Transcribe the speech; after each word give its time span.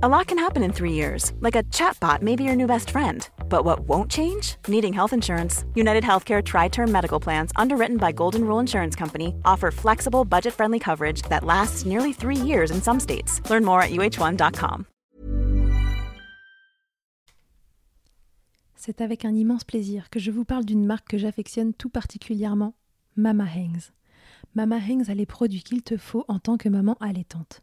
A 0.00 0.08
lot 0.08 0.28
can 0.28 0.38
happen 0.38 0.62
in 0.62 0.72
three 0.72 0.92
years, 0.92 1.32
like 1.40 1.56
a 1.56 1.64
chatbot 1.74 2.22
may 2.22 2.36
be 2.36 2.44
your 2.44 2.54
new 2.54 2.68
best 2.68 2.90
friend. 2.90 3.28
But 3.48 3.64
what 3.64 3.80
won't 3.80 4.08
change? 4.08 4.54
Needing 4.68 4.92
health 4.92 5.12
insurance. 5.12 5.64
United 5.74 6.04
Healthcare 6.04 6.40
Tri 6.40 6.68
Term 6.68 6.92
Medical 6.92 7.18
Plans, 7.18 7.50
underwritten 7.56 7.96
by 7.96 8.12
Golden 8.12 8.44
Rule 8.44 8.60
Insurance 8.60 8.94
Company, 8.94 9.34
offer 9.44 9.72
flexible, 9.72 10.24
budget 10.24 10.54
friendly 10.54 10.78
coverage 10.78 11.22
that 11.22 11.42
lasts 11.42 11.84
nearly 11.84 12.12
three 12.12 12.36
years 12.36 12.70
in 12.70 12.80
some 12.80 13.00
states. 13.00 13.40
Learn 13.50 13.64
more 13.64 13.82
at 13.82 13.90
uh1.com. 13.90 14.86
C'est 18.76 19.00
avec 19.00 19.24
un 19.24 19.34
immense 19.34 19.64
plaisir 19.64 20.10
que 20.10 20.20
je 20.20 20.30
vous 20.30 20.44
parle 20.44 20.64
d'une 20.64 20.86
marque 20.86 21.08
que 21.08 21.18
j'affectionne 21.18 21.74
tout 21.74 21.90
particulièrement, 21.90 22.74
Mama 23.16 23.46
Hangs. 23.52 23.90
Mama 24.54 24.78
Hangs 24.78 25.08
a 25.08 25.14
les 25.14 25.26
produits 25.26 25.64
qu'il 25.64 25.82
te 25.82 25.96
faut 25.96 26.24
en 26.28 26.38
tant 26.38 26.56
que 26.56 26.68
maman 26.68 26.96
allaitante 27.00 27.62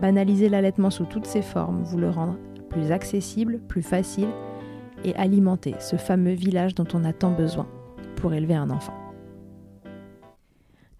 banaliser 0.00 0.48
l'allaitement 0.48 0.90
sous 0.90 1.04
toutes 1.04 1.26
ses 1.26 1.42
formes, 1.42 1.82
vous 1.82 1.98
le 1.98 2.10
rendre 2.10 2.38
plus 2.68 2.92
accessible, 2.92 3.60
plus 3.68 3.82
facile 3.82 4.28
et 5.04 5.14
alimenter 5.16 5.74
ce 5.80 5.96
fameux 5.96 6.32
village 6.32 6.74
dont 6.74 6.86
on 6.94 7.04
a 7.04 7.12
tant 7.12 7.32
besoin 7.32 7.68
pour 8.16 8.32
élever 8.32 8.54
un 8.54 8.70
enfant. 8.70 8.94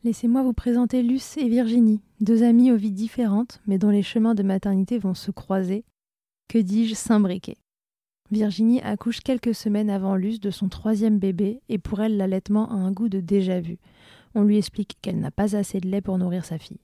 Laissez-moi 0.03 0.43
vous 0.43 0.55
présenter 0.55 1.03
Luce 1.03 1.37
et 1.37 1.49
Virginie, 1.49 2.00
deux 2.21 2.43
amies 2.43 2.72
aux 2.72 2.77
vies 2.77 2.91
différentes, 2.91 3.60
mais 3.66 3.77
dont 3.77 3.91
les 3.91 4.03
chemins 4.03 4.34
de 4.34 4.43
maternité 4.43 4.99
vont 4.99 5.12
se 5.12 5.31
croiser, 5.31 5.84
que 6.49 6.56
dis-je, 6.59 6.94
s'imbriquer. 6.94 7.59
Virginie 8.31 8.81
accouche 8.81 9.21
quelques 9.21 9.55
semaines 9.55 9.91
avant 9.91 10.15
Luce 10.15 10.41
de 10.41 10.50
son 10.50 10.69
troisième 10.69 11.19
bébé, 11.19 11.60
et 11.69 11.78
pour 11.78 12.00
elle 12.00 12.16
l'allaitement 12.16 12.71
a 12.71 12.75
un 12.75 12.93
goût 12.93 13.10
de 13.10 13.21
déjà-vu. 13.21 13.78
On 14.34 14.43
lui 14.43 14.56
explique 14.56 14.97
qu'elle 15.03 15.19
n'a 15.19 15.31
pas 15.31 15.55
assez 15.55 15.81
de 15.81 15.89
lait 15.89 16.00
pour 16.00 16.16
nourrir 16.16 16.47
sa 16.47 16.56
fille. 16.56 16.81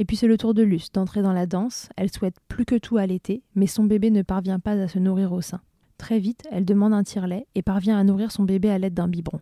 Et 0.00 0.06
puis 0.06 0.16
c'est 0.16 0.26
le 0.26 0.38
tour 0.38 0.54
de 0.54 0.62
Luce 0.62 0.90
d'entrer 0.92 1.20
dans 1.20 1.34
la 1.34 1.44
danse. 1.44 1.90
Elle 1.94 2.10
souhaite 2.10 2.40
plus 2.48 2.64
que 2.64 2.76
tout 2.76 2.96
allaiter, 2.96 3.42
mais 3.54 3.66
son 3.66 3.84
bébé 3.84 4.10
ne 4.10 4.22
parvient 4.22 4.58
pas 4.58 4.72
à 4.72 4.88
se 4.88 4.98
nourrir 4.98 5.30
au 5.34 5.42
sein. 5.42 5.60
Très 5.98 6.18
vite, 6.18 6.48
elle 6.50 6.64
demande 6.64 6.94
un 6.94 7.04
tire-lait 7.04 7.46
et 7.54 7.60
parvient 7.60 7.98
à 7.98 8.02
nourrir 8.02 8.32
son 8.32 8.44
bébé 8.44 8.70
à 8.70 8.78
l'aide 8.78 8.94
d'un 8.94 9.08
biberon. 9.08 9.40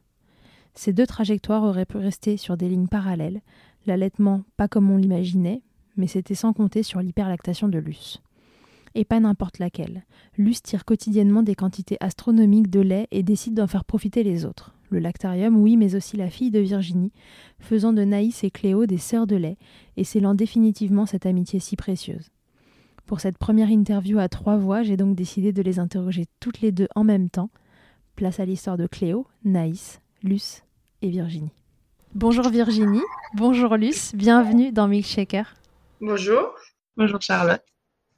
Ces 0.74 0.92
deux 0.92 1.06
trajectoires 1.06 1.62
auraient 1.62 1.86
pu 1.86 1.98
rester 1.98 2.36
sur 2.36 2.56
des 2.56 2.68
lignes 2.68 2.88
parallèles, 2.88 3.40
l'allaitement 3.86 4.42
pas 4.56 4.66
comme 4.66 4.90
on 4.90 4.96
l'imaginait, 4.96 5.62
mais 5.96 6.08
c'était 6.08 6.34
sans 6.34 6.52
compter 6.52 6.82
sur 6.82 7.00
l'hyperlactation 7.00 7.68
de 7.68 7.78
Luce. 7.78 8.20
Et 8.94 9.04
pas 9.04 9.20
n'importe 9.20 9.58
laquelle. 9.58 10.04
Luce 10.36 10.62
tire 10.62 10.84
quotidiennement 10.84 11.42
des 11.42 11.54
quantités 11.54 11.96
astronomiques 12.00 12.70
de 12.70 12.80
lait 12.80 13.08
et 13.10 13.22
décide 13.22 13.54
d'en 13.54 13.66
faire 13.66 13.84
profiter 13.84 14.22
les 14.22 14.44
autres 14.44 14.74
le 14.90 14.98
lactarium, 14.98 15.56
oui, 15.56 15.76
mais 15.76 15.94
aussi 15.94 16.16
la 16.16 16.30
fille 16.30 16.50
de 16.50 16.60
Virginie, 16.60 17.12
faisant 17.60 17.92
de 17.92 18.02
Naïs 18.02 18.44
et 18.44 18.50
Cléo 18.50 18.86
des 18.86 18.98
sœurs 18.98 19.26
de 19.26 19.36
lait 19.36 19.56
et 19.96 20.04
scellant 20.04 20.34
définitivement 20.34 21.06
cette 21.06 21.26
amitié 21.26 21.60
si 21.60 21.76
précieuse. 21.76 22.30
Pour 23.06 23.20
cette 23.20 23.38
première 23.38 23.70
interview 23.70 24.18
à 24.18 24.28
trois 24.28 24.56
voix, 24.56 24.82
j'ai 24.82 24.96
donc 24.96 25.16
décidé 25.16 25.52
de 25.52 25.62
les 25.62 25.78
interroger 25.78 26.26
toutes 26.40 26.60
les 26.60 26.72
deux 26.72 26.88
en 26.94 27.04
même 27.04 27.30
temps. 27.30 27.50
Place 28.16 28.40
à 28.40 28.44
l'histoire 28.44 28.76
de 28.76 28.86
Cléo, 28.86 29.26
Naïs, 29.44 30.00
Luce 30.22 30.62
et 31.02 31.08
Virginie. 31.08 31.52
Bonjour 32.14 32.48
Virginie, 32.48 33.02
bonjour 33.34 33.76
Luce, 33.76 34.14
bienvenue 34.14 34.72
dans 34.72 34.88
Milkshaker. 34.88 35.54
Bonjour. 36.00 36.54
Bonjour 36.96 37.20
Charlotte. 37.20 37.62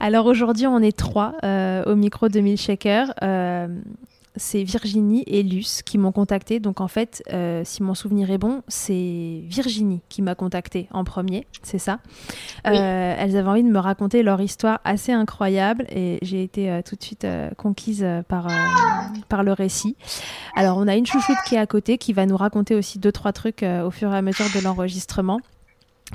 Alors 0.03 0.25
aujourd'hui, 0.25 0.67
on 0.67 0.81
est 0.81 0.97
trois 0.97 1.35
euh, 1.45 1.85
au 1.85 1.95
micro 1.95 2.31
de 2.31 2.41
Milkshaker. 2.41 3.13
Euh, 3.23 3.69
c'est 4.35 4.63
Virginie 4.63 5.25
et 5.27 5.43
Luce 5.43 5.83
qui 5.83 5.99
m'ont 5.99 6.13
contacté. 6.13 6.59
Donc 6.59 6.81
en 6.81 6.89
fait, 6.89 7.23
euh, 7.35 7.61
si 7.67 7.83
mon 7.83 7.95
souvenir 7.95 8.31
est 8.31 8.39
bon, 8.39 8.63
c'est 8.67 9.43
Virginie 9.45 10.01
qui 10.09 10.23
m'a 10.23 10.35
contacté 10.35 10.89
en 10.93 11.05
premier, 11.05 11.47
c'est 11.63 11.79
ça? 11.79 11.99
Elles 12.65 13.37
avaient 13.37 13.49
envie 13.49 13.63
de 13.63 13.69
me 13.69 13.79
raconter 13.79 14.23
leur 14.23 14.41
histoire 14.41 14.81
assez 14.85 15.13
incroyable 15.13 15.85
et 15.91 16.19
j'ai 16.23 16.43
été 16.43 16.81
tout 16.89 16.97
de 16.97 17.03
suite 17.03 17.27
conquise 17.59 18.07
par, 18.29 18.49
par 19.29 19.43
le 19.43 19.53
récit. 19.53 19.97
Alors 20.57 20.79
on 20.79 20.89
a 20.89 20.97
une 20.97 21.07
chouchoute 21.07 21.37
qui 21.47 21.57
est 21.57 21.59
à 21.59 21.67
côté 21.67 21.99
qui 21.99 22.15
va 22.15 22.25
nous 22.25 22.37
raconter 22.37 22.75
aussi 22.75 22.99
deux, 22.99 23.13
trois 23.13 23.33
trucs 23.33 23.63
au 23.65 23.91
fur 23.91 24.15
et 24.15 24.17
à 24.17 24.23
mesure 24.23 24.47
de 24.55 24.65
l'enregistrement 24.65 25.41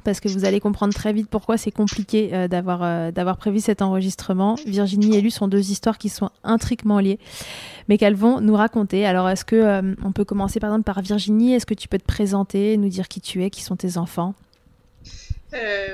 parce 0.03 0.19
que 0.19 0.27
vous 0.29 0.45
allez 0.45 0.59
comprendre 0.59 0.93
très 0.93 1.13
vite 1.13 1.29
pourquoi 1.29 1.57
c'est 1.57 1.71
compliqué 1.71 2.29
euh, 2.33 2.47
d'avoir 2.47 2.83
euh, 2.83 3.11
d'avoir 3.11 3.37
prévu 3.37 3.59
cet 3.59 3.81
enregistrement. 3.81 4.55
Virginie 4.65 5.17
et 5.17 5.21
Lu 5.21 5.31
sont 5.31 5.47
deux 5.47 5.71
histoires 5.71 5.97
qui 5.97 6.09
sont 6.09 6.29
intriquement 6.43 6.99
liées, 6.99 7.19
mais 7.87 7.97
qu'elles 7.97 8.15
vont 8.15 8.41
nous 8.41 8.55
raconter. 8.55 9.05
Alors, 9.05 9.29
est-ce 9.29 9.45
que 9.45 9.55
euh, 9.55 9.95
on 10.03 10.11
peut 10.11 10.25
commencer 10.25 10.59
par 10.59 10.69
exemple 10.69 10.83
par 10.83 11.01
Virginie? 11.01 11.53
Est-ce 11.53 11.65
que 11.65 11.73
tu 11.73 11.87
peux 11.87 11.97
te 11.97 12.05
présenter, 12.05 12.77
nous 12.77 12.89
dire 12.89 13.07
qui 13.07 13.21
tu 13.21 13.43
es, 13.43 13.49
qui 13.49 13.63
sont 13.63 13.75
tes 13.75 13.97
enfants? 13.97 14.33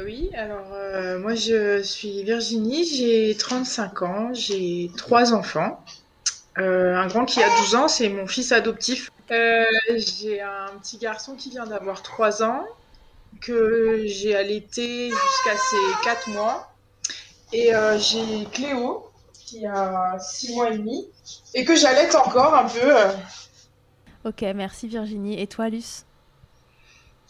Oui, 0.04 0.32
alors 0.36 0.74
moi 1.20 1.36
je 1.36 1.84
suis 1.84 2.24
Virginie, 2.24 2.84
j'ai 2.84 3.36
35 3.38 4.02
ans, 4.02 4.34
j'ai 4.34 4.90
trois 4.98 5.36
enfants. 5.36 5.80
un 6.56 7.06
grand 7.06 7.26
qui 7.26 7.44
a 7.44 7.50
12 7.60 7.76
ans, 7.76 7.88
c'est 7.88 8.10
mon 8.10 8.26
fils 8.26 8.52
adoptif. 8.54 9.12
j'ai 9.30 10.42
un 10.42 10.72
petit 10.82 10.98
garçon 10.98 11.36
qui 11.36 11.52
vient 11.52 11.68
d'avoir 11.68 12.02
3 12.02 12.42
ans 12.42 12.66
que 13.40 14.04
j'ai 14.06 14.36
allaité 14.36 15.10
jusqu'à 15.10 15.58
ses 15.58 16.04
4 16.04 16.30
mois. 16.30 16.74
Et 17.54 17.74
euh, 17.76 17.98
j'ai 17.98 18.46
Cléo, 18.52 19.10
qui 19.34 19.66
a 19.66 20.18
6 20.20 20.56
mois 20.56 20.72
et 20.72 20.78
demi, 20.78 21.08
et 21.54 21.66
que 21.66 21.76
j'allaite 21.76 22.16
encore 22.16 22.54
un 22.54 22.68
peu. 22.68 22.80
Euh. 22.84 23.12
Ok, 24.24 24.42
merci 24.56 24.88
Virginie. 24.88 25.40
Et 25.40 25.48
toi, 25.48 25.70
Luce? 25.70 26.06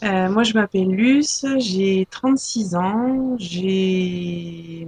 Euh, 0.03 0.29
Moi, 0.29 0.43
je 0.43 0.53
m'appelle 0.53 0.89
Luce, 0.89 1.45
j'ai 1.57 2.07
36 2.09 2.75
ans, 2.75 3.35
j'ai... 3.37 4.87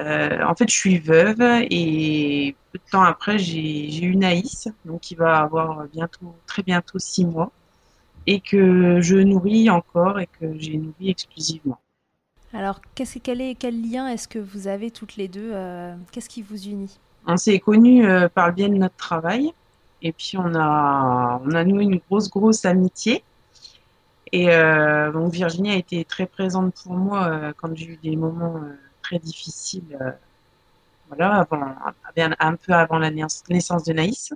Euh, 0.00 0.44
en 0.44 0.54
fait, 0.54 0.68
je 0.70 0.74
suis 0.74 0.98
veuve 0.98 1.40
et 1.70 2.54
peu 2.70 2.78
de 2.78 2.90
temps 2.90 3.02
après, 3.02 3.38
j'ai 3.38 4.04
eu 4.04 4.14
Naïs, 4.14 4.68
donc 4.84 5.00
qui 5.00 5.16
va 5.16 5.40
avoir 5.40 5.84
bientôt, 5.88 6.36
très 6.46 6.62
bientôt 6.62 7.00
6 7.00 7.24
mois, 7.24 7.50
et 8.30 8.40
que 8.40 9.00
je 9.00 9.16
nourris 9.16 9.70
encore 9.70 10.20
et 10.20 10.26
que 10.26 10.46
j'ai 10.58 10.76
nourri 10.76 11.08
exclusivement. 11.08 11.78
Alors, 12.52 12.82
qu'est-ce, 12.94 13.18
quel, 13.18 13.40
est, 13.40 13.54
quel 13.54 13.90
lien 13.90 14.06
est-ce 14.06 14.28
que 14.28 14.38
vous 14.38 14.68
avez 14.68 14.90
toutes 14.90 15.16
les 15.16 15.28
deux 15.28 15.50
euh, 15.54 15.94
Qu'est-ce 16.12 16.28
qui 16.28 16.42
vous 16.42 16.68
unit? 16.68 16.98
On 17.26 17.38
s'est 17.38 17.58
connus 17.58 18.06
euh, 18.06 18.28
par 18.28 18.48
le 18.48 18.52
biais 18.52 18.68
de 18.68 18.74
notre 18.74 18.96
travail. 18.96 19.54
Et 20.02 20.12
puis, 20.12 20.36
on 20.36 20.54
a, 20.54 21.40
on 21.42 21.52
a 21.52 21.64
noué 21.64 21.84
une 21.84 22.00
grosse, 22.06 22.28
grosse 22.28 22.66
amitié. 22.66 23.24
Et 24.30 24.50
euh, 24.50 25.10
donc, 25.10 25.32
Virginie 25.32 25.70
a 25.70 25.76
été 25.76 26.04
très 26.04 26.26
présente 26.26 26.74
pour 26.82 26.92
moi 26.92 27.54
quand 27.56 27.74
j'ai 27.74 27.86
eu 27.86 27.96
des 28.02 28.14
moments 28.14 28.60
très 29.00 29.18
difficiles. 29.18 29.98
voilà, 31.08 31.46
avant, 31.50 31.74
un 32.38 32.56
peu 32.56 32.74
avant 32.74 32.98
la 32.98 33.10
naissance 33.10 33.84
de 33.84 33.92
Naïs. 33.94 34.34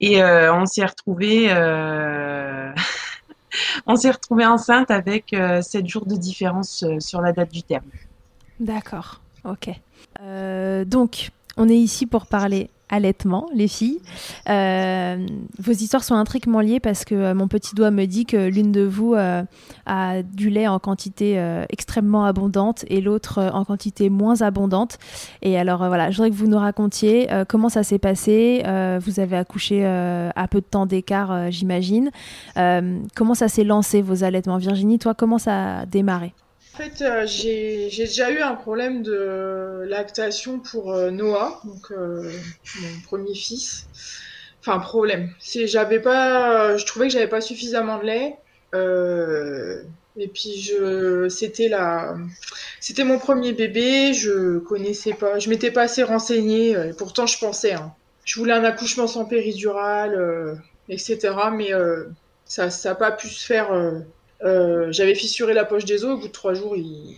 Et 0.00 0.22
on 0.22 0.64
s'est 0.66 0.84
retrouvés 0.84 1.48
on 3.86 3.96
s'est 3.96 4.10
retrouvé 4.10 4.46
enceinte 4.46 4.90
avec 4.90 5.32
euh, 5.32 5.62
7 5.62 5.86
jours 5.86 6.06
de 6.06 6.16
différence 6.16 6.82
euh, 6.82 7.00
sur 7.00 7.20
la 7.20 7.32
date 7.32 7.52
du 7.52 7.62
terme. 7.62 7.86
D'accord, 8.60 9.20
ok. 9.44 9.70
Euh, 10.20 10.84
donc, 10.84 11.30
on 11.56 11.68
est 11.68 11.76
ici 11.76 12.06
pour 12.06 12.26
parler 12.26 12.70
allaitement, 12.88 13.46
les 13.54 13.68
filles. 13.68 14.00
Euh, 14.48 15.26
vos 15.58 15.72
histoires 15.72 16.04
sont 16.04 16.14
intriquement 16.14 16.60
liées 16.60 16.80
parce 16.80 17.04
que 17.04 17.14
euh, 17.14 17.34
mon 17.34 17.48
petit 17.48 17.74
doigt 17.74 17.90
me 17.90 18.06
dit 18.06 18.24
que 18.24 18.36
l'une 18.36 18.72
de 18.72 18.82
vous 18.82 19.14
euh, 19.14 19.42
a 19.86 20.22
du 20.22 20.50
lait 20.50 20.66
en 20.66 20.78
quantité 20.78 21.38
extrêmement 21.70 22.24
abondante 22.24 22.84
et 22.88 23.00
l'autre 23.00 23.50
en 23.52 23.64
quantité 23.64 24.10
moins 24.10 24.42
abondante. 24.42 24.98
Et 25.42 25.58
alors 25.58 25.86
voilà, 25.86 26.10
je 26.10 26.16
voudrais 26.16 26.30
que 26.30 26.36
vous 26.36 26.46
nous 26.46 26.58
racontiez 26.58 27.28
comment 27.48 27.68
ça 27.68 27.82
s'est 27.82 27.98
passé. 27.98 28.62
vous 29.00 29.20
avez 29.20 29.36
accouché 29.36 29.84
à 29.84 30.48
peu 30.48 30.60
de 30.60 30.66
temps 30.66 30.86
d'écart, 30.86 31.50
j'imagine. 31.50 32.10
comment 33.14 33.34
ça 33.34 33.48
s'est 33.48 33.64
lancé 33.64 34.02
vos 34.02 34.24
allaitements? 34.24 34.58
Virginie, 34.58 34.98
toi, 34.98 35.14
comment 35.14 35.38
ça 35.38 35.80
a 35.80 35.86
démarré? 35.86 36.34
Fait, 36.78 37.02
euh, 37.02 37.26
j'ai 37.26 37.90
déjà 37.90 38.30
eu 38.30 38.40
un 38.40 38.54
problème 38.54 39.02
de 39.02 39.84
lactation 39.88 40.60
pour 40.60 40.92
euh, 40.92 41.10
Noah, 41.10 41.60
donc 41.64 41.90
euh, 41.90 42.30
mon 42.80 43.00
premier 43.04 43.34
fils. 43.34 43.86
Enfin, 44.60 44.78
problème. 44.78 45.32
J'avais 45.40 46.00
pas, 46.00 46.76
je 46.76 46.84
trouvais 46.86 47.08
que 47.08 47.12
j'avais 47.12 47.28
pas 47.28 47.40
suffisamment 47.40 47.98
de 47.98 48.04
lait. 48.04 48.36
et 50.16 50.28
puis 50.28 50.72
c'était 51.30 51.68
la, 51.68 52.16
c'était 52.80 53.04
mon 53.04 53.18
premier 53.18 53.52
bébé. 53.52 54.12
Je 54.12 54.58
connaissais 54.58 55.14
pas, 55.14 55.38
je 55.38 55.48
m'étais 55.48 55.70
pas 55.70 55.82
assez 55.82 56.02
renseignée. 56.02 56.70
Et 56.72 56.92
pourtant, 56.96 57.26
je 57.26 57.38
pensais. 57.38 57.72
Hein. 57.72 57.92
Je 58.24 58.38
voulais 58.38 58.52
un 58.52 58.64
accouchement 58.64 59.06
sans 59.06 59.24
péridurale, 59.24 60.60
etc. 60.88 61.34
Mais 61.52 61.70
ça, 62.44 62.68
ça 62.68 62.90
a 62.90 62.94
pas 62.94 63.12
pu 63.12 63.28
se 63.28 63.46
faire 63.46 63.72
euh, 64.44 64.92
j'avais 64.92 65.14
fissuré 65.14 65.54
la 65.54 65.64
poche 65.64 65.84
des 65.84 66.04
os, 66.04 66.12
au 66.12 66.18
bout 66.18 66.28
de 66.28 66.32
trois 66.32 66.54
jours, 66.54 66.76
il, 66.76 67.16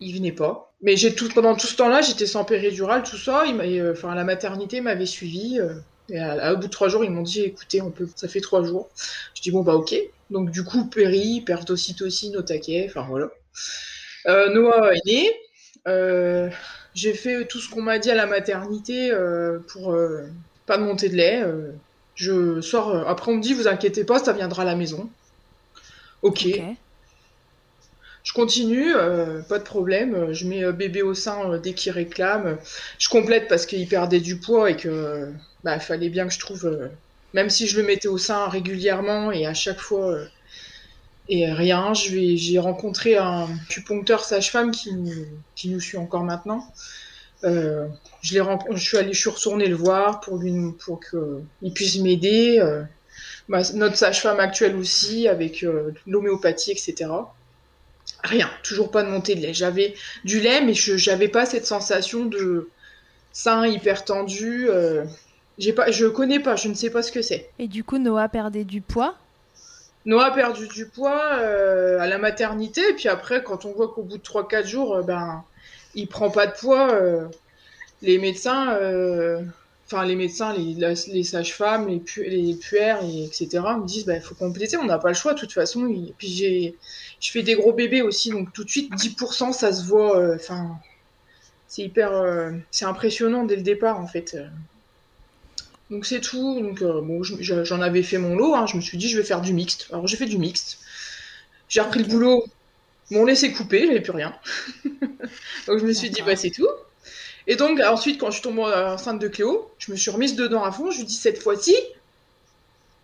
il 0.00 0.14
venait 0.14 0.32
pas. 0.32 0.72
Mais 0.82 0.96
j'ai 0.96 1.14
tout, 1.14 1.28
pendant 1.28 1.54
tout 1.54 1.66
ce 1.66 1.76
temps-là, 1.76 2.02
j'étais 2.02 2.26
sans 2.26 2.44
péridurale, 2.44 3.02
tout 3.02 3.16
ça. 3.16 3.44
Euh, 3.46 3.94
la 4.02 4.24
maternité 4.24 4.80
m'avait 4.80 5.06
suivi. 5.06 5.60
Euh, 5.60 5.74
et 6.10 6.20
au 6.20 6.56
bout 6.56 6.66
de 6.66 6.70
trois 6.70 6.88
jours, 6.88 7.04
ils 7.04 7.10
m'ont 7.10 7.22
dit, 7.22 7.42
écoutez, 7.42 7.80
on 7.80 7.90
peut, 7.90 8.08
ça 8.14 8.28
fait 8.28 8.40
trois 8.40 8.62
jours. 8.62 8.90
Je 9.34 9.40
dis 9.40 9.50
bon 9.50 9.62
bah 9.62 9.74
ok. 9.74 9.94
Donc 10.30 10.50
du 10.50 10.62
coup, 10.62 10.84
péri, 10.86 11.40
perte 11.40 11.66
d'ocytocine 11.66 12.36
au 12.36 12.42
taquet, 12.42 12.86
enfin 12.88 13.06
voilà. 13.08 13.30
Noah 14.26 14.92
est 14.94 15.06
né. 15.86 16.50
j'ai 16.94 17.14
fait 17.14 17.46
tout 17.46 17.58
ce 17.58 17.70
qu'on 17.70 17.80
m'a 17.82 17.98
dit 17.98 18.10
à 18.10 18.14
la 18.14 18.26
maternité 18.26 19.12
pour 19.68 19.96
pas 20.66 20.76
de 20.76 20.82
monter 20.82 21.08
de 21.08 21.16
lait. 21.16 21.42
après, 23.06 23.32
on 23.32 23.36
me 23.36 23.40
dit, 23.40 23.54
vous 23.54 23.66
inquiétez 23.66 24.04
pas, 24.04 24.18
ça 24.18 24.34
viendra 24.34 24.62
à 24.62 24.66
la 24.66 24.76
maison. 24.76 25.08
Ok. 26.24 26.48
Je 28.22 28.32
continue, 28.32 28.94
euh, 28.96 29.42
pas 29.42 29.58
de 29.58 29.64
problème. 29.64 30.32
Je 30.32 30.46
mets 30.46 30.64
euh, 30.64 30.72
bébé 30.72 31.02
au 31.02 31.12
sein 31.12 31.50
euh, 31.50 31.58
dès 31.58 31.74
qu'il 31.74 31.92
réclame. 31.92 32.56
Je 32.98 33.10
complète 33.10 33.46
parce 33.46 33.66
qu'il 33.66 33.86
perdait 33.86 34.20
du 34.20 34.38
poids 34.38 34.70
et 34.70 34.76
que 34.76 35.30
bah 35.64 35.78
fallait 35.78 36.08
bien 36.08 36.26
que 36.26 36.32
je 36.32 36.38
trouve, 36.38 36.90
même 37.34 37.50
si 37.50 37.66
je 37.66 37.78
le 37.78 37.86
mettais 37.86 38.08
au 38.08 38.16
sein 38.16 38.48
régulièrement 38.48 39.32
et 39.32 39.46
à 39.46 39.52
chaque 39.52 39.80
fois 39.80 40.16
et 41.28 41.46
rien. 41.52 41.92
j'ai 41.94 42.58
rencontré 42.58 43.18
un 43.18 43.46
acupuncteur 43.68 44.24
sage-femme 44.24 44.70
qui, 44.70 44.90
qui 45.54 45.68
nous 45.68 45.80
suit 45.80 45.98
encore 45.98 46.24
maintenant. 46.24 46.64
je 47.42 47.88
suis 48.76 48.96
allée, 48.96 49.12
je 49.12 49.20
suis 49.20 49.30
retournée 49.30 49.66
le 49.66 49.76
voir 49.76 50.20
pour 50.20 50.38
lui, 50.38 50.54
pour 50.84 51.00
qu'il 51.00 51.72
puisse 51.74 51.98
m'aider 51.98 52.60
notre 53.48 53.96
sage-femme 53.96 54.40
actuelle 54.40 54.76
aussi, 54.76 55.28
avec 55.28 55.62
euh, 55.62 55.92
l'homéopathie, 56.06 56.72
etc. 56.72 57.10
Rien, 58.22 58.48
toujours 58.62 58.90
pas 58.90 59.02
de 59.02 59.08
montée 59.08 59.34
de 59.34 59.40
lait. 59.40 59.54
J'avais 59.54 59.94
du 60.24 60.40
lait, 60.40 60.62
mais 60.62 60.74
je 60.74 61.10
n'avais 61.10 61.28
pas 61.28 61.44
cette 61.44 61.66
sensation 61.66 62.24
de 62.24 62.70
sein 63.32 63.66
hyper 63.66 64.04
tendu. 64.04 64.68
Euh, 64.68 65.04
j'ai 65.58 65.72
pas, 65.72 65.90
je 65.90 66.06
connais 66.06 66.40
pas, 66.40 66.56
je 66.56 66.68
ne 66.68 66.74
sais 66.74 66.90
pas 66.90 67.02
ce 67.02 67.12
que 67.12 67.22
c'est. 67.22 67.50
Et 67.58 67.68
du 67.68 67.84
coup, 67.84 67.98
Noah 67.98 68.28
perdait 68.28 68.64
du 68.64 68.80
poids? 68.80 69.16
Noah 70.06 70.26
a 70.26 70.30
perdu 70.32 70.68
du 70.68 70.86
poids 70.86 71.36
euh, 71.36 71.98
à 71.98 72.06
la 72.06 72.18
maternité, 72.18 72.82
et 72.90 72.94
puis 72.94 73.08
après, 73.08 73.42
quand 73.42 73.64
on 73.64 73.72
voit 73.72 73.88
qu'au 73.88 74.02
bout 74.02 74.18
de 74.18 74.22
3-4 74.22 74.66
jours, 74.66 75.02
ben, 75.02 75.42
il 75.94 76.08
prend 76.08 76.30
pas 76.30 76.46
de 76.46 76.52
poids, 76.52 76.98
les 78.02 78.18
médecins 78.18 78.76
enfin 79.86 80.04
les 80.04 80.16
médecins, 80.16 80.54
les, 80.54 80.74
les 80.74 81.24
sages-femmes, 81.24 81.88
les, 81.88 82.00
pu 82.00 82.24
les 82.24 82.54
puères, 82.54 83.02
et 83.04 83.24
etc. 83.24 83.48
me 83.78 83.86
disent 83.86 84.06
bah 84.06 84.16
il 84.16 84.22
faut 84.22 84.34
compléter, 84.34 84.76
on 84.76 84.84
n'a 84.84 84.98
pas 84.98 85.08
le 85.08 85.14
choix 85.14 85.34
de 85.34 85.38
toute 85.38 85.52
façon. 85.52 85.86
Et 85.88 86.14
puis 86.16 86.28
j'ai, 86.28 86.76
je 87.20 87.30
fais 87.30 87.42
des 87.42 87.54
gros 87.54 87.72
bébés 87.72 88.02
aussi, 88.02 88.30
donc 88.30 88.52
tout 88.52 88.64
de 88.64 88.70
suite 88.70 88.92
10% 88.92 89.52
ça 89.52 89.72
se 89.72 89.84
voit. 89.84 90.18
Euh, 90.18 90.36
enfin, 90.36 90.78
c'est 91.68 91.82
hyper, 91.82 92.12
euh, 92.12 92.52
c'est 92.70 92.84
impressionnant 92.84 93.44
dès 93.44 93.56
le 93.56 93.62
départ 93.62 94.00
en 94.00 94.06
fait. 94.06 94.36
Donc 95.90 96.06
c'est 96.06 96.20
tout. 96.20 96.60
Donc 96.60 96.82
euh, 96.82 97.00
bon, 97.00 97.22
j'en 97.22 97.80
avais 97.80 98.02
fait 98.02 98.18
mon 98.18 98.36
lot. 98.36 98.54
Hein. 98.54 98.66
je 98.66 98.76
me 98.76 98.80
suis 98.80 98.98
dit 98.98 99.08
je 99.08 99.16
vais 99.16 99.24
faire 99.24 99.40
du 99.40 99.52
mixte. 99.52 99.88
Alors 99.90 100.06
j'ai 100.06 100.16
fait 100.16 100.26
du 100.26 100.38
mixte. 100.38 100.78
J'ai 101.68 101.80
repris 101.80 102.00
le 102.00 102.08
boulot. 102.08 102.44
Mon 103.10 103.24
lait 103.24 103.34
s'est 103.34 103.52
coupé, 103.52 103.86
j'avais 103.86 104.00
plus 104.00 104.12
rien. 104.12 104.34
donc 105.66 105.78
je 105.78 105.84
me 105.84 105.92
suis 105.92 106.10
dit 106.10 106.22
bah 106.22 106.36
c'est 106.36 106.50
tout. 106.50 106.68
Et 107.46 107.56
donc, 107.56 107.80
ensuite, 107.80 108.18
quand 108.18 108.28
je 108.28 108.34
suis 108.34 108.42
tombée 108.42 108.62
enceinte 108.62 109.20
de 109.20 109.28
Cléo, 109.28 109.70
je 109.78 109.92
me 109.92 109.96
suis 109.96 110.10
remise 110.10 110.34
dedans 110.34 110.64
à 110.64 110.72
fond. 110.72 110.90
Je 110.90 110.98
lui 110.98 111.04
dis 111.04 111.14
cette 111.14 111.42
fois-ci, 111.42 111.76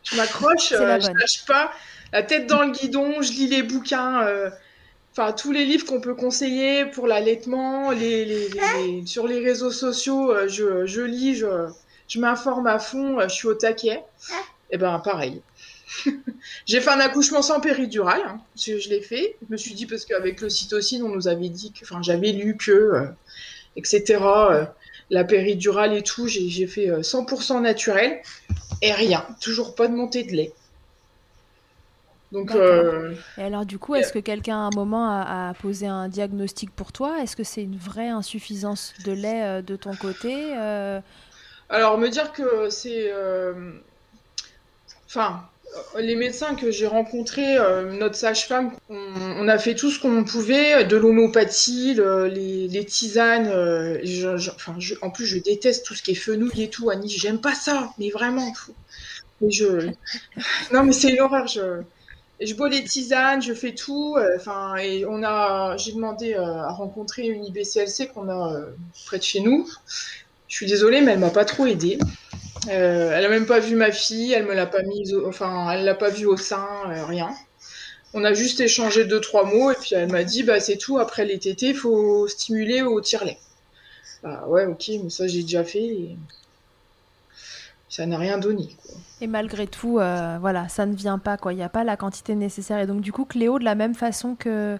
je 0.04 0.16
m'accroche, 0.16 0.72
euh, 0.72 0.98
je 1.00 1.08
lâche 1.12 1.44
pas, 1.46 1.72
la 2.12 2.22
tête 2.22 2.46
dans 2.46 2.62
le 2.62 2.72
guidon, 2.72 3.22
je 3.22 3.32
lis 3.32 3.48
les 3.48 3.62
bouquins, 3.62 4.22
euh, 4.22 4.50
enfin 5.12 5.32
tous 5.32 5.52
les 5.52 5.64
livres 5.64 5.84
qu'on 5.86 6.00
peut 6.00 6.14
conseiller 6.14 6.86
pour 6.86 7.06
l'allaitement, 7.06 7.90
les, 7.90 8.48
sur 9.06 9.26
les 9.26 9.40
réseaux 9.40 9.70
sociaux, 9.70 10.32
euh, 10.32 10.48
je, 10.48 11.02
lis, 11.02 11.36
je, 11.36 12.18
m'informe 12.18 12.66
à 12.66 12.78
fond, 12.78 13.20
je 13.20 13.28
suis 13.28 13.48
au 13.48 13.54
taquet. 13.54 14.02
Et 14.72 14.76
eh 14.76 14.78
ben 14.78 15.00
pareil. 15.00 15.42
j'ai 16.66 16.80
fait 16.80 16.90
un 16.90 17.00
accouchement 17.00 17.42
sans 17.42 17.60
péridurale, 17.60 18.22
hein, 18.24 18.40
je, 18.56 18.88
l'ai 18.88 19.02
fait. 19.02 19.36
Je 19.42 19.52
me 19.52 19.56
suis 19.56 19.74
dit 19.74 19.86
parce 19.86 20.04
qu'avec 20.04 20.40
le 20.40 20.48
cytocine, 20.48 21.02
on 21.02 21.08
nous 21.08 21.26
avait 21.26 21.48
dit 21.48 21.72
que, 21.72 21.84
enfin 21.84 22.00
j'avais 22.02 22.30
lu 22.30 22.56
que 22.56 23.08
etc. 23.76 24.18
Euh, 24.22 24.64
la 25.10 25.24
péridurale 25.24 25.94
et 25.94 26.02
tout, 26.02 26.28
j'ai 26.28 26.66
fait 26.66 26.86
100% 26.86 27.56
euh, 27.56 27.60
naturel 27.60 28.20
et 28.80 28.92
rien, 28.92 29.26
toujours 29.40 29.74
pas 29.74 29.88
de 29.88 29.94
montée 29.94 30.24
de 30.24 30.32
lait. 30.32 30.52
Donc, 32.30 32.54
euh, 32.54 33.12
Et 33.36 33.42
alors 33.42 33.66
du 33.66 33.80
coup, 33.80 33.96
est-ce 33.96 34.12
que 34.12 34.20
quelqu'un 34.20 34.56
à 34.56 34.60
un 34.60 34.70
moment 34.70 35.10
a, 35.10 35.52
posé 35.54 35.88
un 35.88 36.08
diagnostic 36.08 36.70
pour 36.70 36.92
toi? 36.92 37.20
Est-ce 37.22 37.34
que 37.34 37.42
c'est 37.42 37.64
une 37.64 37.76
vraie 37.76 38.08
insuffisance 38.08 38.94
de 39.04 39.10
lait 39.10 39.62
de 39.62 39.74
ton 39.74 39.96
côté 39.96 40.52
Alors 41.68 41.98
me 41.98 42.08
dire 42.08 42.32
que 42.32 42.70
c'est... 42.70 43.12
Enfin, 45.06 45.42
les 45.98 46.16
médecins 46.16 46.54
que 46.54 46.70
j'ai 46.70 46.86
rencontrés, 46.86 47.56
euh, 47.56 47.92
notre 47.98 48.14
sage-femme, 48.14 48.72
on, 48.88 49.48
a 49.48 49.58
fait 49.58 49.74
tout 49.74 49.90
ce 49.90 50.00
qu'on 50.00 50.24
pouvait, 50.24 50.84
de 50.84 50.96
l'homéopathie, 50.96 51.94
les, 51.94 52.84
tisanes. 52.84 53.48
Euh, 53.48 53.98
en 55.02 55.10
plus, 55.10 55.26
je 55.26 55.38
déteste 55.38 55.86
tout 55.86 55.94
ce 55.94 56.02
qui 56.02 56.12
est 56.12 56.14
fenouil 56.14 56.62
et 56.62 56.70
tout, 56.70 56.90
Annie. 56.90 57.08
J'aime 57.08 57.40
pas 57.40 57.54
ça, 57.54 57.90
mais 57.98 58.10
vraiment. 58.10 58.52
Mais 59.40 59.50
je... 59.50 59.90
Non, 60.72 60.82
mais 60.84 60.92
c'est 60.92 61.10
une 61.10 61.20
horreur. 61.20 61.46
Je... 61.46 62.54
bois 62.54 62.68
les 62.68 62.84
tisanes, 62.84 63.42
je 63.42 63.54
fais 63.54 63.74
tout. 63.74 64.16
Enfin, 64.36 64.76
et 64.76 65.04
on 65.06 65.22
a, 65.22 65.76
j'ai 65.76 65.92
demandé 65.92 66.34
à 66.34 66.70
rencontrer 66.70 67.26
une 67.26 67.44
IBCLC 67.44 68.08
qu'on 68.12 68.28
a 68.28 68.60
près 69.06 69.18
de 69.18 69.24
chez 69.24 69.40
nous. 69.40 69.68
Je 70.48 70.56
suis 70.56 70.66
désolée, 70.66 71.00
mais 71.00 71.12
elle 71.12 71.20
m'a 71.20 71.30
pas 71.30 71.44
trop 71.44 71.66
aidée. 71.66 71.98
Elle 72.68 73.24
a 73.24 73.28
même 73.28 73.46
pas 73.46 73.60
vu 73.60 73.74
ma 73.74 73.90
fille, 73.90 74.32
elle 74.32 74.46
me 74.46 74.54
l'a 74.54 74.66
pas 74.66 74.82
mise, 74.82 75.16
enfin, 75.26 75.70
elle 75.72 75.84
l'a 75.84 75.94
pas 75.94 76.10
vue 76.10 76.26
au 76.26 76.36
sein, 76.36 76.66
rien. 77.06 77.30
On 78.12 78.24
a 78.24 78.34
juste 78.34 78.60
échangé 78.60 79.04
deux 79.04 79.20
trois 79.20 79.44
mots 79.44 79.70
et 79.70 79.76
puis 79.76 79.94
elle 79.94 80.10
m'a 80.10 80.24
dit 80.24 80.42
bah 80.42 80.58
c'est 80.60 80.76
tout. 80.76 80.98
Après 80.98 81.24
les 81.24 81.38
tétés, 81.38 81.74
faut 81.74 82.26
stimuler 82.26 82.82
au 82.82 83.00
tire-lait. 83.00 83.38
Bah 84.22 84.44
ouais, 84.48 84.66
ok, 84.66 84.90
mais 85.02 85.10
ça 85.10 85.26
j'ai 85.28 85.42
déjà 85.42 85.64
fait. 85.64 85.84
Et... 85.84 86.16
Ça 87.88 88.06
n'a 88.06 88.18
rien 88.18 88.38
donné. 88.38 88.68
Quoi. 88.82 88.94
Et 89.20 89.26
malgré 89.26 89.66
tout, 89.66 89.98
euh, 89.98 90.38
voilà, 90.40 90.68
ça 90.68 90.86
ne 90.86 90.94
vient 90.94 91.18
pas, 91.18 91.36
quoi. 91.36 91.52
Il 91.52 91.56
n'y 91.56 91.62
a 91.62 91.68
pas 91.68 91.82
la 91.82 91.96
quantité 91.96 92.36
nécessaire. 92.36 92.78
Et 92.78 92.86
donc, 92.86 93.00
du 93.00 93.12
coup, 93.12 93.24
Cléo, 93.24 93.58
de 93.58 93.64
la 93.64 93.74
même 93.74 93.94
façon 93.94 94.36
que, 94.36 94.78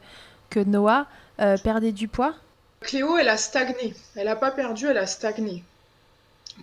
que 0.49 0.61
Noah, 0.61 1.07
euh, 1.41 1.57
perdait 1.59 1.91
du 1.91 2.07
poids? 2.07 2.35
Cléo, 2.81 3.19
elle 3.19 3.29
a 3.29 3.37
stagné. 3.37 3.95
Elle 4.15 4.27
n'a 4.27 4.37
pas 4.37 4.53
perdu, 4.53 4.87
elle 4.87 4.99
a 4.99 5.07
stagné. 5.07 5.65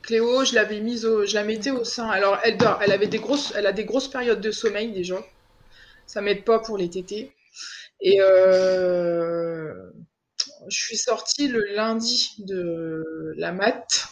Cléo, 0.04 0.46
je 0.46 0.56
l'avais 0.56 0.80
mise 0.80 1.06
au, 1.06 1.26
je 1.26 1.34
la 1.34 1.44
mettais 1.44 1.72
au 1.72 1.84
sein. 1.84 2.10
Alors, 2.10 2.40
elle 2.44 2.58
dort. 2.58 2.80
Elle 2.84 2.92
avait 2.92 3.08
des 3.08 3.20
grosses, 3.20 3.54
elle 3.56 3.68
a 3.68 3.72
des 3.72 3.86
grosses 3.86 4.08
périodes 4.08 4.42
de 4.42 4.52
sommeil 4.52 4.92
déjà. 4.92 5.18
Ça 6.06 6.22
m'aide 6.22 6.44
pas 6.44 6.60
pour 6.60 6.78
les 6.78 6.90
tétés. 6.90 7.32
Et 8.02 8.22
euh, 8.22 9.74
je 10.70 10.78
suis 10.78 10.98
sortie 10.98 11.48
le 11.48 11.64
lundi 11.74 12.36
de 12.40 13.34
la 13.38 13.52
mat 13.52 14.10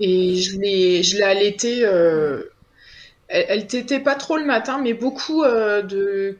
et 0.00 0.36
je 0.36 0.58
l'ai, 0.58 1.02
je 1.02 1.16
l'ai 1.16 1.22
allaitée. 1.22 1.84
Euh, 1.84 2.42
elle, 3.28 3.46
elle 3.48 3.66
t'était 3.66 4.00
pas 4.00 4.14
trop 4.14 4.36
le 4.36 4.44
matin, 4.44 4.78
mais 4.78 4.94
beaucoup 4.94 5.42
euh, 5.44 5.82
de 5.82 6.38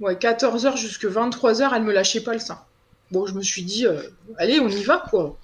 ouais, 0.00 0.14
14h 0.14 0.76
jusqu'à 0.76 1.08
23h, 1.08 1.70
elle 1.74 1.82
me 1.82 1.92
lâchait 1.92 2.22
pas 2.22 2.32
le 2.32 2.40
sein. 2.40 2.60
Bon, 3.10 3.26
je 3.26 3.34
me 3.34 3.42
suis 3.42 3.62
dit, 3.62 3.86
allez, 4.36 4.60
on 4.60 4.68
y 4.68 4.82
va, 4.82 5.02
quoi. 5.08 5.38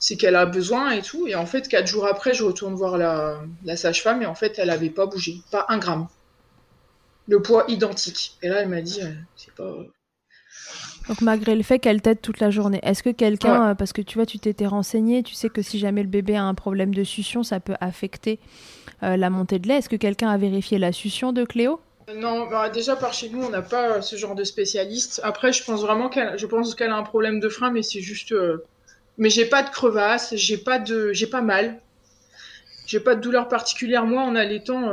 C'est 0.00 0.16
qu'elle 0.16 0.34
a 0.34 0.46
besoin 0.46 0.90
et 0.90 1.02
tout. 1.02 1.28
Et 1.28 1.36
en 1.36 1.46
fait, 1.46 1.68
quatre 1.68 1.86
jours 1.86 2.06
après, 2.06 2.34
je 2.34 2.42
retourne 2.42 2.74
voir 2.74 2.98
la, 2.98 3.40
la 3.64 3.76
sage-femme 3.76 4.22
et 4.22 4.26
en 4.26 4.34
fait, 4.34 4.58
elle 4.58 4.70
avait 4.70 4.90
pas 4.90 5.06
bougé, 5.06 5.36
pas 5.52 5.66
un 5.68 5.78
gramme. 5.78 6.08
Le 7.28 7.40
poids 7.40 7.64
identique. 7.68 8.36
Et 8.42 8.48
là, 8.48 8.62
elle 8.62 8.68
m'a 8.68 8.80
dit, 8.80 9.00
c'est 9.36 9.54
pas 9.54 9.72
donc 11.08 11.22
malgré 11.22 11.56
le 11.56 11.62
fait 11.62 11.78
qu'elle 11.78 12.02
t'aide 12.02 12.20
toute 12.20 12.40
la 12.40 12.50
journée, 12.50 12.78
est-ce 12.82 13.02
que 13.02 13.10
quelqu'un, 13.10 13.70
euh, 13.70 13.74
parce 13.74 13.92
que 13.92 14.02
tu 14.02 14.16
vois, 14.16 14.26
tu 14.26 14.38
t'étais 14.38 14.66
renseigné, 14.66 15.22
tu 15.22 15.34
sais 15.34 15.48
que 15.48 15.62
si 15.62 15.78
jamais 15.78 16.02
le 16.02 16.08
bébé 16.08 16.36
a 16.36 16.44
un 16.44 16.54
problème 16.54 16.94
de 16.94 17.02
succion, 17.04 17.42
ça 17.42 17.58
peut 17.58 17.74
affecter 17.80 18.38
euh, 19.02 19.16
la 19.16 19.30
montée 19.30 19.58
de 19.58 19.66
lait. 19.66 19.78
Est-ce 19.78 19.88
que 19.88 19.96
quelqu'un 19.96 20.28
a 20.28 20.36
vérifié 20.36 20.78
la 20.78 20.92
succion 20.92 21.32
de 21.32 21.44
Cléo? 21.44 21.80
Non, 22.16 22.48
bah, 22.48 22.68
déjà 22.70 22.96
par 22.96 23.12
chez 23.12 23.28
nous, 23.28 23.42
on 23.42 23.50
n'a 23.50 23.62
pas 23.62 24.02
ce 24.02 24.16
genre 24.16 24.34
de 24.34 24.44
spécialiste. 24.44 25.20
Après, 25.24 25.52
je 25.52 25.64
pense 25.64 25.80
vraiment 25.80 26.08
qu'elle, 26.08 26.38
je 26.38 26.46
pense 26.46 26.74
qu'elle 26.74 26.90
a 26.90 26.96
un 26.96 27.02
problème 27.02 27.40
de 27.40 27.48
frein, 27.48 27.70
mais 27.70 27.82
c'est 27.82 28.00
juste. 28.00 28.32
Euh, 28.32 28.64
mais 29.20 29.30
j'ai 29.30 29.44
pas 29.44 29.62
de 29.62 29.70
crevasse, 29.70 30.34
j'ai 30.34 30.58
pas 30.58 30.80
de, 30.80 31.12
j'ai 31.12 31.28
pas 31.28 31.42
mal, 31.42 31.78
j'ai 32.86 32.98
pas 32.98 33.14
de 33.14 33.20
douleur 33.20 33.48
particulière. 33.48 34.04
Moi, 34.04 34.22
en 34.22 34.34
allaitant, 34.34 34.92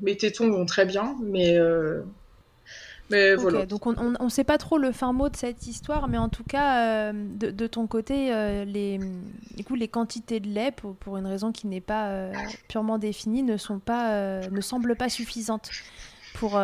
mes 0.00 0.16
tétons 0.16 0.50
vont 0.50 0.64
très 0.64 0.86
bien, 0.86 1.14
mais 1.22 1.58
mais 3.10 3.34
voilà. 3.34 3.66
Donc 3.66 3.86
on 3.86 3.92
ne 3.92 4.28
sait 4.30 4.44
pas 4.44 4.58
trop 4.58 4.78
le 4.78 4.90
fin 4.92 5.12
mot 5.12 5.28
de 5.28 5.36
cette 5.36 5.66
histoire, 5.66 6.08
mais 6.08 6.18
en 6.18 6.28
tout 6.28 6.44
cas, 6.44 7.10
euh, 7.10 7.12
de, 7.14 7.66
ton 7.66 7.86
côté, 7.86 8.32
euh, 8.32 8.64
les, 8.64 8.98
les 9.76 9.88
quantités 9.88 10.40
de 10.40 10.48
lait, 10.48 10.72
pour, 10.72 11.16
une 11.16 11.26
raison 11.26 11.52
qui 11.52 11.66
n'est 11.66 11.82
pas 11.82 12.08
euh, 12.08 12.32
purement 12.68 12.98
définie, 12.98 13.42
ne, 13.42 13.56
sont 13.56 13.78
pas, 13.78 14.40
ne 14.40 14.60
semblent 14.60 14.96
pas 14.96 15.08
suffisantes 15.08 15.70
pour, 16.34 16.60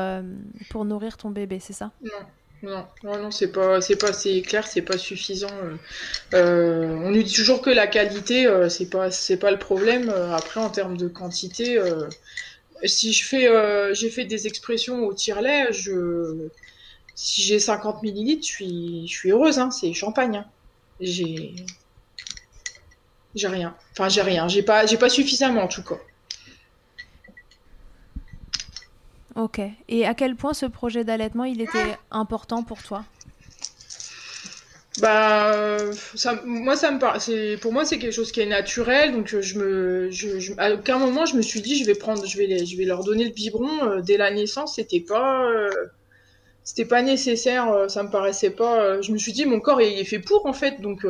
pour 0.70 0.84
nourrir 0.84 1.16
ton 1.16 1.30
bébé, 1.30 1.60
c'est 1.60 1.72
ça? 1.72 1.92
Non. 2.02 2.10
Non, 2.62 2.86
non, 3.04 3.30
c'est 3.30 3.52
pas, 3.52 3.80
c'est 3.80 3.96
pas, 3.96 4.12
c'est 4.12 4.42
clair, 4.42 4.66
c'est 4.66 4.82
pas 4.82 4.98
suffisant. 4.98 5.48
on 6.32 7.10
nous 7.10 7.22
dit 7.22 7.32
toujours 7.32 7.62
que 7.62 7.70
la 7.70 7.86
qualité, 7.86 8.46
c'est 8.68 8.90
pas, 8.90 9.10
c'est 9.10 9.38
pas 9.38 9.50
le 9.50 9.58
problème. 9.58 10.10
Après, 10.10 10.60
en 10.60 10.68
termes 10.68 10.96
de 10.96 11.08
quantité, 11.08 11.78
si 12.84 13.12
je 13.12 13.24
fais, 13.26 13.48
euh, 13.48 13.94
j'ai 13.94 14.10
fait 14.10 14.24
des 14.24 14.46
expressions 14.46 15.06
au 15.06 15.12
tire-lait, 15.14 15.72
je, 15.72 16.48
si 17.14 17.42
j'ai 17.42 17.58
50 17.60 18.02
millilitres, 18.02 18.46
je 18.46 18.52
suis, 18.52 19.08
je 19.08 19.12
suis 19.12 19.30
heureuse, 19.30 19.58
hein, 19.58 19.70
c'est 19.70 19.92
champagne. 19.92 20.38
Hein. 20.38 20.46
J'ai, 21.00 21.54
j'ai 23.34 23.48
rien. 23.48 23.76
Enfin, 23.92 24.08
j'ai 24.08 24.22
rien. 24.22 24.48
J'ai 24.48 24.62
pas, 24.62 24.86
j'ai 24.86 24.98
pas 24.98 25.08
suffisamment 25.08 25.62
en 25.62 25.68
tout 25.68 25.82
cas. 25.82 25.98
Ok. 29.36 29.60
Et 29.88 30.06
à 30.06 30.14
quel 30.14 30.36
point 30.36 30.54
ce 30.54 30.66
projet 30.66 31.04
d'allaitement, 31.04 31.44
il 31.44 31.60
était 31.60 31.96
important 32.10 32.62
pour 32.62 32.82
toi? 32.82 33.04
Bah, 35.00 35.76
moi, 36.44 36.76
ça 36.76 36.90
me 36.90 37.56
Pour 37.56 37.72
moi, 37.72 37.84
c'est 37.84 37.98
quelque 37.98 38.12
chose 38.12 38.32
qui 38.32 38.40
est 38.40 38.46
naturel. 38.46 39.12
Donc, 39.12 39.34
à 40.58 40.72
aucun 40.74 40.98
moment, 40.98 41.26
je 41.26 41.36
me 41.36 41.42
suis 41.42 41.60
dit, 41.60 41.76
je 41.76 41.84
vais 41.84 41.94
prendre, 41.94 42.26
je 42.26 42.36
vais, 42.36 42.84
leur 42.84 43.04
donner 43.04 43.24
le 43.24 43.30
biberon 43.30 43.84
euh, 43.84 44.00
dès 44.00 44.16
la 44.16 44.30
naissance. 44.30 44.76
C'était 44.76 45.00
pas, 45.00 45.48
euh, 45.48 45.70
c'était 46.64 46.84
pas 46.84 47.02
nécessaire. 47.02 47.70
Euh, 47.70 47.88
ça 47.88 48.02
me 48.02 48.10
paraissait 48.10 48.50
pas. 48.50 49.00
je 49.00 49.12
me 49.12 49.18
suis 49.18 49.32
dit, 49.32 49.46
mon 49.46 49.60
corps 49.60 49.80
il 49.80 49.98
est 49.98 50.04
fait 50.04 50.18
pour 50.18 50.46
en 50.46 50.52
fait. 50.52 50.80
Donc, 50.80 51.06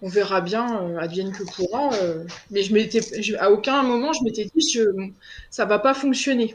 on 0.00 0.08
verra 0.08 0.40
bien, 0.40 0.96
advienne 0.98 1.32
que 1.32 1.42
pourra. 1.42 1.90
mais 2.50 2.62
je 2.62 2.72
m'étais, 2.72 3.00
à 3.38 3.50
aucun 3.50 3.82
moment, 3.82 4.12
je 4.12 4.22
m'étais 4.24 4.48
dit, 4.54 4.78
ça 5.50 5.64
va 5.64 5.78
pas 5.80 5.94
fonctionner. 5.94 6.54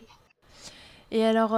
Et 1.13 1.23
alors 1.23 1.55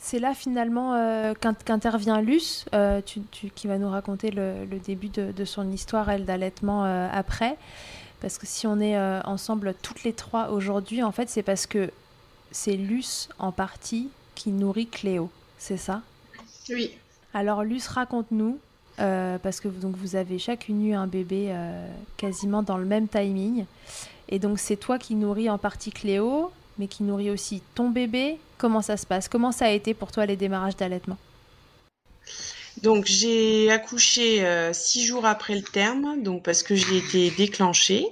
c'est 0.00 0.18
là 0.18 0.34
finalement 0.34 0.94
euh, 0.94 1.34
qu'intervient 1.34 2.20
Luce, 2.20 2.64
euh, 2.74 3.02
qui 3.02 3.66
va 3.66 3.76
nous 3.76 3.90
raconter 3.90 4.30
le, 4.30 4.66
début 4.84 5.08
de, 5.08 5.44
son 5.44 5.70
histoire, 5.70 6.10
elle, 6.10 6.24
d'allaitement 6.24 6.84
euh, 6.84 7.06
après. 7.12 7.56
Parce 8.20 8.38
que 8.38 8.46
si 8.46 8.66
on 8.66 8.80
est 8.80 8.98
ensemble 9.24 9.74
toutes 9.80 10.04
les 10.04 10.12
trois 10.12 10.50
aujourd'hui, 10.50 11.02
en 11.02 11.12
fait, 11.12 11.30
c'est 11.30 11.42
parce 11.42 11.66
que 11.66 11.90
c'est 12.50 12.76
Luce 12.76 13.28
en 13.38 13.52
partie 13.52 14.08
qui 14.34 14.50
nourrit 14.50 14.88
Cléo, 14.88 15.30
c'est 15.58 15.78
ça? 15.78 16.02
Oui. 16.68 16.90
Alors 17.32 17.62
Luce, 17.62 17.88
raconte-nous, 17.88 18.58
parce 18.96 19.60
que 19.60 19.68
donc, 19.68 19.96
vous 19.96 20.16
avez 20.16 20.38
chacune 20.38 20.84
eu 20.86 20.92
un 20.92 21.06
bébé 21.06 21.54
quasiment 22.18 22.62
dans 22.62 22.76
le 22.76 22.84
même 22.84 23.08
timing. 23.08 23.64
Et 24.28 24.38
donc 24.38 24.58
c'est 24.58 24.76
toi 24.76 24.98
qui 24.98 25.14
nourris 25.14 25.48
en 25.48 25.56
partie 25.56 25.90
Cléo, 25.90 26.52
mais 26.80 26.88
qui 26.88 27.04
nourrit 27.04 27.30
aussi 27.30 27.62
ton 27.76 27.90
bébé, 27.90 28.38
Comment 28.60 28.82
ça 28.82 28.98
se 28.98 29.06
passe? 29.06 29.26
Comment 29.26 29.52
ça 29.52 29.64
a 29.64 29.70
été 29.70 29.94
pour 29.94 30.12
toi 30.12 30.26
les 30.26 30.36
démarrages 30.36 30.76
d'allaitement? 30.76 31.16
Donc 32.82 33.06
j'ai 33.06 33.70
accouché 33.70 34.44
euh, 34.44 34.74
six 34.74 35.06
jours 35.06 35.24
après 35.24 35.54
le 35.54 35.62
terme, 35.62 36.22
donc 36.22 36.42
parce 36.42 36.62
que 36.62 36.74
j'ai 36.74 36.98
été 36.98 37.30
déclenchée. 37.30 38.04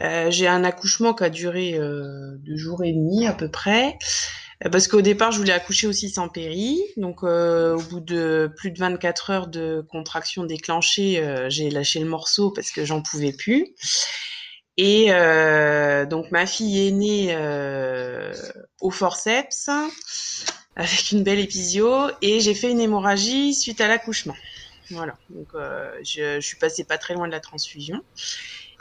Euh, 0.00 0.30
j'ai 0.30 0.46
un 0.46 0.62
accouchement 0.62 1.12
qui 1.12 1.24
a 1.24 1.30
duré 1.30 1.74
euh, 1.74 2.36
deux 2.46 2.56
jours 2.56 2.84
et 2.84 2.92
demi 2.92 3.26
à 3.26 3.32
peu 3.32 3.50
près, 3.50 3.98
parce 4.70 4.86
qu'au 4.86 5.00
départ 5.00 5.32
je 5.32 5.38
voulais 5.38 5.52
accoucher 5.52 5.88
aussi 5.88 6.08
sans 6.08 6.28
péri. 6.28 6.78
Donc 6.96 7.24
au 7.24 7.82
bout 7.90 8.00
de 8.00 8.52
plus 8.56 8.70
de 8.70 8.78
24 8.78 9.30
heures 9.30 9.48
de 9.48 9.84
contraction 9.90 10.44
déclenchée, 10.44 11.46
j'ai 11.48 11.68
lâché 11.68 11.98
le 11.98 12.06
morceau 12.06 12.52
parce 12.52 12.70
que 12.70 12.84
j'en 12.84 13.02
pouvais 13.02 13.32
plus. 13.32 13.74
Et 14.78 15.06
euh, 15.10 16.06
donc 16.06 16.30
ma 16.30 16.46
fille 16.46 16.86
est 16.86 16.92
née 16.92 17.30
euh, 17.32 18.32
au 18.80 18.90
forceps 18.90 19.68
avec 20.76 21.10
une 21.10 21.24
belle 21.24 21.40
épisio 21.40 22.08
et 22.22 22.38
j'ai 22.38 22.54
fait 22.54 22.70
une 22.70 22.78
hémorragie 22.78 23.54
suite 23.54 23.80
à 23.80 23.88
l'accouchement. 23.88 24.36
Voilà, 24.92 25.16
donc 25.30 25.48
euh, 25.54 25.90
je, 26.04 26.36
je, 26.36 26.46
suis 26.46 26.56
passée 26.56 26.84
pas 26.84 26.96
très 26.96 27.14
loin 27.14 27.26
de 27.26 27.32
la 27.32 27.40
transfusion. 27.40 28.00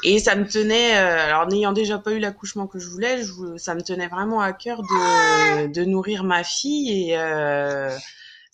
Et 0.03 0.19
ça 0.19 0.35
me 0.35 0.47
tenait, 0.47 0.93
alors 0.93 1.47
n'ayant 1.47 1.73
déjà 1.73 1.97
pas 1.97 2.11
eu 2.11 2.19
l'accouchement 2.19 2.67
que 2.67 2.77
je 2.77 2.87
voulais, 2.87 3.23
je, 3.23 3.57
ça 3.57 3.73
me 3.73 3.81
tenait 3.81 4.07
vraiment 4.07 4.39
à 4.39 4.53
cœur 4.53 4.83
de, 4.83 5.67
de 5.73 5.83
nourrir 5.83 6.23
ma 6.23 6.43
fille 6.43 7.09
et 7.09 7.17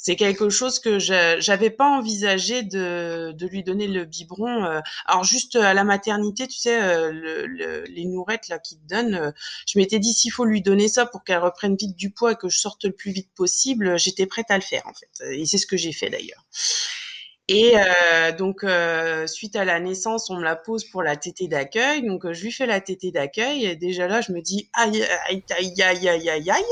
c'est 0.03 0.17
quelque 0.17 0.49
chose 0.49 0.79
que 0.79 0.99
j'avais 0.99 1.69
pas 1.69 1.89
envisagé 1.89 2.61
de, 2.61 3.31
de, 3.31 3.47
lui 3.47 3.63
donner 3.63 3.87
le 3.87 4.03
biberon. 4.03 4.65
Euh. 4.65 4.81
Alors 5.05 5.23
juste 5.23 5.55
à 5.55 5.73
la 5.73 5.85
maternité, 5.85 6.45
tu 6.45 6.59
sais, 6.59 6.83
euh, 6.83 7.09
le, 7.13 7.85
les 7.85 8.03
nourettes 8.03 8.49
là 8.49 8.59
qui 8.59 8.75
te 8.75 8.85
donnent, 8.85 9.15
euh, 9.15 9.31
je 9.65 9.79
m'étais 9.79 9.99
dit 9.99 10.13
s'il 10.13 10.33
faut 10.33 10.43
lui 10.43 10.61
donner 10.61 10.89
ça 10.89 11.05
pour 11.05 11.23
qu'elle 11.23 11.39
reprenne 11.39 11.77
vite 11.77 11.95
du 11.95 12.09
poids 12.09 12.33
et 12.33 12.35
que 12.35 12.49
je 12.49 12.59
sorte 12.59 12.83
le 12.83 12.91
plus 12.91 13.11
vite 13.11 13.29
possible, 13.33 13.97
j'étais 13.97 14.25
prête 14.25 14.51
à 14.51 14.57
le 14.57 14.63
faire 14.63 14.83
en 14.87 14.93
fait. 14.93 15.25
Et 15.31 15.45
c'est 15.45 15.57
ce 15.57 15.65
que 15.65 15.77
j'ai 15.77 15.93
fait 15.93 16.09
d'ailleurs. 16.09 16.45
Et 17.49 17.73
euh, 17.75 18.31
donc, 18.31 18.63
euh, 18.63 19.27
suite 19.27 19.57
à 19.57 19.65
la 19.65 19.79
naissance, 19.81 20.29
on 20.29 20.37
me 20.37 20.43
la 20.43 20.55
pose 20.55 20.85
pour 20.85 21.03
la 21.03 21.17
tétée 21.17 21.49
d'accueil. 21.49 22.01
Donc, 22.01 22.31
je 22.31 22.41
lui 22.41 22.51
fais 22.53 22.65
la 22.65 22.79
tétée 22.79 23.11
d'accueil. 23.11 23.65
Et 23.65 23.75
déjà 23.75 24.07
là, 24.07 24.21
je 24.21 24.31
me 24.31 24.41
dis, 24.41 24.69
aïe, 24.73 25.03
aïe, 25.27 25.43
aïe, 25.57 25.81
aïe, 25.81 26.09
aïe, 26.09 26.29
aïe, 26.29 26.51
aïe, 26.51 26.63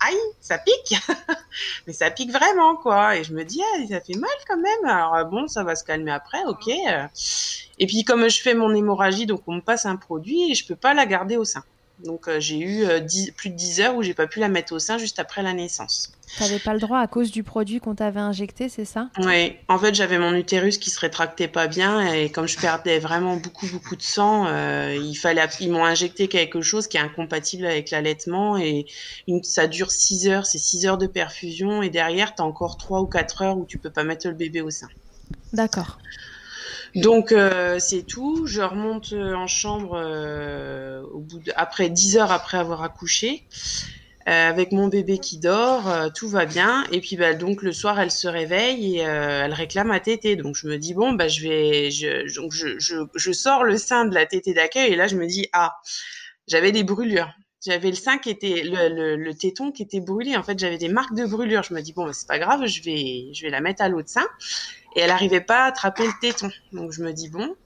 aïe, 0.00 0.16
ça 0.40 0.58
pique. 0.58 1.00
Mais 1.86 1.94
ça 1.94 2.10
pique 2.10 2.30
vraiment, 2.30 2.76
quoi. 2.76 3.16
Et 3.16 3.24
je 3.24 3.32
me 3.32 3.42
dis, 3.42 3.62
ah, 3.62 3.86
ça 3.88 4.00
fait 4.02 4.18
mal 4.18 4.30
quand 4.46 4.58
même. 4.58 4.84
Alors, 4.84 5.30
bon, 5.30 5.48
ça 5.48 5.64
va 5.64 5.74
se 5.74 5.84
calmer 5.84 6.12
après, 6.12 6.44
ok. 6.44 6.68
Et 7.78 7.86
puis, 7.86 8.04
comme 8.04 8.28
je 8.28 8.42
fais 8.42 8.54
mon 8.54 8.74
hémorragie, 8.74 9.24
donc 9.24 9.42
on 9.46 9.54
me 9.54 9.60
passe 9.62 9.86
un 9.86 9.96
produit 9.96 10.50
et 10.50 10.54
je 10.54 10.66
peux 10.66 10.76
pas 10.76 10.92
la 10.92 11.06
garder 11.06 11.38
au 11.38 11.44
sein. 11.44 11.64
Donc 12.04 12.28
j'ai 12.38 12.58
eu 12.58 12.86
plus 13.36 13.50
de 13.50 13.56
10 13.56 13.80
heures 13.80 13.96
où 13.96 14.02
j'ai 14.02 14.14
pas 14.14 14.26
pu 14.26 14.40
la 14.40 14.48
mettre 14.48 14.72
au 14.72 14.78
sein 14.78 14.98
juste 14.98 15.18
après 15.18 15.42
la 15.42 15.52
naissance. 15.52 16.12
T'avais 16.38 16.58
pas 16.58 16.74
le 16.74 16.78
droit 16.78 16.98
à 16.98 17.06
cause 17.06 17.30
du 17.30 17.42
produit 17.42 17.80
qu'on 17.80 17.94
t'avait 17.94 18.20
injecté, 18.20 18.68
c'est 18.68 18.84
ça? 18.84 19.08
Oui, 19.18 19.56
en 19.68 19.78
fait 19.78 19.94
j'avais 19.94 20.18
mon 20.18 20.34
utérus 20.34 20.78
qui 20.78 20.90
se 20.90 21.00
rétractait 21.00 21.48
pas 21.48 21.66
bien 21.66 22.12
et 22.12 22.30
comme 22.30 22.46
je 22.46 22.58
perdais 22.58 22.98
vraiment 22.98 23.36
beaucoup 23.36 23.66
beaucoup 23.66 23.96
de 23.96 24.02
sang, 24.02 24.46
euh, 24.46 24.94
il 24.94 25.14
fallait 25.14 25.44
ils 25.60 25.70
m'ont 25.70 25.84
injecté 25.84 26.28
quelque 26.28 26.60
chose 26.60 26.86
qui 26.86 26.96
est 26.98 27.00
incompatible 27.00 27.66
avec 27.66 27.90
l'allaitement 27.90 28.58
et 28.58 28.86
une, 29.26 29.42
ça 29.42 29.66
dure 29.66 29.90
6 29.90 30.28
heures, 30.28 30.46
c'est 30.46 30.58
6 30.58 30.86
heures 30.86 30.98
de 30.98 31.06
perfusion 31.06 31.82
et 31.82 31.90
derrière 31.90 32.34
tu 32.34 32.42
as 32.42 32.44
encore 32.44 32.76
3 32.76 33.00
ou 33.00 33.06
4 33.06 33.42
heures 33.42 33.58
où 33.58 33.64
tu 33.66 33.78
peux 33.78 33.90
pas 33.90 34.04
mettre 34.04 34.28
le 34.28 34.34
bébé 34.34 34.60
au 34.60 34.70
sein. 34.70 34.88
D'accord. 35.52 35.98
Donc 36.94 37.32
euh, 37.32 37.78
c'est 37.78 38.02
tout. 38.02 38.46
Je 38.46 38.60
remonte 38.62 39.12
en 39.12 39.46
chambre 39.46 39.94
euh, 39.96 41.02
au 41.12 41.20
bout 41.20 41.38
de, 41.40 41.52
après 41.56 41.90
10 41.90 42.16
heures 42.18 42.32
après 42.32 42.58
avoir 42.58 42.82
accouché. 42.82 43.46
Euh, 44.28 44.50
avec 44.50 44.72
mon 44.72 44.88
bébé 44.88 45.18
qui 45.18 45.38
dort, 45.38 45.88
euh, 45.88 46.08
tout 46.14 46.28
va 46.28 46.44
bien. 46.44 46.84
Et 46.92 47.00
puis 47.00 47.16
bah, 47.16 47.32
donc 47.32 47.62
le 47.62 47.72
soir, 47.72 47.98
elle 47.98 48.10
se 48.10 48.28
réveille 48.28 48.98
et 48.98 49.06
euh, 49.06 49.44
elle 49.46 49.54
réclame 49.54 49.90
à 49.90 50.00
tété. 50.00 50.36
Donc 50.36 50.54
je 50.54 50.66
me 50.68 50.76
dis 50.76 50.92
bon 50.92 51.12
bah 51.12 51.28
je 51.28 51.40
vais, 51.42 51.90
je, 51.90 52.26
je 53.14 53.32
sors 53.32 53.64
le 53.64 53.78
sein 53.78 54.04
de 54.04 54.14
la 54.14 54.26
tétée 54.26 54.52
d'accueil 54.52 54.92
et 54.92 54.96
là 54.96 55.06
je 55.08 55.16
me 55.16 55.26
dis 55.26 55.46
ah 55.54 55.76
j'avais 56.46 56.72
des 56.72 56.84
brûlures. 56.84 57.30
J'avais 57.64 57.90
le 57.90 57.96
sein 57.96 58.18
qui 58.18 58.30
était 58.30 58.62
le, 58.64 59.32
téton 59.32 59.72
qui 59.72 59.82
était 59.82 60.00
brûlé. 60.00 60.36
En 60.36 60.42
fait, 60.42 60.58
j'avais 60.58 60.78
des 60.78 60.88
marques 60.88 61.14
de 61.14 61.26
brûlure. 61.26 61.64
Je 61.64 61.74
me 61.74 61.80
dis 61.80 61.92
bon, 61.92 62.06
bah, 62.06 62.12
c'est 62.12 62.28
pas 62.28 62.38
grave, 62.38 62.66
je 62.66 62.82
vais 62.82 63.32
je 63.32 63.42
vais 63.42 63.50
la 63.50 63.60
mettre 63.60 63.82
à 63.82 63.88
l'autre 63.88 64.08
sein. 64.08 64.26
Et 64.94 65.00
elle 65.00 65.10
arrivait 65.10 65.40
pas 65.40 65.64
à 65.64 65.66
attraper 65.66 66.06
le 66.06 66.12
téton. 66.20 66.50
Donc 66.72 66.92
je 66.92 67.02
me 67.02 67.12
dis 67.12 67.28
bon, 67.28 67.56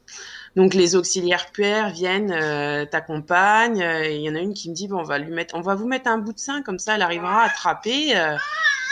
donc 0.56 0.74
les 0.74 0.96
auxiliaires 0.96 1.50
puères 1.52 1.90
viennent, 1.90 2.32
euh, 2.32 2.86
t'accompagnent. 2.86 3.82
Euh, 3.82 4.08
il 4.08 4.22
y 4.22 4.30
en 4.30 4.34
a 4.34 4.38
une 4.40 4.54
qui 4.54 4.70
me 4.70 4.74
dit 4.74 4.88
bon, 4.88 5.00
on 5.00 5.04
va 5.04 5.18
lui 5.18 5.32
mettre, 5.32 5.54
on 5.56 5.60
va 5.60 5.74
vous 5.74 5.86
mettre 5.86 6.08
un 6.08 6.18
bout 6.18 6.32
de 6.32 6.38
sein 6.38 6.62
comme 6.62 6.78
ça, 6.78 6.94
elle 6.94 7.02
arrivera 7.02 7.42
à 7.42 7.46
attraper. 7.46 8.16
Euh. 8.16 8.36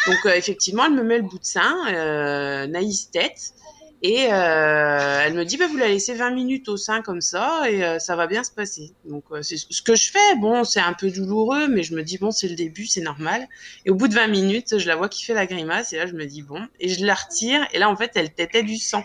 donc 0.06 0.34
effectivement, 0.34 0.84
elle 0.84 0.94
me 0.94 1.02
met 1.02 1.16
le 1.16 1.24
bout 1.24 1.38
de 1.38 1.44
sein, 1.44 2.66
naïs 2.66 3.10
tête. 3.10 3.54
Et 4.02 4.20
elle 4.22 5.34
me 5.34 5.44
dit, 5.44 5.58
bah, 5.58 5.66
vous 5.68 5.76
la 5.76 5.88
laissez 5.88 6.14
20 6.14 6.30
minutes 6.30 6.68
au 6.70 6.78
sein 6.78 7.02
comme 7.02 7.20
ça 7.20 7.70
et 7.70 7.98
ça 7.98 8.16
va 8.16 8.26
bien 8.26 8.42
se 8.42 8.50
passer. 8.50 8.92
Donc 9.04 9.24
c'est 9.42 9.58
ce 9.58 9.82
que 9.82 9.94
je 9.94 10.10
fais. 10.10 10.36
Bon, 10.40 10.64
c'est 10.64 10.80
un 10.80 10.94
peu 10.94 11.10
douloureux, 11.10 11.68
mais 11.68 11.82
je 11.82 11.94
me 11.94 12.02
dis, 12.02 12.16
bon, 12.16 12.30
c'est 12.30 12.48
le 12.48 12.54
début, 12.54 12.86
c'est 12.86 13.02
normal. 13.02 13.46
Et 13.84 13.90
au 13.90 13.94
bout 13.94 14.08
de 14.08 14.14
20 14.14 14.28
minutes, 14.28 14.78
je 14.78 14.88
la 14.88 14.96
vois 14.96 15.10
qui 15.10 15.24
fait 15.24 15.34
la 15.34 15.44
grimace 15.44 15.92
et 15.92 15.98
là, 15.98 16.06
je 16.06 16.14
me 16.14 16.24
dis, 16.24 16.40
bon, 16.40 16.66
et 16.78 16.88
je 16.88 17.04
la 17.04 17.14
retire. 17.14 17.66
Et 17.72 17.78
là, 17.78 17.90
en 17.90 17.96
fait, 17.96 18.12
elle 18.14 18.32
tétait 18.32 18.62
du 18.62 18.78
sang 18.78 19.04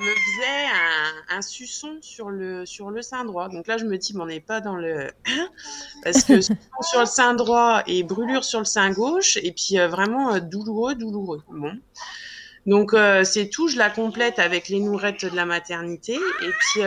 me 0.00 0.14
faisait 0.14 0.66
un, 1.32 1.36
un, 1.36 1.42
suçon 1.42 1.98
sur 2.00 2.30
le, 2.30 2.64
sur 2.64 2.90
le 2.90 3.02
sein 3.02 3.24
droit. 3.24 3.48
Donc 3.48 3.66
là, 3.66 3.76
je 3.76 3.84
me 3.84 3.98
dis, 3.98 4.14
mais 4.14 4.22
on 4.22 4.26
n'est 4.26 4.40
pas 4.40 4.60
dans 4.60 4.76
le... 4.76 5.10
Parce 6.02 6.24
que 6.24 6.40
sur 6.40 7.00
le 7.00 7.06
sein 7.06 7.34
droit 7.34 7.82
et 7.86 8.02
brûlure 8.02 8.44
sur 8.44 8.60
le 8.60 8.64
sein 8.64 8.90
gauche, 8.90 9.36
et 9.42 9.52
puis 9.52 9.78
euh, 9.78 9.88
vraiment 9.88 10.34
euh, 10.34 10.40
douloureux, 10.40 10.94
douloureux. 10.94 11.42
Bon. 11.48 11.78
Donc 12.66 12.94
euh, 12.94 13.24
c'est 13.24 13.48
tout, 13.48 13.68
je 13.68 13.76
la 13.76 13.90
complète 13.90 14.38
avec 14.38 14.68
les 14.68 14.80
nourettes 14.80 15.24
de 15.24 15.36
la 15.36 15.46
maternité, 15.46 16.14
et 16.14 16.50
puis... 16.58 16.82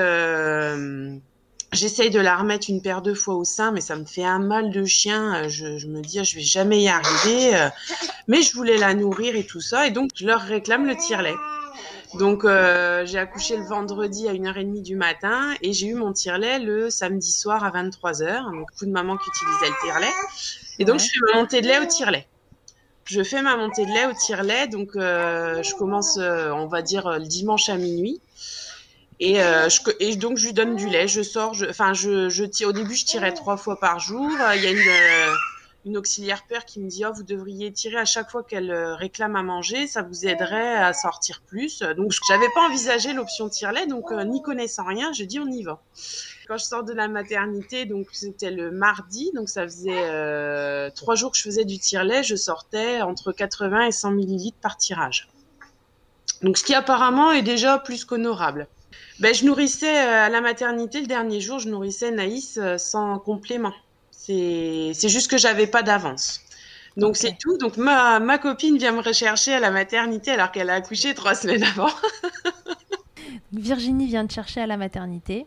J'essaye 1.71 2.11
de 2.11 2.19
la 2.19 2.35
remettre 2.37 2.69
une 2.69 2.83
paire 2.83 3.01
de 3.01 3.15
fois 3.15 3.33
au 3.33 3.43
sein, 3.43 3.71
mais 3.71 3.81
ça 3.81 3.95
me 3.95 4.05
fait 4.05 4.23
un 4.23 4.37
mal 4.37 4.69
de 4.69 4.85
chien. 4.85 5.49
Je, 5.49 5.79
je 5.79 5.87
me 5.87 6.01
dis, 6.01 6.23
je 6.23 6.35
vais 6.35 6.43
jamais 6.43 6.83
y 6.83 6.87
arriver. 6.87 7.67
Mais 8.27 8.43
je 8.43 8.53
voulais 8.53 8.77
la 8.77 8.93
nourrir 8.93 9.35
et 9.35 9.43
tout 9.43 9.59
ça. 9.59 9.87
Et 9.87 9.89
donc, 9.89 10.11
je 10.13 10.27
leur 10.27 10.41
réclame 10.41 10.85
le 10.85 10.95
tire-lait. 10.95 11.33
Donc 12.15 12.45
euh, 12.45 13.05
j'ai 13.05 13.17
accouché 13.17 13.57
le 13.57 13.63
vendredi 13.63 14.27
à 14.27 14.33
1h30 14.33 14.83
du 14.83 14.95
matin 14.95 15.53
et 15.61 15.73
j'ai 15.73 15.87
eu 15.87 15.95
mon 15.95 16.13
tire-lait 16.13 16.59
le 16.59 16.89
samedi 16.89 17.31
soir 17.31 17.63
à 17.63 17.71
23h. 17.71 18.51
Donc 18.51 18.69
beaucoup 18.69 18.85
de 18.85 18.91
mamans 18.91 19.17
qui 19.17 19.29
utilisaient 19.29 19.69
le 19.69 19.87
tire-lait. 19.87 20.13
Et 20.79 20.85
donc 20.85 20.99
je 20.99 21.05
fais 21.05 21.33
ma 21.33 21.41
montée 21.41 21.61
de 21.61 21.67
lait 21.67 21.79
au 21.79 21.85
tire-lait. 21.85 22.27
Je 23.05 23.23
fais 23.23 23.41
ma 23.41 23.57
montée 23.57 23.85
de 23.85 23.91
lait 23.91 24.05
au 24.05 24.13
tire-lait, 24.13 24.67
donc 24.67 24.95
euh, 24.95 25.61
je 25.61 25.75
commence, 25.75 26.17
euh, 26.17 26.51
on 26.51 26.67
va 26.67 26.81
dire, 26.81 27.19
le 27.19 27.25
dimanche 27.25 27.69
à 27.69 27.75
minuit. 27.75 28.21
Et, 29.19 29.35
je, 29.35 29.91
et, 29.99 30.15
donc 30.17 30.37
je 30.37 30.47
lui 30.47 30.53
donne 30.53 30.75
du 30.75 30.89
lait, 30.89 31.07
je 31.07 31.21
sors, 31.21 31.55
enfin 31.69 31.93
je, 31.93 32.27
je, 32.29 32.65
au 32.65 32.71
début 32.73 32.95
je 32.95 33.05
tirais 33.05 33.31
trois 33.31 33.55
fois 33.55 33.79
par 33.79 33.99
jour. 33.99 34.29
Il 34.55 34.63
y 34.63 34.67
a 34.67 34.71
une 34.71 35.33
une 35.85 35.97
auxiliaire 35.97 36.45
père 36.47 36.65
qui 36.65 36.79
me 36.79 36.89
dit 36.89 37.05
oh 37.05 37.11
vous 37.13 37.23
devriez 37.23 37.71
tirer 37.71 37.97
à 37.97 38.05
chaque 38.05 38.31
fois 38.31 38.43
qu'elle 38.43 38.71
euh, 38.71 38.95
réclame 38.95 39.35
à 39.35 39.43
manger, 39.43 39.87
ça 39.87 40.01
vous 40.01 40.25
aiderait 40.25 40.75
à 40.75 40.93
sortir 40.93 41.41
plus. 41.45 41.79
Donc 41.97 42.13
j'avais 42.27 42.47
pas 42.55 42.67
envisagé 42.67 43.13
l'option 43.13 43.49
tire-lait, 43.49 43.87
donc 43.87 44.11
euh, 44.11 44.23
n'y 44.23 44.41
connaissant 44.41 44.85
rien, 44.85 45.11
j'ai 45.11 45.25
dit 45.25 45.39
on 45.39 45.47
y 45.47 45.63
va. 45.63 45.81
Quand 46.47 46.57
je 46.57 46.65
sors 46.65 46.83
de 46.83 46.93
la 46.93 47.07
maternité, 47.07 47.85
donc 47.85 48.07
c'était 48.11 48.51
le 48.51 48.69
mardi, 48.69 49.31
donc 49.33 49.47
ça 49.47 49.63
faisait 49.63 49.91
euh, 49.91 50.89
trois 50.89 51.15
jours 51.15 51.31
que 51.31 51.37
je 51.37 51.43
faisais 51.43 51.63
du 51.63 51.79
tire-lait, 51.79 52.23
je 52.23 52.35
sortais 52.35 53.01
entre 53.01 53.31
80 53.31 53.87
et 53.87 53.91
100 53.91 54.11
millilitres 54.11 54.57
par 54.61 54.77
tirage. 54.77 55.29
Donc 56.41 56.57
ce 56.57 56.63
qui 56.63 56.75
apparemment 56.75 57.31
est 57.31 57.43
déjà 57.43 57.77
plus 57.79 58.03
qu'honorable. 58.03 58.67
Ben, 59.19 59.33
je 59.33 59.45
nourrissais 59.45 59.97
à 59.97 60.29
la 60.29 60.41
maternité 60.41 60.99
le 60.99 61.07
dernier 61.07 61.39
jour, 61.39 61.59
je 61.59 61.69
nourrissais 61.69 62.11
Naïs 62.11 62.59
sans 62.77 63.19
complément. 63.19 63.73
C'est 64.11 64.93
juste 65.09 65.29
que 65.29 65.37
j'avais 65.37 65.67
pas 65.67 65.83
d'avance. 65.83 66.41
Donc 66.97 67.17
c'est 67.17 67.37
tout. 67.39 67.57
Donc 67.57 67.77
ma, 67.77 68.19
ma 68.19 68.37
copine 68.37 68.77
vient 68.77 68.91
me 68.91 69.01
rechercher 69.01 69.53
à 69.53 69.59
la 69.59 69.71
maternité 69.71 70.31
alors 70.31 70.51
qu'elle 70.51 70.69
a 70.69 70.75
accouché 70.75 71.13
trois 71.13 71.35
semaines 71.35 71.63
avant. 71.63 71.89
Virginie 73.51 74.07
vient 74.07 74.25
te 74.25 74.33
chercher 74.33 74.61
à 74.61 74.67
la 74.67 74.77
maternité. 74.77 75.45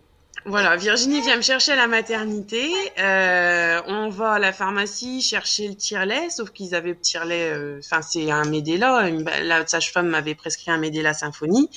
Voilà, 0.48 0.76
Virginie 0.76 1.20
vient 1.22 1.36
me 1.36 1.42
chercher 1.42 1.72
à 1.72 1.76
la 1.76 1.88
maternité. 1.88 2.70
Euh, 3.00 3.82
on 3.88 4.08
va 4.10 4.34
à 4.34 4.38
la 4.38 4.52
pharmacie 4.52 5.20
chercher 5.20 5.66
le 5.66 5.74
tire-lait, 5.74 6.30
sauf 6.30 6.50
qu'ils 6.50 6.76
avaient 6.76 6.90
le 6.90 7.00
tire-lait. 7.00 7.50
Euh, 7.52 7.80
enfin, 7.84 8.00
c'est 8.00 8.30
un 8.30 8.44
Medela. 8.44 9.10
La 9.42 9.66
sage-femme 9.66 10.06
m'avait 10.06 10.36
prescrit 10.36 10.70
un 10.70 10.78
Medela 10.78 11.14
Symphonie. 11.14 11.68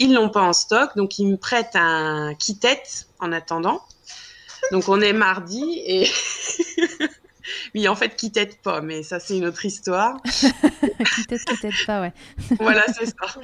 Ils 0.00 0.12
l'ont 0.12 0.28
pas 0.28 0.42
en 0.42 0.52
stock, 0.52 0.96
donc 0.96 1.20
ils 1.20 1.28
me 1.28 1.36
prêtent 1.36 1.76
un 1.76 2.34
Kitet 2.34 2.82
en 3.20 3.30
attendant. 3.30 3.80
Donc 4.72 4.88
on 4.88 5.00
est 5.00 5.12
mardi 5.12 5.80
et 5.86 6.10
oui, 7.74 7.88
en 7.88 7.96
fait, 7.96 8.16
qui 8.16 8.30
t'aide 8.32 8.56
pas, 8.58 8.80
mais 8.80 9.02
ça 9.02 9.20
c'est 9.20 9.36
une 9.36 9.46
autre 9.46 9.64
histoire. 9.64 10.20
qui 10.24 11.26
t'aide, 11.26 11.44
qui 11.44 11.58
t'aide 11.58 11.86
pas, 11.86 12.00
ouais. 12.00 12.12
voilà, 12.60 12.84
c'est 12.88 13.06
ça. 13.06 13.40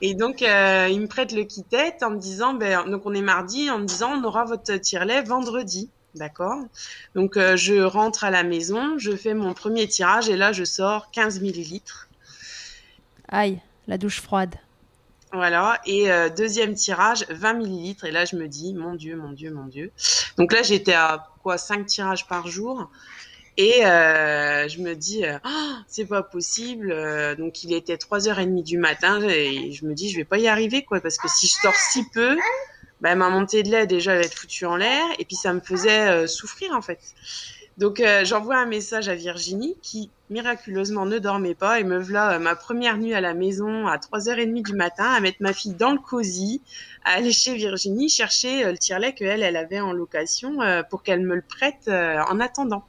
Et 0.00 0.14
donc 0.14 0.42
euh, 0.42 0.88
il 0.90 1.00
me 1.00 1.06
prête 1.06 1.32
le 1.32 1.44
qui 1.44 1.62
tête 1.64 2.02
en 2.02 2.10
me 2.10 2.18
disant, 2.18 2.54
ben 2.54 2.88
donc 2.88 3.02
on 3.06 3.14
est 3.14 3.22
mardi, 3.22 3.70
en 3.70 3.78
me 3.78 3.86
disant 3.86 4.12
on 4.18 4.24
aura 4.24 4.44
votre 4.44 4.74
tire-lait 4.76 5.22
vendredi. 5.22 5.90
D'accord? 6.14 6.58
Donc 7.16 7.36
euh, 7.36 7.56
je 7.56 7.74
rentre 7.74 8.22
à 8.22 8.30
la 8.30 8.44
maison, 8.44 8.98
je 8.98 9.16
fais 9.16 9.34
mon 9.34 9.52
premier 9.52 9.88
tirage 9.88 10.28
et 10.28 10.36
là 10.36 10.52
je 10.52 10.62
sors 10.62 11.10
15 11.10 11.40
millilitres. 11.40 12.08
Aïe, 13.28 13.60
la 13.88 13.98
douche 13.98 14.20
froide. 14.20 14.54
Voilà, 15.34 15.80
et 15.84 16.12
euh, 16.12 16.28
deuxième 16.28 16.74
tirage, 16.74 17.26
20 17.28 17.54
millilitres. 17.54 18.04
Et 18.04 18.12
là, 18.12 18.24
je 18.24 18.36
me 18.36 18.46
dis, 18.46 18.72
mon 18.72 18.94
Dieu, 18.94 19.16
mon 19.16 19.32
Dieu, 19.32 19.52
mon 19.52 19.66
Dieu. 19.66 19.90
Donc 20.38 20.52
là, 20.52 20.62
j'étais 20.62 20.92
à 20.92 21.26
quoi 21.42 21.58
5 21.58 21.86
tirages 21.86 22.28
par 22.28 22.46
jour. 22.46 22.88
Et 23.56 23.86
euh, 23.86 24.68
je 24.68 24.80
me 24.80 24.94
dis, 24.94 25.24
euh, 25.24 25.38
oh, 25.44 25.74
c'est 25.86 26.06
pas 26.06 26.22
possible. 26.22 26.94
donc 27.36 27.62
il 27.62 27.72
était 27.72 27.96
3h30 27.96 28.62
du 28.62 28.78
matin 28.78 29.20
et 29.22 29.70
je 29.72 29.86
me 29.86 29.94
dis, 29.94 30.10
je 30.10 30.16
vais 30.16 30.24
pas 30.24 30.38
y 30.38 30.48
arriver, 30.48 30.84
quoi. 30.84 31.00
Parce 31.00 31.18
que 31.18 31.28
si 31.28 31.46
je 31.46 31.54
sors 31.54 31.74
si 31.74 32.04
peu, 32.12 32.36
bah, 33.00 33.14
ma 33.14 33.30
montée 33.30 33.62
de 33.62 33.70
lait, 33.70 33.86
déjà, 33.86 34.14
va 34.14 34.22
être 34.22 34.34
foutue 34.34 34.66
en 34.66 34.76
l'air. 34.76 35.04
Et 35.18 35.24
puis 35.24 35.36
ça 35.36 35.52
me 35.52 35.60
faisait 35.60 36.26
souffrir, 36.26 36.72
en 36.74 36.82
fait. 36.82 36.98
Donc 37.76 37.98
euh, 37.98 38.24
j'envoie 38.24 38.56
un 38.56 38.66
message 38.66 39.08
à 39.08 39.16
Virginie 39.16 39.76
qui 39.82 40.10
miraculeusement 40.30 41.06
ne 41.06 41.18
dormait 41.18 41.56
pas 41.56 41.80
et 41.80 41.84
me 41.84 41.98
voilà 41.98 42.34
euh, 42.34 42.38
ma 42.38 42.54
première 42.54 42.98
nuit 42.98 43.14
à 43.14 43.20
la 43.20 43.34
maison 43.34 43.88
à 43.88 43.96
3h30 43.96 44.62
du 44.62 44.74
matin 44.74 45.10
à 45.10 45.18
mettre 45.18 45.38
ma 45.40 45.52
fille 45.52 45.74
dans 45.74 45.90
le 45.90 45.98
cosy, 45.98 46.62
à 47.04 47.14
aller 47.14 47.32
chez 47.32 47.54
Virginie 47.54 48.08
chercher 48.08 48.64
euh, 48.64 48.70
le 48.70 48.78
tire-lait 48.78 49.12
qu'elle, 49.12 49.42
elle 49.42 49.56
avait 49.56 49.80
en 49.80 49.92
location 49.92 50.58
pour 50.88 51.02
qu'elle 51.02 51.22
me 51.22 51.34
le 51.34 51.42
prête 51.42 51.88
en 51.88 52.40
attendant. 52.40 52.84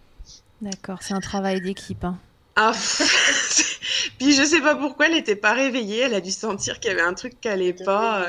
D'accord, 0.61 0.99
c'est 1.01 1.13
un 1.13 1.21
travail 1.21 1.61
d'équipe. 1.61 2.03
Hein. 2.03 2.17
Ah, 2.55 2.71
puis 4.19 4.33
je 4.33 4.43
sais 4.43 4.61
pas 4.61 4.75
pourquoi 4.75 5.07
elle 5.07 5.13
n'était 5.13 5.35
pas 5.35 5.53
réveillée, 5.53 5.99
elle 5.99 6.13
a 6.13 6.21
dû 6.21 6.31
sentir 6.31 6.79
qu'il 6.79 6.91
y 6.91 6.93
avait 6.93 7.01
un 7.01 7.13
truc 7.13 7.39
qui 7.41 7.49
allait 7.49 7.73
pas 7.73 8.27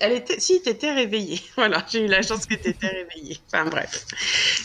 elle 0.00 0.12
était, 0.12 0.40
si, 0.40 0.60
t'étais 0.62 0.92
réveillée. 0.92 1.40
Voilà, 1.56 1.84
j'ai 1.90 2.04
eu 2.04 2.06
la 2.06 2.22
chance 2.22 2.46
que 2.46 2.54
t'étais 2.54 2.88
réveillée. 2.88 3.38
Enfin 3.46 3.64
bref. 3.64 4.06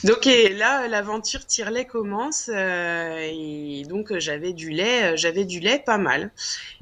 Donc 0.04 0.26
là, 0.26 0.88
l'aventure 0.88 1.46
tire-lait 1.46 1.86
commence 1.86 2.50
euh, 2.54 3.30
et 3.32 3.84
donc 3.88 4.18
j'avais 4.18 4.54
du 4.54 4.70
lait, 4.70 5.14
euh, 5.14 5.16
j'avais 5.16 5.46
du 5.46 5.60
lait 5.60 5.80
pas 5.86 5.98
mal. 5.98 6.32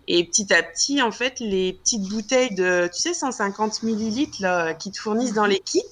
Et 0.07 0.23
petit 0.23 0.51
à 0.53 0.63
petit, 0.63 1.01
en 1.01 1.11
fait, 1.11 1.39
les 1.39 1.73
petites 1.73 2.09
bouteilles 2.09 2.55
de, 2.55 2.89
tu 2.91 2.99
sais, 2.99 3.13
150 3.13 3.83
millilitres 3.83 4.41
là, 4.41 4.73
qui 4.73 4.91
te 4.91 4.99
fournissent 4.99 5.33
dans 5.33 5.45
les 5.45 5.59
kits, 5.59 5.83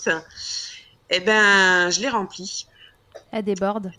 eh 1.12 1.20
ben, 1.20 1.92
je 1.92 2.02
les 2.02 2.10
remplis. 2.10 2.66
Elle 3.32 3.44
déborde. 3.44 3.92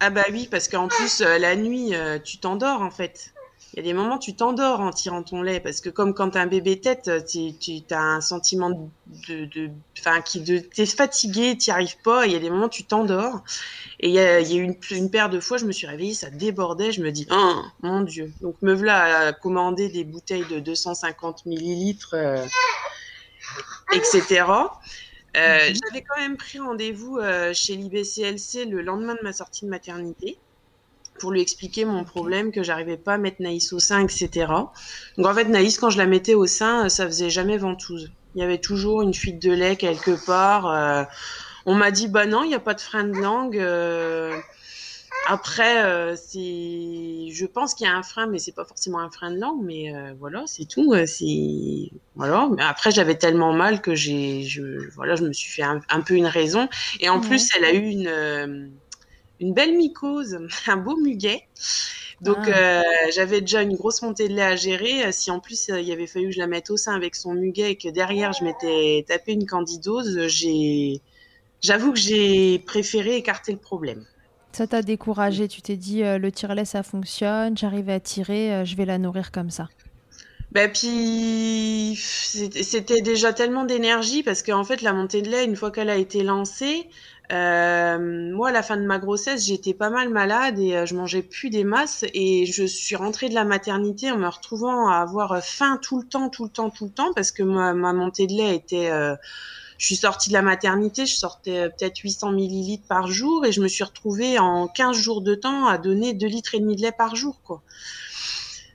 Ah 0.00 0.10
bah 0.10 0.24
oui, 0.30 0.48
parce 0.50 0.68
qu'en 0.68 0.88
plus, 0.88 1.20
euh, 1.20 1.38
la 1.38 1.56
nuit, 1.56 1.92
tu 2.24 2.38
t'endors 2.38 2.82
en 2.82 2.90
fait. 2.90 3.32
il 3.72 3.78
y 3.78 3.80
a 3.80 3.82
des 3.82 3.94
moments 3.94 4.18
tu 4.18 4.36
t'endors 4.36 4.80
en 4.80 4.90
tirant 4.90 5.24
ton 5.24 5.42
lait 5.42 5.58
parce 5.58 5.80
que 5.80 5.88
comme 5.90 6.14
quand 6.14 6.36
un 6.36 6.46
bébé 6.46 6.80
tête, 6.80 7.10
tu, 7.26 7.56
tu 7.58 7.82
as 7.90 8.00
un 8.00 8.20
sentiment 8.20 8.70
de, 9.28 9.70
enfin 9.98 10.20
qui 10.20 10.40
de 10.40 10.58
t'es 10.58 10.86
fatigué, 10.86 11.56
t'y 11.56 11.70
arrives 11.70 12.00
pas. 12.04 12.26
Il 12.26 12.32
y 12.32 12.36
a 12.36 12.38
des 12.38 12.50
moments 12.50 12.68
tu 12.68 12.84
t'endors. 12.84 13.42
Et 14.00 14.08
il 14.08 14.14
y 14.14 14.20
a, 14.20 14.40
y 14.40 14.60
a 14.60 14.62
une, 14.62 15.10
paire 15.10 15.28
de 15.28 15.40
fois, 15.40 15.58
je 15.58 15.64
me 15.64 15.72
suis 15.72 15.86
réveillée, 15.86 16.14
ça 16.14 16.30
débordait. 16.30 16.92
Je 16.92 17.02
me 17.02 17.10
dis, 17.10 17.26
oh, 17.30 17.62
mon 17.82 18.02
Dieu. 18.02 18.32
Donc 18.40 18.56
me 18.62 18.72
voilà 18.72 19.28
à 19.28 19.32
commander 19.32 19.88
des 19.88 20.04
bouteilles 20.04 20.46
de 20.48 20.60
250 20.60 21.46
millilitres, 21.46 22.14
euh, 22.14 22.46
etc. 23.92 24.44
Euh, 25.38 25.68
mhm. 25.68 25.76
J'avais 25.84 26.04
quand 26.08 26.20
même 26.20 26.36
pris 26.36 26.58
rendez-vous 26.58 27.18
euh, 27.18 27.52
chez 27.54 27.76
l'IBCLC 27.76 28.64
le 28.64 28.82
lendemain 28.82 29.14
de 29.14 29.22
ma 29.22 29.32
sortie 29.32 29.64
de 29.64 29.70
maternité 29.70 30.38
pour 31.18 31.32
lui 31.32 31.40
expliquer 31.40 31.84
mon 31.84 32.04
problème, 32.04 32.52
que 32.52 32.62
j'arrivais 32.62 32.96
pas 32.96 33.14
à 33.14 33.18
mettre 33.18 33.42
Naïs 33.42 33.72
au 33.72 33.80
sein, 33.80 34.04
etc. 34.04 34.46
Donc 35.16 35.26
en 35.26 35.34
fait, 35.34 35.46
Naïs, 35.46 35.76
quand 35.76 35.90
je 35.90 35.98
la 35.98 36.06
mettais 36.06 36.34
au 36.34 36.46
sein, 36.46 36.88
ça 36.88 37.06
faisait 37.06 37.30
jamais 37.30 37.58
ventouse. 37.58 38.12
Il 38.34 38.40
y 38.40 38.44
avait 38.44 38.58
toujours 38.58 39.02
une 39.02 39.12
fuite 39.12 39.42
de 39.42 39.52
lait 39.52 39.74
quelque 39.74 40.24
part. 40.26 40.68
Euh, 40.68 41.02
on 41.66 41.74
m'a 41.74 41.90
dit, 41.90 42.06
bah 42.06 42.26
non, 42.26 42.44
il 42.44 42.48
n'y 42.48 42.54
a 42.54 42.60
pas 42.60 42.74
de 42.74 42.80
frein 42.80 43.04
de 43.04 43.18
langue. 43.18 43.56
Euh, 45.28 45.32
après, 45.32 45.84
euh, 45.84 46.16
c'est, 46.16 47.30
je 47.30 47.46
pense 47.46 47.74
qu'il 47.74 47.86
y 47.86 47.90
a 47.90 47.94
un 47.94 48.02
frein, 48.02 48.26
mais 48.26 48.38
c'est 48.38 48.54
pas 48.54 48.64
forcément 48.64 49.00
un 49.00 49.10
frein 49.10 49.30
de 49.30 49.38
langue, 49.38 49.62
mais 49.62 49.92
voilà, 50.18 50.44
c'est 50.46 50.66
tout. 50.66 50.94
C'est 51.06 51.90
voilà. 52.16 52.48
Mais 52.56 52.62
après, 52.62 52.90
j'avais 52.90 53.16
tellement 53.16 53.52
mal 53.52 53.80
que 53.80 53.94
j'ai, 53.94 54.42
je, 54.42 54.88
voilà, 54.94 55.14
je 55.14 55.24
me 55.24 55.32
suis 55.32 55.50
fait 55.50 55.62
un, 55.62 56.00
peu 56.00 56.14
une 56.14 56.26
raison. 56.26 56.68
Et 57.00 57.08
en 57.08 57.20
plus, 57.20 57.50
elle 57.56 57.64
a 57.64 57.72
eu 57.72 57.86
une 57.86 58.70
une 59.40 59.54
belle 59.54 59.76
mycose, 59.76 60.38
un 60.66 60.76
beau 60.76 60.96
muguet. 60.96 61.44
Donc 62.20 62.38
ah. 62.52 62.80
euh, 62.80 62.82
j'avais 63.14 63.40
déjà 63.40 63.62
une 63.62 63.76
grosse 63.76 64.02
montée 64.02 64.28
de 64.28 64.34
lait 64.34 64.42
à 64.42 64.56
gérer. 64.56 65.12
Si 65.12 65.30
en 65.30 65.40
plus 65.40 65.70
euh, 65.70 65.80
il 65.80 65.86
y 65.86 65.92
avait 65.92 66.06
fallu 66.06 66.26
que 66.26 66.32
je 66.32 66.40
la 66.40 66.48
mette 66.48 66.70
au 66.70 66.76
sein 66.76 66.94
avec 66.94 67.14
son 67.14 67.34
muguet 67.34 67.72
et 67.72 67.76
que 67.76 67.88
derrière 67.88 68.32
je 68.32 68.44
m'étais 68.44 69.04
tapé 69.06 69.32
une 69.32 69.46
candidose, 69.46 70.26
j'ai, 70.26 71.00
j'avoue 71.60 71.92
que 71.92 71.98
j'ai 71.98 72.58
préféré 72.60 73.16
écarter 73.16 73.52
le 73.52 73.58
problème. 73.58 74.04
Ça 74.52 74.66
t'a 74.66 74.82
découragé, 74.82 75.46
tu 75.46 75.62
t'es 75.62 75.76
dit 75.76 76.02
euh, 76.02 76.18
le 76.18 76.32
tire-lait 76.32 76.64
ça 76.64 76.82
fonctionne, 76.82 77.56
j'arrive 77.56 77.90
à 77.90 78.00
tirer, 78.00 78.64
je 78.64 78.76
vais 78.76 78.84
la 78.84 78.98
nourrir 78.98 79.30
comme 79.30 79.50
ça. 79.50 79.68
Ben 80.50 80.72
puis 80.72 81.94
c'était 81.94 83.02
déjà 83.02 83.34
tellement 83.34 83.64
d'énergie 83.64 84.22
parce 84.22 84.42
qu'en 84.42 84.64
fait 84.64 84.80
la 84.80 84.94
montée 84.94 85.20
de 85.20 85.28
lait 85.28 85.44
une 85.44 85.56
fois 85.56 85.70
qu'elle 85.70 85.90
a 85.90 85.96
été 85.96 86.22
lancée, 86.22 86.88
euh, 87.30 88.32
moi, 88.32 88.48
à 88.48 88.52
la 88.52 88.62
fin 88.62 88.76
de 88.76 88.86
ma 88.86 88.98
grossesse, 88.98 89.46
j'étais 89.46 89.74
pas 89.74 89.90
mal 89.90 90.08
malade 90.08 90.58
et 90.58 90.74
euh, 90.76 90.86
je 90.86 90.94
mangeais 90.94 91.22
plus 91.22 91.50
des 91.50 91.64
masses. 91.64 92.04
Et 92.14 92.46
je 92.46 92.64
suis 92.64 92.96
rentrée 92.96 93.28
de 93.28 93.34
la 93.34 93.44
maternité 93.44 94.10
en 94.10 94.16
me 94.16 94.28
retrouvant 94.28 94.88
à 94.88 94.96
avoir 94.96 95.42
faim 95.42 95.78
tout 95.82 96.00
le 96.00 96.06
temps, 96.06 96.30
tout 96.30 96.44
le 96.44 96.50
temps, 96.50 96.70
tout 96.70 96.86
le 96.86 96.90
temps, 96.90 97.12
parce 97.14 97.32
que 97.32 97.42
ma 97.42 97.92
montée 97.92 98.26
de 98.26 98.32
lait 98.32 98.54
était. 98.54 98.90
Je 99.78 99.86
suis 99.86 99.96
sortie 99.96 100.28
de 100.28 100.34
la 100.34 100.42
maternité, 100.42 101.06
je 101.06 101.16
sortais 101.16 101.58
euh, 101.58 101.68
peut-être 101.68 101.98
800 101.98 102.32
millilitres 102.32 102.86
par 102.88 103.06
jour 103.06 103.46
et 103.46 103.52
je 103.52 103.60
me 103.60 103.68
suis 103.68 103.84
retrouvée 103.84 104.38
en 104.38 104.66
15 104.66 104.96
jours 104.96 105.22
de 105.22 105.34
temps 105.34 105.66
à 105.66 105.78
donner 105.78 106.14
2 106.14 106.26
litres 106.26 106.54
et 106.56 106.60
demi 106.60 106.76
de 106.76 106.82
lait 106.82 106.92
par 106.92 107.14
jour, 107.14 107.40
quoi. 107.42 107.62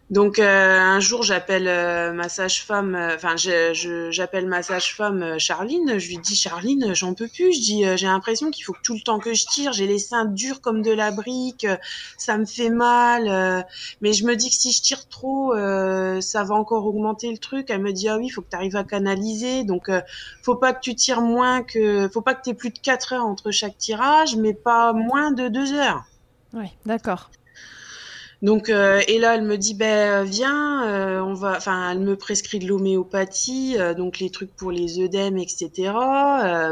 Donc 0.10 0.38
euh, 0.38 0.80
un 0.80 1.00
jour 1.00 1.24
j'appelle 1.24 1.68
euh, 1.68 2.12
ma 2.12 2.28
sage-femme, 2.28 2.94
euh, 2.94 3.16
enfin 3.16 3.36
j'appelle 3.38 4.48
ma 4.48 4.62
sage-femme 4.62 5.40
Charline, 5.40 5.98
je 5.98 6.10
lui 6.10 6.18
dis 6.18 6.36
Charline 6.36 6.94
j'en 6.94 7.14
peux 7.14 7.28
plus, 7.28 7.54
je 7.54 7.60
dis 7.60 7.84
j'ai 7.96 8.06
l'impression 8.06 8.52
qu'il 8.52 8.66
faut 8.66 8.74
que 8.74 8.82
tout 8.84 8.96
le 8.96 9.00
temps 9.00 9.20
que 9.20 9.34
je 9.34 9.46
tire, 9.46 9.72
j'ai 9.72 9.88
les 9.88 10.00
seins 10.00 10.26
durs 10.26 10.60
comme 10.60 10.82
de 10.82 10.92
la 10.92 11.12
brique, 11.12 11.66
ça 12.18 12.38
me 12.38 12.46
fait 12.46 12.70
mal, 12.70 13.66
mais 14.02 14.12
je 14.12 14.26
me 14.26 14.36
dis 14.36 14.50
que 14.50 14.56
si 14.56 14.74
je 14.74 14.82
tire 14.82 15.08
trop 15.08 15.54
ça 15.54 16.44
va 16.44 16.54
encore 16.54 16.86
augmenter 16.86 17.32
le 17.32 17.38
truc. 17.38 17.70
Elle 17.70 17.82
me 17.82 17.94
dit 17.94 18.10
ah 18.10 18.18
oui 18.18 18.30
faut 18.30 18.42
que 18.42 18.50
tu 18.50 18.56
arrives 18.58 18.76
à 18.76 18.84
canaliser, 18.84 19.64
donc 19.64 19.90
faut 20.44 20.56
pas 20.56 20.74
que 20.74 20.82
tu 20.82 20.96
tires 20.96 21.22
moins 21.22 21.64
que, 21.64 22.10
faut 22.10 22.22
pas 22.22 22.36
que 22.36 22.44
tu 22.44 22.50
aies 22.50 22.56
plus 22.56 22.72
de 22.72 22.80
4 22.80 23.14
heures 23.14 23.26
entre 23.26 23.52
chaque 23.52 23.78
tirage, 23.78 24.36
mais 24.36 24.54
pas 24.54 24.92
moins 24.92 25.32
de 25.32 25.48
2 25.48 25.74
heures. 25.74 26.04
Oui 26.54 26.68
d'accord. 26.86 27.30
Donc 28.44 28.68
euh, 28.70 29.00
et 29.08 29.20
là 29.20 29.36
elle 29.36 29.44
me 29.44 29.58
dit 29.58 29.74
ben 29.74 30.24
viens 30.24 30.86
euh, 30.86 31.22
on 31.22 31.34
va 31.34 31.56
enfin 31.56 31.92
elle 31.92 32.02
me 32.02 32.18
prescrit 32.18 32.60
de 32.60 32.68
l'homéopathie 32.68 33.78
euh, 33.80 33.94
donc 33.94 34.20
les 34.20 34.30
trucs 34.32 34.54
pour 34.54 34.70
les 34.70 35.00
œdèmes 35.00 35.38
etc 35.38 35.94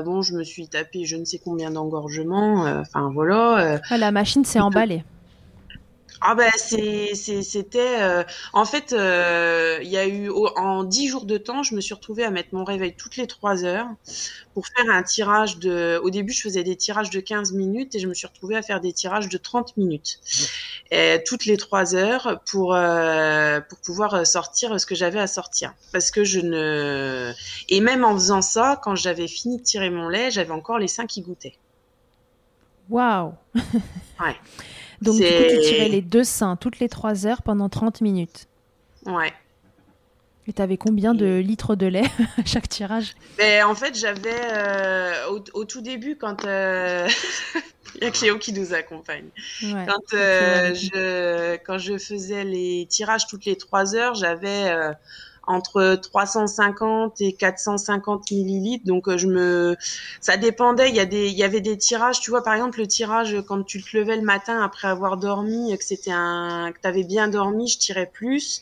bon 0.04 0.22
je 0.22 0.34
me 0.34 0.44
suis 0.44 0.68
tapé 0.68 1.06
je 1.06 1.16
ne 1.16 1.24
sais 1.24 1.40
combien 1.40 1.72
d'engorgements 1.72 2.66
enfin 2.66 3.10
voilà 3.14 3.80
ah, 3.90 3.98
la 3.98 4.12
machine 4.12 4.44
s'est 4.44 4.60
emballée 4.60 5.06
ah 6.24 6.36
ben 6.36 6.52
c'est 6.56 7.16
c'était 7.16 8.00
euh, 8.00 8.24
en 8.54 8.64
fait 8.64 8.94
euh, 8.94 9.80
il 9.82 9.90
y 9.90 9.98
a 9.98 10.08
eu 10.08 10.30
en 10.30 10.84
dix 10.84 11.08
jours 11.08 11.26
de 11.26 11.38
temps 11.40 11.64
je 11.64 11.74
me 11.74 11.82
suis 11.82 11.96
retrouvée 11.96 12.24
à 12.24 12.30
mettre 12.30 12.50
mon 12.54 12.64
réveil 12.64 12.94
toutes 12.96 13.18
les 13.18 13.26
trois 13.26 13.66
heures 13.66 13.88
pour 14.54 14.68
faire 14.68 14.86
un 14.94 15.02
tirage 15.02 15.58
de 15.58 16.00
au 16.04 16.12
début 16.12 16.32
je 16.32 16.42
faisais 16.42 16.64
des 16.64 16.76
tirages 16.76 17.10
de 17.10 17.20
15 17.20 17.54
minutes 17.54 17.96
et 17.96 18.00
je 18.00 18.08
me 18.08 18.14
suis 18.14 18.28
retrouvée 18.28 18.56
à 18.56 18.62
faire 18.62 18.82
des 18.82 18.94
tirages 18.94 19.30
de 19.30 19.38
30 19.38 19.78
minutes. 19.78 20.20
Et, 20.92 21.24
toutes 21.26 21.46
les 21.46 21.58
trois 21.58 21.96
heures 21.96 22.40
pour 22.46 22.76
euh, 22.76 23.60
pour 23.62 23.80
pouvoir 23.80 24.28
sortir 24.28 24.80
ce 24.80 24.86
que 24.86 24.94
j'avais 24.94 25.20
à 25.20 25.28
sortir. 25.28 25.74
Parce 25.92 26.12
que 26.12 26.24
je 26.24 26.40
ne 26.40 27.34
et 27.70 27.82
même 27.82 28.06
en 28.06 28.14
faisant 28.14 28.44
ça 28.44 28.80
quand 28.84 28.96
j'avais 28.96 29.28
fini 29.28 29.58
de 29.58 29.64
tirer 29.64 29.90
mon 29.90 30.08
lait 30.08 30.30
j'avais 30.30 30.52
encore 30.52 30.78
les 30.78 30.88
seins 30.88 31.08
qui 31.08 31.22
goûtaient. 31.22 31.56
Waouh. 32.90 33.34
Ouais 33.56 34.36
donc, 35.02 35.18
du 35.18 35.24
coup, 35.24 35.44
tu 35.50 35.60
tirais 35.62 35.90
les 35.90 36.02
deux 36.02 36.24
seins 36.24 36.56
toutes 36.56 36.80
les 36.80 36.90
trois 36.90 37.26
heures 37.26 37.42
pendant 37.42 37.70
30 37.70 38.02
minutes. 38.02 38.48
Ouais. 39.06 39.34
Et 40.48 40.54
tu 40.54 40.62
avais 40.62 40.78
combien 40.78 41.14
de 41.14 41.38
litres 41.38 41.76
de 41.76 41.88
lait 41.88 42.06
à 42.38 42.46
chaque 42.46 42.70
tirage? 42.70 43.16
Ben, 43.38 43.66
En 43.66 43.76
fait, 43.76 43.98
j'avais 43.98 44.40
euh, 44.54 45.40
au, 45.54 45.66
tout 45.66 45.82
début, 45.82 46.18
quand. 46.18 46.46
Euh, 46.46 47.08
il 47.96 48.04
y 48.04 48.08
a 48.08 48.12
Cléo 48.12 48.38
qui 48.38 48.54
nous 48.54 48.74
accompagne. 48.74 49.30
quand, 49.62 50.14
euh, 50.14 50.74
je, 50.74 51.58
quand 51.58 51.78
je 51.78 51.98
faisais 51.98 52.44
les 52.44 52.86
tirages 52.90 53.28
toutes 53.28 53.46
les 53.46 53.58
trois 53.58 53.96
heures, 53.96 54.14
j'avais 54.14 54.72
entre 55.48 55.96
350 55.96 57.20
et 57.22 57.34
450 57.34 58.32
millilitres. 58.32 58.86
Donc 58.86 59.08
euh, 59.08 59.18
je 59.18 59.28
me, 59.28 59.76
ça 60.20 60.38
dépendait. 60.38 60.90
Il 60.90 60.96
y 60.96 61.00
a 61.00 61.06
des, 61.06 61.30
il 61.30 61.38
y 61.38 61.44
avait 61.44 61.62
des 61.62 61.78
tirages. 61.78 62.20
Tu 62.20 62.30
vois, 62.30 62.44
par 62.44 62.54
exemple 62.54 62.80
le 62.80 62.88
tirage 62.88 63.36
quand 63.48 63.64
tu 63.64 63.82
te 63.82 63.98
levais 63.98 64.18
le 64.18 64.24
matin 64.24 64.62
après 64.62 64.88
avoir 64.88 65.18
dormi, 65.18 65.76
que 65.78 65.84
c'était 65.84 66.12
un, 66.12 66.72
que 66.74 66.80
t'avais 66.80 67.04
bien 67.04 67.28
dormi, 67.28 67.68
je 67.68 67.78
tirais 67.78 68.10
plus. 68.12 68.62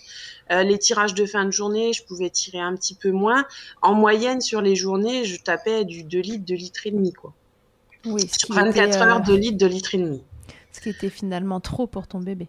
Euh, 0.51 0.63
les 0.63 0.79
tirages 0.79 1.13
de 1.13 1.25
fin 1.25 1.45
de 1.45 1.51
journée, 1.51 1.93
je 1.93 2.03
pouvais 2.03 2.29
tirer 2.29 2.59
un 2.59 2.75
petit 2.75 2.95
peu 2.95 3.11
moins. 3.11 3.45
En 3.81 3.93
moyenne 3.93 4.41
sur 4.41 4.61
les 4.61 4.75
journées, 4.75 5.25
je 5.25 5.41
tapais 5.41 5.85
du 5.85 6.03
2 6.03 6.19
litres, 6.19 6.45
2 6.45 6.55
litres 6.55 6.87
et 6.87 6.91
demi 6.91 7.13
quoi. 7.13 7.33
Oui. 8.05 8.27
Sur 8.35 8.55
24 8.55 9.01
heures, 9.01 9.21
2 9.21 9.35
litres, 9.35 9.57
2 9.57 9.67
litres 9.67 9.95
et 9.95 9.99
demi. 9.99 10.23
Ce 10.71 10.79
qui 10.81 10.89
était 10.89 11.09
finalement 11.09 11.59
trop 11.59 11.87
pour 11.87 12.07
ton 12.07 12.19
bébé. 12.19 12.47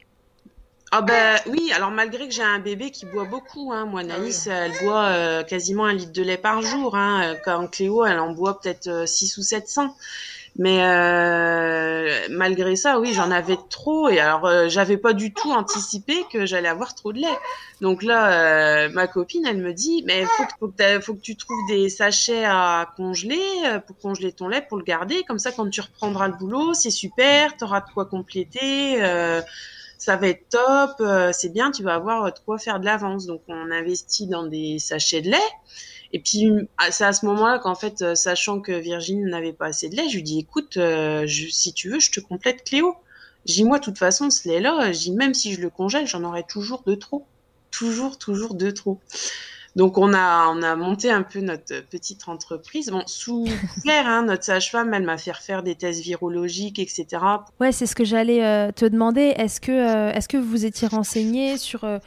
Ah 0.92 1.02
ben 1.02 1.38
oui, 1.46 1.70
alors 1.72 1.92
malgré 1.92 2.26
que 2.26 2.34
j'ai 2.34 2.42
un 2.42 2.58
bébé 2.58 2.90
qui 2.90 3.06
boit 3.06 3.24
beaucoup, 3.24 3.72
hein, 3.72 3.86
moi 3.86 4.02
Naïs, 4.02 4.48
ah 4.50 4.66
elle 4.66 4.72
boit 4.82 5.04
euh, 5.04 5.44
quasiment 5.44 5.84
un 5.84 5.92
litre 5.92 6.12
de 6.12 6.22
lait 6.22 6.36
par 6.36 6.62
jour. 6.62 6.96
Hein, 6.96 7.36
quand 7.44 7.68
Cléo, 7.68 8.04
elle 8.04 8.18
en 8.18 8.32
boit 8.32 8.60
peut-être 8.60 9.06
6 9.06 9.38
euh, 9.38 9.40
ou 9.40 9.44
700. 9.44 9.96
Mais 10.56 10.82
euh, 10.82 12.26
malgré 12.30 12.74
ça, 12.74 12.98
oui, 12.98 13.12
j'en 13.14 13.30
avais 13.30 13.56
trop. 13.70 14.08
Et 14.08 14.18
alors, 14.18 14.46
euh, 14.46 14.68
j'avais 14.68 14.96
pas 14.96 15.12
du 15.12 15.32
tout 15.32 15.52
anticipé 15.52 16.24
que 16.32 16.44
j'allais 16.44 16.66
avoir 16.68 16.96
trop 16.96 17.12
de 17.12 17.18
lait. 17.20 17.38
Donc 17.80 18.02
là, 18.02 18.88
ma 18.88 19.06
copine, 19.06 19.46
elle 19.46 19.58
me 19.58 19.72
dit, 19.72 20.02
mais 20.08 20.24
faut 20.24 20.44
que, 20.44 20.52
faut 20.58 20.68
que, 20.76 21.00
faut 21.00 21.14
que 21.14 21.20
tu 21.20 21.36
trouves 21.36 21.68
des 21.68 21.88
sachets 21.88 22.44
à 22.44 22.92
congeler 22.96 23.38
pour 23.86 23.96
congeler 23.98 24.32
ton 24.32 24.48
lait, 24.48 24.60
pour 24.60 24.76
le 24.76 24.84
garder. 24.84 25.22
Comme 25.22 25.38
ça, 25.38 25.52
quand 25.52 25.70
tu 25.70 25.80
reprendras 25.80 26.26
le 26.26 26.34
boulot, 26.34 26.74
c'est 26.74 26.90
super, 26.90 27.56
tu 27.56 27.62
auras 27.62 27.80
de 27.80 27.90
quoi 27.94 28.06
compléter 28.06 29.00
ça 30.00 30.16
va 30.16 30.28
être 30.28 30.48
top, 30.48 30.92
euh, 31.00 31.30
c'est 31.30 31.50
bien, 31.50 31.70
tu 31.70 31.82
vas 31.82 31.94
avoir 31.94 32.32
de 32.32 32.38
quoi 32.38 32.58
faire 32.58 32.80
de 32.80 32.86
l'avance. 32.86 33.26
Donc 33.26 33.42
on 33.48 33.70
investit 33.70 34.26
dans 34.26 34.46
des 34.46 34.78
sachets 34.78 35.20
de 35.20 35.30
lait. 35.30 35.50
Et 36.14 36.20
puis 36.20 36.50
ah, 36.78 36.90
c'est 36.90 37.04
à 37.04 37.12
ce 37.12 37.26
moment-là 37.26 37.58
qu'en 37.58 37.74
fait, 37.74 38.00
euh, 38.00 38.14
sachant 38.14 38.60
que 38.60 38.72
Virginie 38.72 39.30
n'avait 39.30 39.52
pas 39.52 39.66
assez 39.66 39.90
de 39.90 39.96
lait, 39.96 40.08
je 40.08 40.16
lui 40.16 40.22
dis 40.22 40.38
écoute, 40.38 40.78
euh, 40.78 41.26
si 41.28 41.74
tu 41.74 41.90
veux, 41.90 42.00
je 42.00 42.10
te 42.10 42.18
complète 42.18 42.64
Cléo. 42.64 42.96
Je 43.46 43.52
dis 43.52 43.64
moi, 43.64 43.78
de 43.78 43.84
toute 43.84 43.98
façon, 43.98 44.30
ce 44.30 44.48
lait-là, 44.48 44.90
je 44.90 44.98
dis 44.98 45.12
même 45.12 45.34
si 45.34 45.52
je 45.52 45.60
le 45.60 45.68
congèle, 45.68 46.06
j'en 46.06 46.24
aurai 46.24 46.44
toujours 46.48 46.82
de 46.86 46.94
trop, 46.94 47.26
toujours, 47.70 48.16
toujours 48.16 48.54
de 48.54 48.70
trop. 48.70 49.00
Donc 49.76 49.98
on 49.98 50.12
a 50.12 50.48
on 50.48 50.62
a 50.62 50.74
monté 50.74 51.10
un 51.10 51.22
peu 51.22 51.40
notre 51.40 51.80
petite 51.86 52.28
entreprise. 52.28 52.90
Bon, 52.90 53.02
sous 53.06 53.44
couvert, 53.74 54.06
hein, 54.06 54.24
notre 54.24 54.44
sage-femme, 54.44 54.92
elle 54.94 55.04
m'a 55.04 55.16
fait 55.16 55.32
refaire 55.32 55.62
des 55.62 55.74
tests 55.74 56.00
virologiques, 56.00 56.78
etc. 56.78 57.06
Ouais, 57.60 57.72
c'est 57.72 57.86
ce 57.86 57.94
que 57.94 58.04
j'allais 58.04 58.44
euh, 58.44 58.72
te 58.72 58.84
demander. 58.84 59.32
Est-ce 59.36 59.60
que 59.60 59.70
euh, 59.70 60.12
est-ce 60.12 60.28
que 60.28 60.36
vous 60.36 60.48
vous 60.48 60.66
étiez 60.66 60.88
renseigné 60.88 61.56
sur 61.56 61.84
euh, 61.84 61.98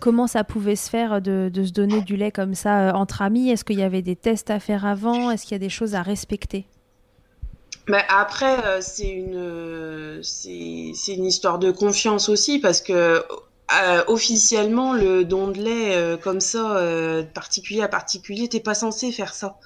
comment 0.00 0.26
ça 0.26 0.44
pouvait 0.44 0.76
se 0.76 0.90
faire 0.90 1.22
de, 1.22 1.50
de, 1.52 1.64
se 1.64 1.72
donner 1.72 2.02
du 2.02 2.16
lait 2.16 2.32
comme 2.32 2.54
ça 2.54 2.94
entre 2.94 3.22
amis? 3.22 3.50
Est-ce 3.50 3.64
qu'il 3.64 3.78
y 3.78 3.82
avait 3.82 4.02
des 4.02 4.16
tests 4.16 4.50
à 4.50 4.60
faire 4.60 4.84
avant? 4.84 5.30
Est-ce 5.30 5.44
qu'il 5.44 5.52
y 5.52 5.56
a 5.56 5.58
des 5.60 5.70
choses 5.70 5.94
à 5.94 6.02
respecter? 6.02 6.66
Mais 7.88 8.04
après, 8.08 8.82
c'est 8.82 9.08
une, 9.08 10.18
c'est 10.22 11.14
une 11.14 11.24
histoire 11.24 11.60
de 11.60 11.70
confiance 11.70 12.28
aussi 12.28 12.58
parce 12.58 12.80
que 12.80 13.22
euh, 13.74 14.04
officiellement, 14.06 14.92
le 14.94 15.24
don 15.24 15.48
de 15.48 15.58
lait 15.60 15.96
euh, 15.96 16.16
comme 16.16 16.40
ça, 16.40 16.76
euh, 16.78 17.22
particulier 17.24 17.82
à 17.82 17.88
particulier, 17.88 18.48
t'es 18.48 18.60
pas 18.60 18.74
censé 18.74 19.12
faire 19.12 19.34
ça. 19.34 19.58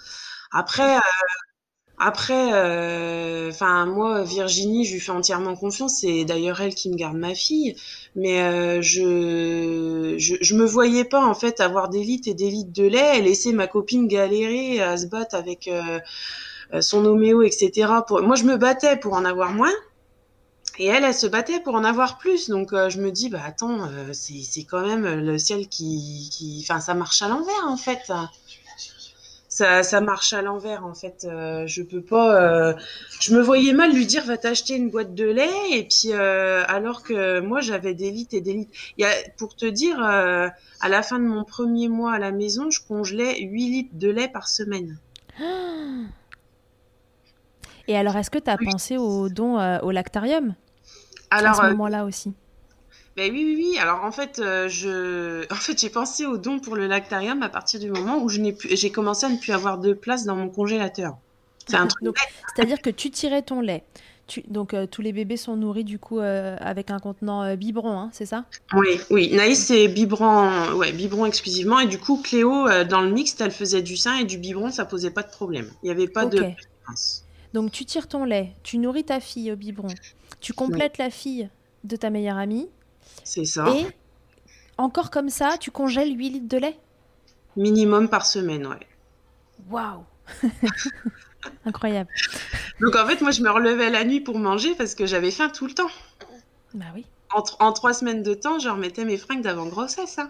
Après, 0.53 0.97
euh, 0.97 1.01
après, 1.99 2.53
euh, 2.55 3.51
enfin 3.51 3.87
moi, 3.87 4.23
Virginie, 4.25 4.85
je 4.87 4.95
lui 4.95 5.01
fais 5.01 5.13
entièrement 5.13 5.55
confiance. 5.57 6.01
C'est 6.01 6.25
d'ailleurs 6.25 6.61
elle 6.63 6.75
qui 6.75 6.91
me 6.91 6.97
garde 6.97 7.17
ma 7.17 7.35
fille. 7.35 7.77
Mais 8.17 8.43
euh, 8.43 8.81
je, 8.83 10.15
je, 10.19 10.37
je 10.41 10.55
me 10.57 10.65
voyais 10.65 11.05
pas 11.05 11.25
en 11.25 11.35
fait 11.35 11.61
avoir 11.61 11.91
des 11.91 12.03
litres 12.03 12.29
et 12.29 12.35
des 12.35 12.51
litres 12.51 12.73
de 12.73 12.85
lait 12.87 13.19
et 13.19 13.23
laisser 13.23 13.53
ma 13.53 13.67
copine 13.67 14.09
galérer 14.09 14.81
à 14.83 14.97
se 14.97 15.07
battre 15.07 15.35
avec 15.37 15.69
son 16.81 17.05
homéo, 17.05 17.43
etc. 17.43 18.03
Pour... 18.07 18.23
Moi, 18.23 18.37
je 18.37 18.45
me 18.45 18.57
battais 18.57 18.97
pour 18.97 19.15
en 19.15 19.25
avoir 19.25 19.53
moins. 19.53 19.73
Et 20.79 20.87
elle, 20.87 21.05
elle 21.05 21.15
se 21.15 21.27
battait 21.27 21.61
pour 21.61 21.75
en 21.75 21.85
avoir 21.85 22.19
plus. 22.19 22.49
Donc 22.49 22.73
euh, 22.73 22.89
je 22.89 23.01
me 23.01 23.11
dis, 23.11 23.29
bah 23.29 23.41
attends, 23.45 23.85
euh, 23.89 24.13
c'est 24.13 24.65
quand 24.65 24.81
même 24.87 25.07
le 25.07 25.39
ciel 25.39 25.69
qui, 25.69 26.29
qui... 26.33 26.65
Enfin, 26.69 26.81
ça 26.81 26.95
marche 26.95 27.21
à 27.23 27.29
l'envers 27.29 27.67
en 27.67 27.77
fait. 27.77 28.11
Ça, 29.49 29.83
ça 29.83 30.01
marche 30.01 30.33
à 30.33 30.43
l'envers 30.43 30.87
en 30.87 30.95
fait. 30.95 31.27
Euh, 31.29 31.67
je 31.67 31.83
peux 31.83 32.01
pas. 32.01 32.41
euh, 32.41 32.75
Je 33.21 33.35
me 33.35 33.43
voyais 33.43 33.73
mal 33.73 33.93
lui 33.93 34.07
dire, 34.07 34.25
va 34.25 34.39
t'acheter 34.39 34.75
une 34.77 34.91
boîte 34.91 35.15
de 35.15 35.25
lait. 35.27 35.51
Et 35.73 35.83
puis 35.83 36.13
euh, 36.13 36.63
alors 36.69 37.03
que 37.03 37.41
moi, 37.41 37.61
j'avais 37.61 37.95
des 37.95 38.11
litres 38.13 38.35
et 38.35 38.41
des 38.41 38.53
litres. 38.55 38.73
Y 38.97 39.05
a, 39.05 39.11
pour 39.37 39.57
te 39.57 39.67
dire, 39.67 40.03
euh, 40.03 40.49
à 40.81 40.89
la 40.89 41.03
fin 41.03 41.19
de 41.19 41.25
mon 41.25 41.45
premier 41.45 41.89
mois 41.89 42.13
à 42.15 42.19
la 42.19 42.31
maison, 42.31 42.71
je 42.71 42.81
congelais 42.87 43.41
8 43.41 43.69
litres 43.71 43.91
de 43.95 44.09
lait 44.09 44.29
par 44.29 44.49
semaine. 44.49 44.99
Et 47.89 47.97
alors, 47.97 48.17
est-ce 48.17 48.31
que 48.31 48.39
tu 48.39 48.51
as 48.51 48.59
Oui. 48.59 48.65
pensé 48.65 48.97
au 48.97 49.29
don 49.29 49.59
euh, 49.59 49.79
au 49.81 49.91
lactarium 49.91 50.55
à 51.31 51.55
ce 51.55 51.63
euh, 51.63 51.71
moment-là 51.71 52.05
aussi? 52.05 52.35
Ben 53.17 53.31
oui, 53.33 53.45
oui, 53.45 53.55
oui. 53.57 53.79
Alors 53.79 54.05
en 54.05 54.13
fait, 54.13 54.39
euh, 54.39 54.69
je, 54.69 55.45
en 55.53 55.57
fait, 55.57 55.79
j'ai 55.81 55.91
pensé 55.91 56.27
au 56.27 56.39
don 56.39 56.61
pour 56.61 56.77
le 56.77 56.87
lactarium 56.87 57.43
à 57.43 57.49
partir 57.49 57.81
du 57.81 57.91
moment 57.91 58.19
où 58.23 58.29
je 58.29 58.41
n'ai 58.41 58.53
plus, 58.53 58.77
j'ai 58.77 58.91
commencé 58.93 59.27
à 59.27 59.29
ne 59.29 59.37
plus 59.37 59.53
avoir 59.53 59.79
de 59.79 59.93
place 59.93 60.25
dans 60.25 60.37
mon 60.37 60.49
congélateur. 60.49 61.15
C'est 61.67 61.77
un 61.77 61.87
truc. 61.87 62.03
Donc, 62.03 62.17
C'est-à-dire 62.47 62.81
que 62.83 62.91
tu 62.91 63.11
tirais 63.11 63.43
ton 63.43 63.61
lait. 63.61 63.85
Tu... 64.27 64.43
Donc, 64.49 64.75
euh, 64.75 64.87
tous 64.87 65.03
les 65.03 65.13
bébés 65.13 65.37
sont 65.37 65.57
nourris 65.57 65.85
du 65.85 65.99
coup 65.99 66.19
euh, 66.21 66.57
avec 66.61 66.91
un 66.91 66.99
contenant 66.99 67.55
biberon, 67.57 67.99
hein, 67.99 68.11
c'est 68.13 68.27
ça? 68.27 68.45
Oui, 68.73 69.01
oui. 69.11 69.33
Naïs 69.35 69.67
c'est 69.67 69.89
biberon, 69.89 70.73
ouais, 70.75 70.93
biberon 70.93 71.27
exclusivement. 71.27 71.81
Et 71.81 71.87
du 71.87 71.99
coup, 71.99 72.21
Cléo, 72.23 72.69
dans 72.85 73.03
le 73.03 73.11
mixte, 73.11 73.41
elle 73.41 73.51
faisait 73.51 73.83
du 73.83 73.97
sein 73.97 74.17
et 74.19 74.25
du 74.25 74.39
biberon, 74.39 74.71
ça 74.71 74.85
posait 74.85 75.11
pas 75.11 75.23
de 75.23 75.31
problème. 75.31 75.71
Il 75.83 75.87
n'y 75.87 75.91
avait 75.93 76.09
pas 76.09 76.25
Ok. 76.25 76.33
de. 76.33 76.45
Donc, 77.53 77.73
tu 77.73 77.85
tires 77.85 78.09
ton 78.09 78.25
lait, 78.25 78.53
tu 78.63 78.79
nourris 78.79 79.05
ta 79.05 79.21
fille 79.21 79.51
au 79.53 79.57
biberon, 79.57 79.89
tu 80.41 80.53
complètes 80.53 80.99
la 80.99 81.11
fille 81.11 81.49
de 81.85 81.97
ta 81.97 82.11
meilleure 82.11 82.37
amie, 82.37 82.69
C'est 83.25 83.45
ça. 83.45 83.67
et 83.75 83.87
encore 84.79 85.11
comme 85.11 85.29
ça, 85.31 85.57
tu 85.59 85.71
congèles 85.71 86.17
8 86.17 86.31
litres 86.31 86.49
de 86.49 86.57
lait 86.59 86.79
Minimum 87.57 88.09
par 88.09 88.25
semaine, 88.27 88.67
ouais. 88.67 88.87
Waouh 89.69 90.05
Incroyable. 91.65 92.11
Donc 92.81 92.95
en 92.97 93.07
fait, 93.07 93.21
moi, 93.21 93.31
je 93.31 93.43
me 93.43 93.51
relevais 93.51 93.91
la 93.91 94.05
nuit 94.05 94.21
pour 94.21 94.39
manger 94.39 94.75
parce 94.77 94.95
que 94.95 95.07
j'avais 95.07 95.31
faim 95.31 95.49
tout 95.49 95.67
le 95.67 95.75
temps. 95.75 95.91
Bah 96.75 96.87
oui. 96.95 97.05
En, 97.35 97.43
en 97.59 97.73
trois 97.73 97.93
semaines 97.95 98.23
de 98.23 98.35
temps, 98.35 98.59
je 98.59 98.69
remettais 98.69 99.05
mes 99.05 99.17
fringues 99.17 99.43
d'avant 99.43 99.67
grossesse. 99.67 100.19
Hein. 100.19 100.29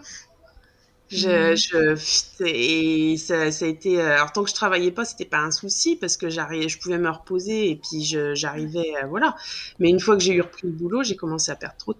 Je, 1.11 1.55
Mhm. 1.55 1.57
je, 1.57 2.43
et 2.45 3.17
ça, 3.17 3.51
ça 3.51 3.65
a 3.65 3.67
été. 3.67 3.99
euh, 4.01 4.13
Alors 4.15 4.31
tant 4.31 4.43
que 4.43 4.49
je 4.49 4.55
travaillais 4.55 4.91
pas, 4.91 5.03
c'était 5.05 5.25
pas 5.25 5.39
un 5.39 5.51
souci 5.51 5.97
parce 5.97 6.15
que 6.17 6.29
j'arrivais, 6.29 6.69
je 6.69 6.79
pouvais 6.79 6.97
me 6.97 7.09
reposer 7.09 7.69
et 7.69 7.75
puis 7.75 8.03
j'arrivais, 8.35 8.93
euh, 9.03 9.07
voilà. 9.07 9.35
Mais 9.79 9.89
une 9.89 9.99
fois 9.99 10.15
que 10.15 10.23
j'ai 10.23 10.33
eu 10.33 10.41
repris 10.41 10.67
le 10.67 10.73
boulot, 10.73 11.03
j'ai 11.03 11.17
commencé 11.17 11.51
à 11.51 11.55
perdre 11.57 11.75
trop. 11.77 11.93
de- 11.93 11.99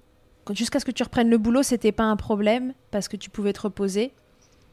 Jusqu'à 0.54 0.80
ce 0.80 0.86
que 0.86 0.92
tu 0.92 1.02
reprennes 1.04 1.30
le 1.32 1.38
boulot, 1.40 1.64
c'était 1.64 1.92
pas 1.92 2.04
un 2.04 2.16
problème 2.16 2.74
parce 2.92 3.08
que 3.08 3.18
tu 3.18 3.30
pouvais 3.32 3.54
te 3.54 3.62
reposer? 3.62 4.14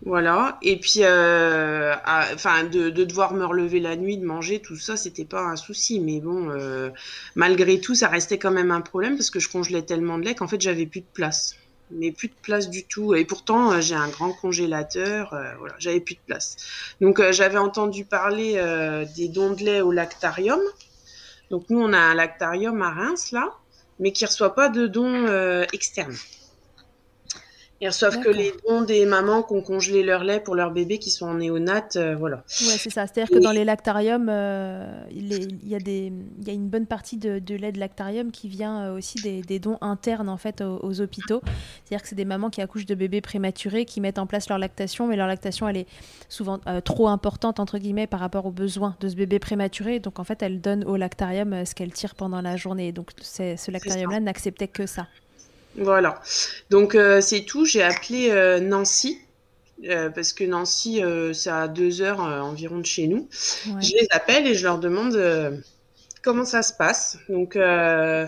Voilà. 0.03 0.59
Et 0.63 0.79
puis, 0.79 1.01
euh, 1.03 1.93
à- 2.05 2.29
enfin, 2.35 2.65
de, 2.65 2.89
de 2.91 3.05
devoir 3.05 3.35
me 3.35 3.45
relever 3.45 3.81
la 3.81 3.97
nuit, 3.97 4.17
de 4.17 4.25
manger, 4.25 4.63
tout 4.63 4.77
ça, 4.77 4.97
c'était 4.97 5.25
pas 5.25 5.43
un 5.43 5.57
souci. 5.57 5.99
Mais 6.01 6.21
bon, 6.21 6.51
euh, 6.51 6.91
malgré 7.35 7.81
tout, 7.81 7.95
ça 7.97 8.09
restait 8.09 8.39
quand 8.39 8.53
même 8.53 8.71
un 8.71 8.81
problème 8.81 9.17
parce 9.17 9.31
que 9.31 9.41
je 9.41 9.49
congelais 9.51 9.83
tellement 9.85 10.19
de 10.19 10.25
lait 10.25 10.35
qu'en 10.37 10.47
fait, 10.49 10.61
j'avais 10.61 10.87
plus 10.87 11.01
de 11.01 11.09
place. 11.13 11.55
Mais 11.91 12.13
plus 12.13 12.29
de 12.29 12.35
place 12.43 12.69
du 12.69 12.87
tout. 12.87 13.15
Et 13.15 13.25
pourtant, 13.25 13.73
euh, 13.73 13.81
j'ai 13.81 13.95
un 13.95 14.09
grand 14.09 14.33
congélateur. 14.33 15.33
euh, 15.33 15.55
voilà, 15.59 15.75
j'avais 15.79 16.01
plus 16.01 16.17
de 16.17 16.21
place. 16.27 16.57
Donc, 17.01 17.19
euh, 17.21 17.33
j'avais 17.33 17.59
entendu 17.59 18.05
parler 18.05 18.55
des 19.17 19.29
dons 19.29 19.53
de 19.55 19.65
lait 19.65 19.81
au 19.81 19.93
lactarium. 19.93 20.61
Donc, 21.51 21.65
nous, 21.71 21.81
on 21.81 21.93
a 21.93 21.99
un 21.99 22.15
lactarium 22.15 22.83
à 22.83 22.91
Reims, 22.91 23.33
là, 23.33 23.55
mais 23.99 24.13
qui 24.13 24.27
reçoit 24.27 24.55
pas 24.55 24.69
de 24.69 24.87
dons 24.87 25.27
externes. 25.73 26.17
Ils 27.81 27.87
reçoivent 27.89 28.19
que 28.19 28.29
les 28.29 28.53
dons 28.69 28.83
des 28.83 29.07
mamans 29.07 29.45
qui 29.45 29.53
ont 29.55 29.61
congelé 29.63 30.03
leur 30.03 30.25
lait 30.25 30.41
pour 30.41 30.57
leurs 30.57 30.73
bébés 30.73 30.99
qui 30.99 31.11
sont 31.11 31.27
en 31.27 31.35
néonat, 31.35 31.87
euh, 31.95 32.17
voilà. 32.17 32.39
Ouais, 32.39 32.43
c'est 32.77 32.91
ça. 32.91 33.07
C'est-à-dire 33.07 33.29
que 33.31 33.39
dans 33.41 33.53
les 33.53 33.65
lactariums, 33.65 34.29
euh, 34.29 35.05
il, 35.13 35.33
est- 35.33 35.49
il 35.63 35.69
y 35.69 35.77
a 35.77 35.79
des, 35.79 36.13
il 36.41 36.47
y 36.49 36.51
a 36.51 36.55
une 36.55 36.69
bonne 36.69 36.87
partie 36.87 37.19
de, 37.19 37.39
de 37.39 37.55
lait 37.55 37.71
de 37.71 37.79
lactarium 37.79 38.33
qui 38.33 38.49
vient 38.49 38.81
euh, 38.87 38.97
aussi 38.97 39.23
des, 39.23 39.43
des 39.43 39.61
dons 39.61 39.79
internes 39.81 40.29
en 40.29 40.37
fait 40.39 40.61
aux, 40.61 40.81
aux 40.83 41.01
hôpitaux. 41.01 41.41
C'est-à-dire 41.85 42.03
que 42.03 42.09
c'est 42.09 42.17
des 42.17 42.25
mamans 42.25 42.51
qui 42.51 42.61
accouchent 42.63 42.87
de 42.87 42.97
bébés 42.97 43.21
prématurés, 43.21 43.85
qui 43.85 44.01
mettent 44.01 44.19
en 44.19 44.27
place 44.27 44.49
leur 44.49 44.59
lactation, 44.59 45.07
mais 45.07 45.15
leur 45.15 45.29
lactation 45.29 45.69
elle 45.69 45.77
est 45.77 45.87
souvent 46.29 46.59
euh, 46.67 46.81
trop 46.81 47.07
importante 47.07 47.61
entre 47.61 47.79
guillemets 47.79 48.09
par 48.09 48.19
rapport 48.19 48.45
aux 48.47 48.51
besoins 48.51 48.97
de 48.99 49.09
ce 49.09 49.15
bébé 49.15 49.39
prématuré. 49.39 50.01
Donc 50.01 50.19
en 50.19 50.25
fait, 50.25 50.43
elles 50.43 50.61
donnent 50.61 50.85
au 50.85 50.97
lactarium 50.97 51.65
ce 51.65 51.77
qu'elles 51.77 51.93
tirent 51.93 52.17
pendant 52.17 52.41
la 52.41 52.57
journée. 52.57 52.91
Donc 52.91 53.11
ce 53.23 53.71
lactarium-là 53.71 54.19
n'acceptait 54.19 54.67
que 54.67 54.87
ça. 54.87 55.07
Voilà. 55.77 56.21
Donc 56.71 56.95
euh, 56.95 57.21
c'est 57.21 57.43
tout. 57.45 57.65
J'ai 57.65 57.83
appelé 57.83 58.31
euh, 58.31 58.61
Nancy. 58.61 59.19
euh, 59.85 60.11
parce 60.11 60.33
que 60.33 60.45
Nancy, 60.45 61.03
c'est 61.35 61.51
à 61.51 61.69
deux 61.69 62.03
heures 62.03 62.21
environ 62.21 62.79
de 62.79 62.87
chez 62.87 63.07
nous. 63.07 63.29
Ouais. 63.67 63.83
Je 63.83 63.93
les 63.95 64.09
appelle 64.11 64.47
et 64.47 64.55
je 64.55 64.65
leur 64.65 64.79
demande 64.79 65.17
comment 66.23 66.45
ça 66.45 66.63
se 66.63 66.73
passe. 66.73 67.19
Donc 67.29 67.57
euh, 67.57 68.27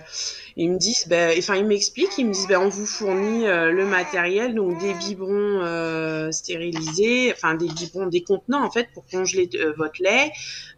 ils 0.57 0.71
me 0.71 0.79
disent, 0.79 1.07
ben, 1.09 1.35
enfin 1.39 1.57
ils 1.57 1.67
m'expliquent, 1.67 2.17
ils 2.19 2.27
me 2.27 2.33
disent, 2.33 2.49
ben, 2.49 2.61
on 2.61 2.69
vous 2.69 2.87
fournit 2.87 3.47
euh, 3.47 3.71
le 3.71 3.87
matériel, 3.87 4.55
donc 4.55 4.79
des 4.81 4.95
biberons 4.95 5.61
euh, 5.63 6.31
stérilisés, 6.33 7.33
enfin 7.33 7.55
des 7.55 7.69
biberons, 7.69 8.07
des 8.07 8.23
contenants 8.23 8.65
en 8.65 8.71
fait 8.71 8.89
pour 8.93 9.05
congeler 9.07 9.49
euh, 9.55 9.73
votre 9.77 10.03
lait, 10.03 10.33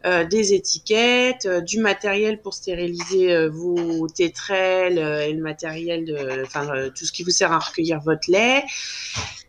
euh, 0.05 0.23
des 0.25 0.53
étiquettes, 0.53 1.45
euh, 1.45 1.61
du 1.61 1.79
matériel 1.79 2.41
pour 2.41 2.53
stériliser 2.53 3.47
vos 3.49 4.07
tétrelles 4.07 4.97
et 4.97 5.33
le 5.33 5.41
matériel 5.41 6.05
de, 6.05 6.43
enfin 6.43 6.89
tout 6.95 7.05
ce 7.05 7.11
qui 7.11 7.23
vous 7.23 7.31
sert 7.31 7.51
à 7.51 7.59
recueillir 7.59 7.99
votre 7.99 8.29
lait. 8.29 8.63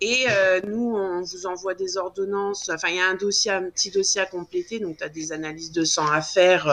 Et 0.01 0.27
nous, 0.67 0.95
on 0.97 1.23
vous 1.23 1.47
envoie 1.47 1.75
des 1.75 1.97
ordonnances. 1.97 2.69
Enfin, 2.69 2.89
il 2.89 2.97
y 2.97 3.01
a 3.01 3.09
un 3.09 3.15
dossier, 3.15 3.51
un 3.51 3.71
petit 3.71 3.91
dossier 3.91 4.21
à 4.21 4.27
compléter. 4.27 4.79
Donc, 4.79 4.99
tu 4.99 5.05
as 5.05 5.09
des 5.09 5.33
analyses 5.33 5.73
de 5.73 5.85
sang 5.85 6.07
à 6.07 6.21
faire. 6.21 6.69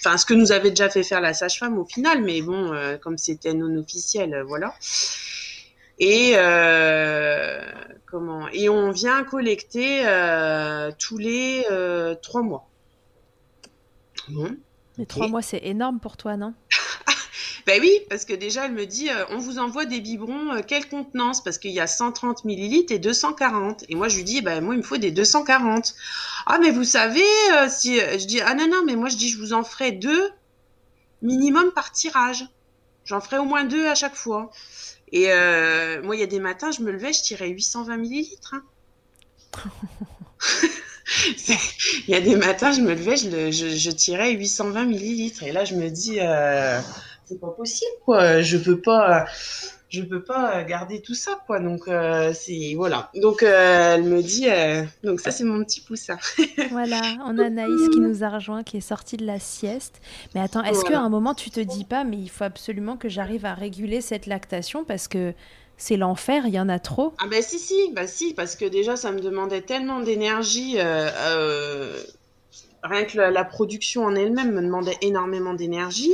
Enfin, 0.00 0.16
ce 0.16 0.26
que 0.26 0.34
nous 0.34 0.52
avait 0.52 0.70
déjà 0.70 0.88
fait 0.90 1.02
faire 1.02 1.20
la 1.20 1.34
sage-femme 1.34 1.78
au 1.78 1.84
final. 1.84 2.22
Mais 2.22 2.42
bon, 2.42 2.72
euh, 2.72 2.96
comme 2.98 3.18
c'était 3.18 3.54
non 3.54 3.76
officiel, 3.76 4.34
euh, 4.34 4.44
voilà. 4.44 4.74
Et 5.98 6.32
euh, 6.36 7.60
comment? 8.06 8.48
Et 8.52 8.68
on 8.68 8.90
vient 8.90 9.24
collecter 9.24 10.02
tous 10.98 11.18
les 11.18 11.64
trois 12.22 12.42
mois. 12.42 12.68
Bon. 14.28 14.56
Ok. 14.98 15.08
trois 15.08 15.28
mois, 15.28 15.42
c'est 15.42 15.60
énorme 15.64 16.00
pour 16.00 16.16
toi, 16.16 16.36
non? 16.36 16.54
Ben 17.66 17.80
oui, 17.80 17.90
parce 18.08 18.24
que 18.24 18.32
déjà, 18.32 18.66
elle 18.66 18.72
me 18.72 18.86
dit, 18.86 19.10
euh, 19.10 19.24
on 19.30 19.38
vous 19.38 19.58
envoie 19.58 19.86
des 19.86 20.00
biberons, 20.00 20.52
euh, 20.54 20.60
quelle 20.64 20.88
contenance 20.88 21.42
Parce 21.42 21.58
qu'il 21.58 21.72
y 21.72 21.80
a 21.80 21.88
130 21.88 22.44
millilitres 22.44 22.92
et 22.92 23.00
240. 23.00 23.84
Et 23.88 23.96
moi, 23.96 24.08
je 24.08 24.16
lui 24.16 24.24
dis, 24.24 24.40
ben 24.40 24.60
moi, 24.60 24.74
il 24.74 24.78
me 24.78 24.82
faut 24.84 24.98
des 24.98 25.10
240. 25.10 25.94
Ah, 26.46 26.58
mais 26.60 26.70
vous 26.70 26.84
savez, 26.84 27.24
euh, 27.54 27.66
si 27.68 27.96
je 27.96 28.24
dis, 28.24 28.40
ah 28.40 28.54
non, 28.54 28.68
non, 28.68 28.84
mais 28.86 28.94
moi, 28.94 29.08
je 29.08 29.16
dis, 29.16 29.28
je 29.28 29.38
vous 29.38 29.52
en 29.52 29.64
ferai 29.64 29.90
deux 29.90 30.30
minimum 31.22 31.72
par 31.72 31.90
tirage. 31.90 32.44
J'en 33.04 33.20
ferai 33.20 33.38
au 33.38 33.44
moins 33.44 33.64
deux 33.64 33.86
à 33.88 33.96
chaque 33.96 34.14
fois. 34.14 34.50
Et 35.12 35.26
moi, 36.02 36.16
il 36.16 36.20
y 36.20 36.24
a 36.24 36.26
des 36.26 36.40
matins, 36.40 36.72
je 36.72 36.82
me 36.82 36.90
levais, 36.90 37.12
je 37.12 37.22
tirais 37.22 37.48
820 37.48 37.96
millilitres. 37.96 38.54
hein. 38.54 38.62
Il 42.08 42.10
y 42.10 42.14
a 42.14 42.20
des 42.20 42.36
matins, 42.36 42.72
je 42.72 42.80
me 42.80 42.90
levais, 42.90 43.16
je, 43.16 43.50
je, 43.52 43.76
je 43.76 43.90
tirais 43.90 44.32
820 44.32 44.86
millilitres. 44.86 45.42
Et 45.44 45.52
là, 45.52 45.64
je 45.64 45.74
me 45.74 45.88
dis, 45.88 46.18
euh, 46.20 46.80
c'est 47.26 47.40
pas 47.40 47.50
possible, 47.50 47.90
quoi. 48.04 48.40
Je 48.42 48.56
peux 48.56 48.80
pas, 48.80 49.26
je 49.88 50.02
peux 50.02 50.22
pas 50.22 50.62
garder 50.64 51.00
tout 51.02 51.14
ça, 51.14 51.32
quoi. 51.46 51.60
Donc, 51.60 51.88
euh, 51.88 52.32
c'est, 52.34 52.74
voilà. 52.76 53.10
Donc, 53.14 53.42
euh, 53.42 53.94
elle 53.96 54.04
me 54.04 54.22
dit, 54.22 54.48
euh, 54.48 54.84
donc 55.04 55.20
ça, 55.20 55.30
c'est 55.30 55.44
mon 55.44 55.62
petit 55.64 55.80
poussin. 55.80 56.18
Voilà, 56.70 57.00
on 57.24 57.38
a 57.38 57.50
Naïs 57.50 57.88
qui 57.88 58.00
nous 58.00 58.22
a 58.24 58.28
rejoint, 58.28 58.62
qui 58.62 58.76
est 58.78 58.80
sortie 58.80 59.16
de 59.16 59.24
la 59.26 59.38
sieste. 59.38 60.00
Mais 60.34 60.40
attends, 60.40 60.62
est-ce 60.62 60.80
Voilà. 60.80 60.90
qu'à 60.90 61.00
un 61.00 61.08
moment 61.08 61.34
tu 61.34 61.50
te 61.50 61.60
dis 61.60 61.84
pas, 61.84 62.04
mais 62.04 62.18
il 62.18 62.28
faut 62.30 62.44
absolument 62.44 62.96
que 62.96 63.08
j'arrive 63.08 63.44
à 63.46 63.54
réguler 63.54 64.00
cette 64.00 64.26
lactation 64.26 64.84
parce 64.84 65.08
que 65.08 65.32
c'est 65.76 65.96
l'enfer, 65.96 66.44
il 66.46 66.54
y 66.54 66.60
en 66.60 66.68
a 66.68 66.78
trop? 66.78 67.12
Ah 67.18 67.26
ben 67.30 67.42
si 67.42 67.58
si, 67.58 67.92
bah 67.92 68.06
si, 68.06 68.34
parce 68.34 68.56
que 68.56 68.64
déjà 68.64 68.96
ça 68.96 69.12
me 69.12 69.20
demandait 69.20 69.60
tellement 69.62 70.00
d'énergie. 70.00 70.76
rien 72.82 73.04
que 73.04 73.16
la, 73.16 73.30
la 73.30 73.44
production 73.44 74.04
en 74.04 74.14
elle-même 74.14 74.52
me 74.52 74.62
demandait 74.62 74.96
énormément 75.02 75.54
d'énergie. 75.54 76.12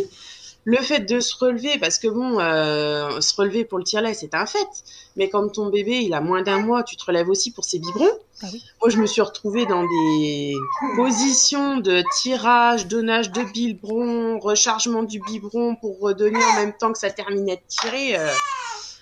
Le 0.64 0.76
fait 0.78 1.00
de 1.00 1.20
se 1.20 1.34
relever, 1.36 1.78
parce 1.78 1.98
que 1.98 2.08
bon, 2.08 2.38
euh, 2.38 3.20
se 3.20 3.34
relever 3.34 3.64
pour 3.64 3.78
le 3.78 3.84
tire-lait, 3.84 4.14
c'est 4.14 4.34
un 4.34 4.46
fait. 4.46 4.68
Mais 5.16 5.28
quand 5.28 5.48
ton 5.48 5.70
bébé, 5.70 5.98
il 6.02 6.14
a 6.14 6.20
moins 6.20 6.42
d'un 6.42 6.60
mois, 6.60 6.82
tu 6.82 6.96
te 6.96 7.04
relèves 7.04 7.28
aussi 7.28 7.50
pour 7.52 7.64
ses 7.64 7.78
biberons. 7.78 8.18
Ah 8.42 8.46
oui. 8.52 8.62
Moi, 8.80 8.90
je 8.90 8.98
me 8.98 9.06
suis 9.06 9.22
retrouvée 9.22 9.66
dans 9.66 9.82
des 9.82 10.54
positions 10.96 11.78
de 11.78 12.02
tirage, 12.16 12.86
donnage 12.86 13.32
de 13.32 13.42
biberon, 13.42 14.38
rechargement 14.38 15.02
du 15.02 15.20
biberon 15.20 15.76
pour 15.76 16.00
redonner 16.00 16.42
en 16.42 16.54
même 16.54 16.72
temps 16.72 16.92
que 16.92 16.98
ça 16.98 17.10
terminait 17.10 17.56
de 17.56 17.62
tirer. 17.68 18.18
Euh, 18.18 18.28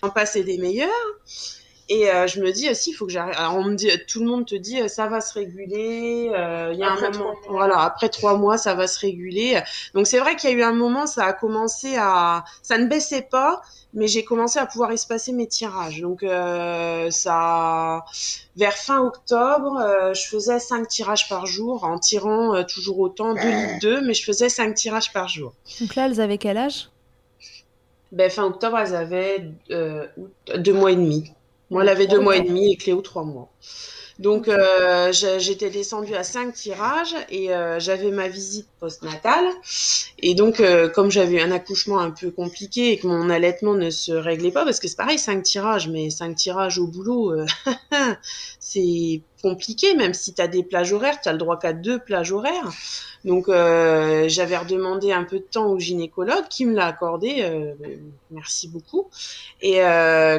en 0.02 0.10
passer 0.10 0.42
des 0.42 0.58
meilleurs. 0.58 0.90
Et 1.92 2.08
euh, 2.08 2.28
je 2.28 2.40
me 2.40 2.52
dis 2.52 2.70
aussi, 2.70 2.90
il 2.90 2.94
faut 2.94 3.04
que 3.04 3.10
j'arrive. 3.10 3.34
Alors, 3.36 3.56
on 3.56 3.64
me 3.64 3.74
dit, 3.74 3.90
tout 4.06 4.20
le 4.20 4.26
monde 4.26 4.46
te 4.46 4.54
dit, 4.54 4.80
euh, 4.80 4.86
ça 4.86 5.08
va 5.08 5.20
se 5.20 5.34
réguler. 5.34 6.30
euh, 6.32 6.70
Il 6.72 6.78
y 6.78 6.84
a 6.84 6.92
Après 6.92 7.06
un 7.06 7.10
moment, 7.10 7.34
trois 7.42 7.50
mois. 7.52 7.58
voilà, 7.66 7.80
après 7.80 8.08
trois 8.08 8.36
mois, 8.36 8.58
ça 8.58 8.74
va 8.76 8.86
se 8.86 9.00
réguler. 9.00 9.60
Donc 9.94 10.06
c'est 10.06 10.20
vrai 10.20 10.36
qu'il 10.36 10.50
y 10.50 10.52
a 10.52 10.56
eu 10.56 10.62
un 10.62 10.72
moment, 10.72 11.08
ça 11.08 11.24
a 11.24 11.32
commencé 11.32 11.96
à, 11.98 12.44
ça 12.62 12.78
ne 12.78 12.86
baissait 12.86 13.26
pas, 13.28 13.60
mais 13.92 14.06
j'ai 14.06 14.22
commencé 14.22 14.60
à 14.60 14.66
pouvoir 14.66 14.92
espacer 14.92 15.32
mes 15.32 15.48
tirages. 15.48 16.00
Donc 16.00 16.22
euh, 16.22 17.10
ça, 17.10 18.04
vers 18.54 18.74
fin 18.76 19.00
octobre, 19.00 19.76
euh, 19.84 20.14
je 20.14 20.28
faisais 20.28 20.60
cinq 20.60 20.86
tirages 20.86 21.28
par 21.28 21.46
jour, 21.46 21.82
en 21.82 21.98
tirant 21.98 22.54
euh, 22.54 22.62
toujours 22.62 23.00
autant, 23.00 23.34
2 23.34 23.40
litres 23.40 23.80
2, 23.82 24.00
mais 24.02 24.14
je 24.14 24.22
faisais 24.24 24.48
cinq 24.48 24.74
tirages 24.76 25.12
par 25.12 25.26
jour. 25.26 25.54
Donc 25.80 25.96
là, 25.96 26.06
elles 26.06 26.20
avaient 26.20 26.38
quel 26.38 26.56
âge? 26.56 26.88
Ben, 28.12 28.30
fin 28.30 28.44
octobre, 28.44 28.78
elles 28.78 28.94
avaient 28.94 29.50
euh, 29.72 30.06
deux 30.56 30.72
mois 30.72 30.92
et 30.92 30.96
demi. 30.96 31.32
Moi, 31.70 31.82
elle 31.82 31.88
avait 31.88 32.06
deux 32.06 32.20
mois 32.20 32.36
et 32.36 32.42
demi 32.42 32.72
et 32.72 32.76
Cléo 32.76 33.00
trois 33.02 33.24
mois. 33.24 33.48
Donc, 34.18 34.48
euh, 34.48 35.12
j'étais 35.12 35.70
descendue 35.70 36.14
à 36.14 36.24
cinq 36.24 36.52
tirages 36.54 37.14
et 37.30 37.54
euh, 37.54 37.80
j'avais 37.80 38.10
ma 38.10 38.28
visite 38.28 38.68
postnatale. 38.80 39.46
Et 40.18 40.34
donc, 40.34 40.60
euh, 40.60 40.88
comme 40.88 41.10
j'avais 41.10 41.40
un 41.40 41.50
accouchement 41.50 41.98
un 41.98 42.10
peu 42.10 42.30
compliqué 42.30 42.92
et 42.92 42.98
que 42.98 43.06
mon 43.06 43.30
allaitement 43.30 43.74
ne 43.74 43.90
se 43.90 44.12
réglait 44.12 44.50
pas, 44.50 44.64
parce 44.64 44.80
que 44.80 44.88
c'est 44.88 44.96
pareil, 44.96 45.18
cinq 45.18 45.42
tirages, 45.42 45.88
mais 45.88 46.10
cinq 46.10 46.34
tirages 46.36 46.78
au 46.78 46.86
boulot, 46.86 47.32
euh, 47.32 47.46
c'est 48.58 49.22
compliqué, 49.42 49.94
même 49.94 50.12
si 50.12 50.34
tu 50.34 50.42
as 50.42 50.48
des 50.48 50.62
plages 50.62 50.92
horaires, 50.92 51.20
tu 51.20 51.28
as 51.28 51.32
le 51.32 51.38
droit 51.38 51.58
qu'à 51.58 51.72
deux 51.72 51.98
plages 51.98 52.32
horaires. 52.32 52.70
Donc, 53.24 53.48
euh, 53.48 54.28
j'avais 54.28 54.56
redemandé 54.56 55.12
un 55.12 55.24
peu 55.24 55.38
de 55.38 55.44
temps 55.44 55.66
au 55.66 55.78
gynécologue 55.78 56.48
qui 56.48 56.64
me 56.64 56.74
l'a 56.74 56.86
accordé. 56.86 57.42
euh, 57.42 57.74
merci 58.30 58.68
beaucoup. 58.68 59.08
Et 59.60 59.80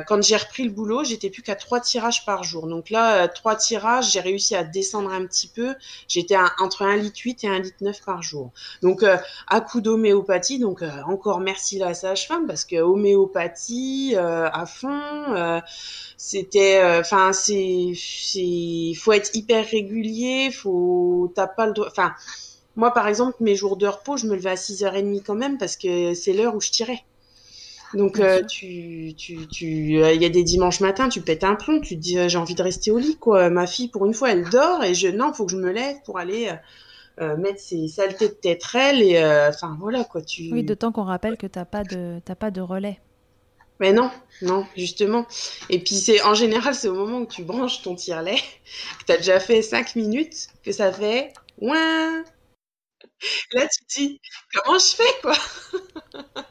quand 0.08 0.23
j'ai 0.23 0.36
repris 0.36 0.63
le 0.63 0.71
boulot, 0.71 1.04
j'étais 1.04 1.30
plus 1.30 1.43
qu'à 1.43 1.56
trois 1.56 1.80
tirages 1.80 2.25
par 2.25 2.43
jour. 2.43 2.67
Donc 2.67 2.89
là, 2.89 3.27
trois 3.27 3.56
tirages, 3.56 4.12
j'ai 4.12 4.19
réussi 4.19 4.56
à 4.56 4.63
descendre 4.63 5.12
un 5.12 5.25
petit 5.25 5.47
peu. 5.47 5.75
J'étais 6.08 6.38
entre 6.60 6.84
1 6.84 6.97
litre 6.97 7.19
8 7.23 7.43
et 7.43 7.47
1 7.47 7.60
litre 7.60 7.77
9 7.82 8.01
par 8.04 8.23
jour. 8.23 8.30
Donc 8.81 9.03
euh, 9.03 9.17
à 9.47 9.61
coup 9.61 9.81
d'homéopathie, 9.81 10.59
donc 10.59 10.81
euh, 10.81 10.89
encore 11.07 11.39
merci 11.39 11.77
la 11.79 11.93
sage-femme 11.93 12.47
parce 12.47 12.65
que 12.65 12.77
homéopathie 12.77 14.13
euh, 14.15 14.49
à 14.51 14.65
fond. 14.65 14.89
euh, 15.35 15.59
c'était, 16.17 16.81
enfin 16.99 17.33
c'est, 17.33 17.93
c'est, 17.95 18.93
faut 18.95 19.11
être 19.13 19.35
hyper 19.35 19.65
régulier. 19.65 20.51
Faut, 20.51 21.31
t'as 21.35 21.47
pas 21.47 21.65
le 21.67 21.73
droit. 21.73 21.87
Enfin, 21.89 22.13
moi 22.75 22.93
par 22.93 23.07
exemple, 23.07 23.37
mes 23.41 23.55
jours 23.55 23.77
de 23.77 23.87
repos, 23.87 24.17
je 24.17 24.27
me 24.27 24.35
levais 24.35 24.51
à 24.51 24.57
6h30 24.57 25.23
quand 25.23 25.35
même 25.35 25.57
parce 25.57 25.77
que 25.77 26.13
c'est 26.13 26.33
l'heure 26.33 26.55
où 26.55 26.61
je 26.61 26.71
tirais. 26.71 27.03
Donc 27.93 28.19
euh, 28.19 28.41
tu, 28.47 29.13
tu, 29.17 29.47
tu, 29.47 29.97
euh, 30.01 30.13
il 30.13 30.21
y 30.21 30.25
a 30.25 30.29
des 30.29 30.43
dimanches 30.43 30.79
matins, 30.79 31.09
tu 31.09 31.21
pètes 31.21 31.43
un 31.43 31.55
plomb, 31.55 31.81
tu 31.81 31.95
te 31.97 32.01
dis 32.01 32.17
euh, 32.17 32.29
j'ai 32.29 32.37
envie 32.37 32.55
de 32.55 32.63
rester 32.63 32.89
au 32.89 32.97
lit 32.97 33.17
quoi. 33.17 33.49
Ma 33.49 33.67
fille 33.67 33.89
pour 33.89 34.05
une 34.05 34.13
fois 34.13 34.31
elle 34.31 34.49
dort 34.49 34.83
et 34.83 34.93
je 34.93 35.09
non 35.09 35.33
faut 35.33 35.45
que 35.45 35.51
je 35.51 35.57
me 35.57 35.71
lève 35.71 35.97
pour 36.05 36.17
aller 36.17 36.49
euh, 37.21 37.38
mettre 37.38 37.60
ses 37.60 37.88
saletés 37.88 38.29
de 38.29 38.34
tétrelle 38.34 39.01
et 39.03 39.17
euh, 39.17 39.49
enfin 39.49 39.77
voilà 39.79 40.03
quoi 40.03 40.21
tu. 40.21 40.51
Oui, 40.51 40.63
d'autant 40.63 40.91
qu'on 40.91 41.03
rappelle 41.03 41.38
que 41.38 41.45
t'as 41.45 41.65
pas 41.65 41.84
de 41.84 42.19
t'as 42.25 42.36
pas 42.36 42.49
de 42.49 42.62
relais. 42.62 42.99
Mais 43.79 43.93
non, 43.93 44.10
non, 44.41 44.65
justement. 44.75 45.27
Et 45.69 45.79
puis 45.79 45.95
c'est 45.95 46.21
en 46.23 46.34
général 46.34 46.73
c'est 46.73 46.88
au 46.88 46.95
moment 46.95 47.19
où 47.19 47.25
tu 47.27 47.43
branches 47.43 47.84
ton 47.84 47.95
tire-lait, 47.95 48.38
que 48.99 49.05
t'as 49.05 49.17
déjà 49.17 49.39
fait 49.39 49.62
5 49.62 49.95
minutes, 49.95 50.47
que 50.63 50.71
ça 50.71 50.91
fait 50.91 51.34
ouin. 51.60 52.23
Là 53.53 53.67
tu 53.67 53.86
te 53.86 53.99
dis 53.99 54.21
comment 54.53 54.79
je 54.79 54.95
fais 54.95 55.21
quoi? 55.21 55.36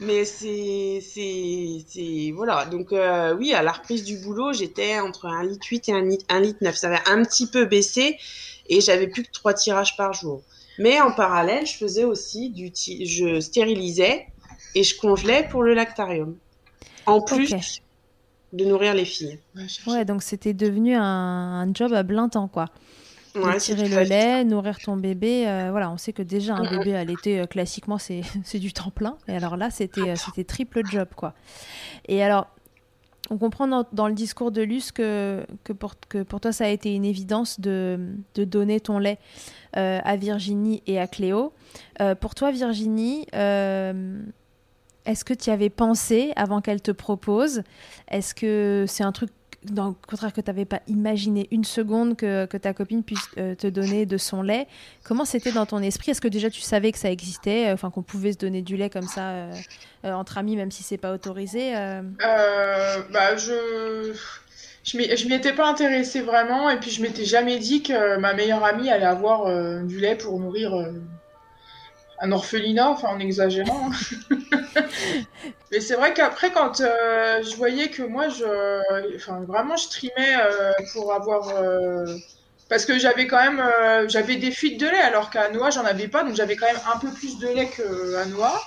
Mais 0.00 0.24
c'est 0.24 1.00
c'est 1.00 1.84
c'est 1.88 2.32
voilà. 2.34 2.66
Donc 2.66 2.92
euh, 2.92 3.34
oui, 3.34 3.54
à 3.54 3.62
la 3.62 3.72
reprise 3.72 4.04
du 4.04 4.18
boulot, 4.18 4.52
j'étais 4.52 4.98
entre 5.00 5.26
1 5.26 5.44
litre 5.44 5.66
8 5.70 5.88
et 5.88 5.92
1 5.92 6.02
litre, 6.02 6.24
1 6.28 6.40
litre 6.40 6.58
9. 6.60 6.74
Ça 6.74 6.88
avait 6.88 7.08
un 7.08 7.22
petit 7.22 7.46
peu 7.46 7.64
baissé 7.64 8.18
et 8.68 8.80
j'avais 8.80 9.08
plus 9.08 9.22
que 9.24 9.30
3 9.32 9.54
tirages 9.54 9.96
par 9.96 10.12
jour. 10.12 10.42
Mais 10.78 11.00
en 11.00 11.12
parallèle, 11.12 11.66
je 11.66 11.76
faisais 11.76 12.04
aussi 12.04 12.50
du 12.50 12.70
ti- 12.72 13.06
je 13.06 13.40
stérilisais 13.40 14.26
et 14.74 14.82
je 14.82 14.96
congelais 14.98 15.46
pour 15.50 15.62
le 15.62 15.74
lactarium. 15.74 16.36
En 17.06 17.20
plus 17.20 17.52
de 18.52 18.64
nourrir 18.64 18.94
les 18.94 19.04
filles. 19.04 19.38
Ouais, 19.86 20.04
donc 20.04 20.22
c'était 20.22 20.54
devenu 20.54 20.94
un, 20.94 21.02
un 21.02 21.74
job 21.74 21.92
à 21.92 22.04
plein 22.04 22.28
temps, 22.28 22.48
quoi. 22.48 22.66
Ouais, 23.34 23.56
tirer 23.58 23.88
le 23.88 24.04
lait, 24.04 24.44
nourrir 24.44 24.80
ton 24.80 24.96
bébé. 24.96 25.48
euh, 25.48 25.70
voilà, 25.70 25.90
on 25.90 25.96
sait 25.96 26.12
que 26.12 26.22
déjà 26.22 26.54
un 26.54 26.64
bébé 26.66 26.94
à 26.94 27.04
l'été, 27.04 27.40
euh, 27.40 27.46
classiquement, 27.46 27.98
c'est 27.98 28.22
c'est 28.44 28.58
du 28.58 28.72
temps 28.72 28.90
plein. 28.90 29.16
Et 29.28 29.34
alors 29.36 29.56
là, 29.56 29.70
c'était 29.70 30.10
euh, 30.10 30.16
c'était 30.16 30.44
triple 30.44 30.82
job, 30.86 31.08
quoi. 31.16 31.34
Et 32.08 32.22
alors, 32.22 32.48
on 33.30 33.38
comprend 33.38 33.84
dans, 33.92 34.08
le 34.08 34.14
discours 34.14 34.50
de 34.50 34.62
Luce 34.62 34.92
que, 34.92 35.46
pour, 35.78 36.40
toi, 36.40 36.52
ça 36.52 36.64
a 36.64 36.68
été 36.68 36.94
une 36.94 37.04
évidence 37.04 37.60
de, 37.60 38.14
de 38.34 38.44
donner 38.44 38.80
ton 38.80 38.98
lait 38.98 39.18
euh, 39.76 40.00
à 40.02 40.16
Virginie 40.16 40.82
et 40.86 40.98
à 40.98 41.06
Cléo. 41.06 41.52
Euh, 42.00 42.14
pour 42.14 42.34
toi, 42.34 42.50
Virginie, 42.50 43.26
euh, 43.34 44.20
est-ce 45.06 45.24
que 45.24 45.34
tu 45.34 45.50
y 45.50 45.52
avais 45.52 45.70
pensé 45.70 46.32
avant 46.36 46.60
qu'elle 46.60 46.82
te 46.82 46.90
propose? 46.90 47.62
Est-ce 48.08 48.34
que 48.34 48.84
c'est 48.88 49.04
un 49.04 49.12
truc, 49.12 49.30
dans 49.64 49.88
le 49.88 49.94
contraire, 50.08 50.32
que 50.32 50.40
tu 50.40 50.50
n'avais 50.50 50.64
pas 50.64 50.80
imaginé 50.86 51.48
une 51.50 51.64
seconde 51.64 52.16
que, 52.16 52.56
ta 52.56 52.72
copine 52.72 53.02
puisse 53.02 53.28
euh, 53.38 53.54
te 53.54 53.66
donner 53.66 54.06
de 54.06 54.16
son 54.16 54.42
lait. 54.42 54.66
Comment 55.04 55.24
c'était 55.24 55.52
dans 55.52 55.66
ton 55.66 55.78
esprit? 55.78 56.10
Est-ce 56.10 56.20
que 56.20 56.28
déjà 56.28 56.50
tu 56.50 56.60
savais 56.60 56.92
que 56.92 56.98
ça 56.98 57.10
existait 57.10 57.68
euh, 57.68 57.74
Enfin, 57.74 57.90
qu'on 57.90 58.02
pouvait 58.02 58.32
se 58.32 58.38
donner 58.38 58.62
du 58.62 58.76
lait 58.76 58.90
comme 58.90 59.06
ça 59.06 59.30
euh, 59.30 59.52
entre 60.04 60.38
amis, 60.38 60.56
même 60.56 60.70
si 60.70 60.82
c'est 60.82 60.98
pas 60.98 61.12
autorisé 61.12 61.72
bah, 63.12 63.36
je 63.36 64.12
je 64.84 64.96
m'y 64.96 65.34
étais 65.34 65.52
pas 65.52 65.68
intéressée 65.68 66.22
vraiment 66.22 66.68
et 66.68 66.78
puis 66.78 66.90
je 66.90 67.02
m'étais 67.02 67.24
jamais 67.24 67.58
dit 67.58 67.82
que 67.82 68.16
ma 68.18 68.34
meilleure 68.34 68.64
amie 68.64 68.90
allait 68.90 69.04
avoir 69.06 69.46
du 69.84 70.00
lait 70.00 70.16
pour 70.16 70.40
nourrir 70.40 70.74
un 72.22 72.32
orphelinat, 72.32 72.88
enfin 72.88 73.08
en 73.08 73.18
exagérant. 73.20 73.90
Mais 75.70 75.80
c'est 75.80 75.94
vrai 75.94 76.14
qu'après 76.14 76.50
quand 76.50 76.80
euh, 76.80 77.42
je 77.42 77.54
voyais 77.56 77.88
que 77.88 78.02
moi 78.02 78.28
je 78.28 79.14
enfin 79.16 79.40
vraiment 79.46 79.76
je 79.76 79.88
trimais 79.88 80.36
euh, 80.36 80.72
pour 80.92 81.12
avoir 81.12 81.48
euh, 81.50 82.06
parce 82.68 82.86
que 82.86 82.98
j'avais 82.98 83.26
quand 83.26 83.42
même 83.42 83.62
j'avais 84.08 84.36
des 84.36 84.50
fuites 84.50 84.80
de 84.80 84.86
lait 84.86 85.00
alors 85.00 85.30
qu'à 85.30 85.50
Noah 85.50 85.70
j'en 85.70 85.84
avais 85.84 86.08
pas 86.08 86.22
donc 86.22 86.34
j'avais 86.34 86.56
quand 86.56 86.66
même 86.66 86.80
un 86.94 86.98
peu 86.98 87.08
plus 87.10 87.38
de 87.38 87.48
lait 87.48 87.68
qu'à 87.68 88.24
Noah. 88.26 88.60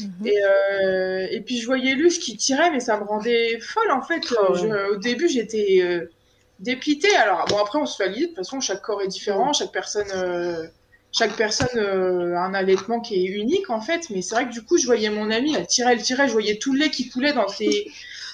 Mhm. 0.00 0.26
Et, 0.26 0.36
euh, 0.44 1.26
et 1.30 1.40
puis 1.40 1.58
je 1.58 1.66
voyais 1.66 1.94
Luce 1.94 2.18
qui 2.18 2.36
tirait, 2.36 2.70
mais 2.70 2.80
ça 2.80 2.98
me 2.98 3.04
rendait 3.04 3.58
folle 3.60 3.90
en 3.90 4.02
fait. 4.02 4.22
Ah 4.36 4.52
ouais. 4.52 4.84
Au 4.90 4.96
début, 4.96 5.28
j'étais 5.28 5.78
euh, 5.82 6.10
dépitée. 6.60 7.14
Alors 7.16 7.46
bon, 7.46 7.58
après 7.58 7.78
on 7.78 7.86
se 7.86 8.02
valide. 8.02 8.22
De 8.22 8.26
toute 8.28 8.36
façon, 8.36 8.60
chaque 8.60 8.82
corps 8.82 9.02
est 9.02 9.08
différent, 9.08 9.52
chaque 9.52 9.72
personne, 9.72 10.08
euh, 10.14 10.66
chaque 11.12 11.36
personne 11.36 11.68
euh, 11.76 12.36
a 12.36 12.40
un 12.42 12.54
allaitement 12.54 13.00
qui 13.00 13.14
est 13.16 13.28
unique 13.28 13.70
en 13.70 13.80
fait. 13.80 14.10
Mais 14.10 14.22
c'est 14.22 14.34
vrai 14.34 14.48
que 14.48 14.52
du 14.52 14.62
coup, 14.62 14.78
je 14.78 14.86
voyais 14.86 15.10
mon 15.10 15.30
amie, 15.30 15.54
elle 15.56 15.66
tirait, 15.66 15.92
elle 15.92 16.02
tirait. 16.02 16.28
Je 16.28 16.32
voyais 16.32 16.58
tout 16.58 16.72
le 16.72 16.80
lait 16.80 16.90
qui 16.90 17.08
coulait 17.08 17.32
dans 17.32 17.48
ses, 17.48 17.86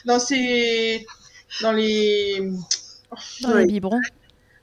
dans 0.05 0.19
ses, 0.19 1.07
dans 1.63 1.73
les, 1.73 2.43
Dans 3.41 3.53
les 3.55 3.65
biberons 3.67 4.01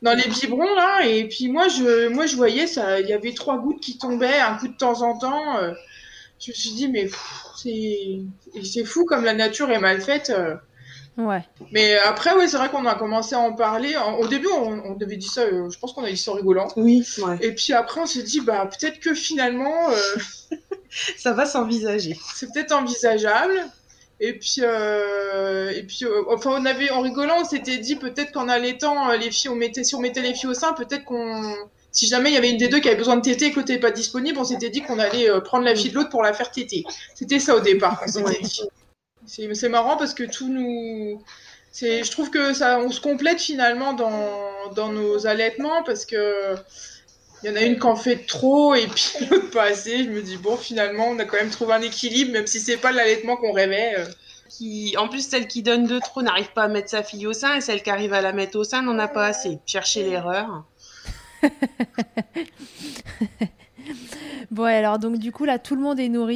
dans 0.01 0.13
les 0.15 0.27
biberons 0.27 0.75
là. 0.75 1.05
Et 1.07 1.27
puis 1.27 1.47
moi, 1.49 1.67
je, 1.67 2.07
moi, 2.09 2.25
je 2.25 2.35
voyais 2.35 2.67
ça. 2.67 2.99
Il 3.01 3.07
y 3.07 3.13
avait 3.13 3.33
trois 3.33 3.59
gouttes 3.59 3.81
qui 3.81 3.97
tombaient, 3.97 4.39
un 4.39 4.57
coup 4.57 4.67
de 4.67 4.75
temps 4.77 5.01
en 5.03 5.17
temps. 5.17 5.57
euh, 5.59 5.73
je 6.39 6.51
me 6.51 6.55
suis 6.55 6.71
dit, 6.71 6.87
mais 6.89 7.09
c'est 7.57 8.21
c'est 8.63 8.85
fou 8.85 9.05
comme 9.05 9.23
la 9.25 9.33
nature 9.33 9.71
est 9.71 9.79
mal 9.79 10.01
faite. 10.01 10.31
euh. 10.31 10.55
Ouais. 11.17 11.43
Mais 11.71 11.97
après, 11.99 12.33
ouais, 12.35 12.47
c'est 12.47 12.57
vrai 12.57 12.69
qu'on 12.69 12.85
a 12.85 12.95
commencé 12.95 13.35
à 13.35 13.39
en 13.39 13.53
parler. 13.53 13.95
En- 13.97 14.15
Au 14.15 14.27
début, 14.27 14.47
on, 14.47 14.81
on 14.85 14.97
avait 15.01 15.17
dit 15.17 15.27
ça, 15.27 15.41
euh, 15.41 15.69
je 15.69 15.77
pense 15.77 15.93
qu'on 15.93 16.03
a 16.03 16.09
dit 16.09 16.17
ça 16.17 16.31
en 16.31 16.35
rigolant. 16.35 16.67
Oui, 16.77 17.05
ouais. 17.19 17.37
Et 17.41 17.51
puis 17.53 17.73
après, 17.73 18.01
on 18.01 18.05
s'est 18.05 18.23
dit, 18.23 18.39
bah, 18.41 18.65
peut-être 18.67 18.99
que 18.99 19.13
finalement, 19.13 19.89
euh, 19.89 20.57
Ça 21.17 21.33
va 21.33 21.45
s'envisager. 21.45 22.17
c'est 22.35 22.51
peut-être 22.53 22.71
envisageable. 22.73 23.61
Et 24.19 24.33
puis, 24.33 24.57
euh, 24.59 25.71
et 25.71 25.83
puis 25.83 25.99
euh, 26.03 26.23
enfin, 26.29 26.51
on 26.59 26.65
avait, 26.65 26.91
en 26.91 27.01
rigolant, 27.01 27.37
on 27.41 27.45
s'était 27.45 27.77
dit 27.77 27.95
peut-être 27.95 28.31
qu'en 28.31 28.49
allaitant, 28.49 29.11
les 29.13 29.31
filles, 29.31 29.49
on 29.49 29.55
mettait, 29.55 29.83
si 29.83 29.95
on 29.95 29.99
mettait 29.99 30.21
les 30.21 30.33
filles 30.35 30.49
au 30.49 30.53
sein, 30.53 30.73
peut-être 30.73 31.05
qu'on, 31.05 31.55
si 31.91 32.07
jamais 32.07 32.29
il 32.29 32.33
y 32.33 32.37
avait 32.37 32.51
une 32.51 32.57
des 32.57 32.67
deux 32.67 32.79
qui 32.79 32.87
avait 32.87 32.97
besoin 32.97 33.15
de 33.15 33.21
téter 33.21 33.47
et 33.47 33.51
que 33.51 33.55
l'autre 33.57 33.69
n'était 33.69 33.81
pas 33.81 33.91
disponible, 33.91 34.37
on 34.37 34.43
s'était 34.43 34.69
dit 34.69 34.81
qu'on 34.81 34.99
allait 34.99 35.29
euh, 35.29 35.39
prendre 35.39 35.65
la 35.65 35.75
fille 35.75 35.89
de 35.89 35.95
l'autre 35.95 36.09
pour 36.09 36.21
la 36.23 36.33
faire 36.33 36.51
téter. 36.51 36.83
C'était 37.15 37.39
ça 37.39 37.55
au 37.55 37.61
départ. 37.61 38.03
s'était 38.07 38.41
dit. 38.41 38.61
C'est 39.31 39.53
c'est 39.55 39.69
marrant 39.69 39.95
parce 39.95 40.13
que 40.13 40.23
tout 40.23 40.49
nous, 40.49 41.23
c'est, 41.71 42.03
je 42.03 42.11
trouve 42.11 42.29
que 42.31 42.53
ça, 42.53 42.79
on 42.79 42.91
se 42.91 42.99
complète 42.99 43.39
finalement 43.39 43.93
dans, 43.93 44.73
dans 44.75 44.91
nos 44.91 45.25
allaitements 45.25 45.83
parce 45.83 46.05
que 46.05 46.55
Il 47.43 47.49
y 47.49 47.53
en 47.53 47.55
a 47.55 47.61
une 47.61 47.79
qui 47.79 47.85
en 47.87 47.95
fait 47.95 48.27
trop 48.27 48.75
et 48.75 48.87
puis 48.87 49.13
l'autre 49.31 49.49
pas 49.51 49.63
assez. 49.63 50.03
Je 50.03 50.09
me 50.09 50.21
dis, 50.21 50.35
bon, 50.37 50.57
finalement, 50.57 51.07
on 51.07 51.17
a 51.19 51.23
quand 51.25 51.37
même 51.37 51.49
trouvé 51.49 51.73
un 51.73 51.81
équilibre, 51.81 52.33
même 52.33 52.45
si 52.45 52.59
c'est 52.59 52.77
pas 52.77 52.91
l'allaitement 52.91 53.37
qu'on 53.37 53.53
rêvait. 53.53 53.95
Euh. 53.97 54.05
Qui, 54.49 54.95
en 54.97 55.07
plus, 55.07 55.25
celle 55.25 55.47
qui 55.47 55.63
donne 55.63 55.87
de 55.87 55.97
trop 55.99 56.21
n'arrive 56.21 56.51
pas 56.51 56.63
à 56.63 56.67
mettre 56.67 56.89
sa 56.89 57.03
fille 57.03 57.25
au 57.25 57.33
sein 57.33 57.55
et 57.55 57.61
celle 57.61 57.81
qui 57.83 57.89
arrive 57.89 58.13
à 58.13 58.21
la 58.21 58.33
mettre 58.33 58.59
au 58.59 58.65
sein 58.65 58.81
n'en 58.81 58.99
a 58.99 59.07
pas 59.07 59.25
assez. 59.27 59.59
Chercher 59.65 60.03
l'erreur. 60.03 60.65
bon, 64.51 64.65
alors, 64.65 64.99
donc, 64.99 65.19
du 65.19 65.31
coup, 65.31 65.45
là, 65.45 65.57
tout 65.57 65.75
le 65.75 65.81
monde 65.81 66.01
est 66.01 66.09
nourri. 66.09 66.35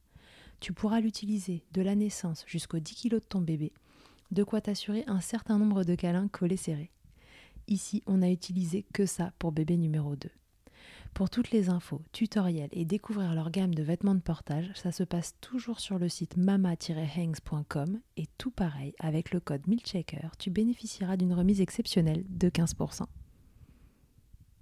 Tu 0.61 0.73
pourras 0.73 1.01
l'utiliser 1.01 1.63
de 1.73 1.81
la 1.81 1.95
naissance 1.95 2.43
jusqu'aux 2.47 2.79
10 2.79 2.95
kg 2.95 3.15
de 3.15 3.19
ton 3.19 3.41
bébé, 3.41 3.73
de 4.29 4.43
quoi 4.43 4.61
t'assurer 4.61 5.03
un 5.07 5.19
certain 5.19 5.57
nombre 5.57 5.83
de 5.83 5.95
câlins 5.95 6.27
collés 6.27 6.55
serrés. 6.55 6.91
Ici, 7.67 8.03
on 8.05 8.17
n'a 8.17 8.29
utilisé 8.29 8.85
que 8.93 9.07
ça 9.07 9.33
pour 9.39 9.51
bébé 9.51 9.75
numéro 9.75 10.15
2. 10.15 10.29
Pour 11.15 11.31
toutes 11.31 11.49
les 11.49 11.69
infos, 11.69 12.03
tutoriels 12.11 12.69
et 12.73 12.85
découvrir 12.85 13.33
leur 13.33 13.49
gamme 13.49 13.73
de 13.73 13.81
vêtements 13.81 14.13
de 14.13 14.21
portage, 14.21 14.69
ça 14.75 14.91
se 14.91 15.03
passe 15.03 15.33
toujours 15.41 15.79
sur 15.79 15.97
le 15.97 16.07
site 16.07 16.37
mama-hangs.com 16.37 17.99
et 18.17 18.27
tout 18.37 18.51
pareil, 18.51 18.93
avec 18.99 19.31
le 19.31 19.39
code 19.39 19.67
MILCHECKER, 19.67 20.29
tu 20.37 20.51
bénéficieras 20.51 21.17
d'une 21.17 21.33
remise 21.33 21.59
exceptionnelle 21.59 22.23
de 22.29 22.49
15%. 22.49 23.05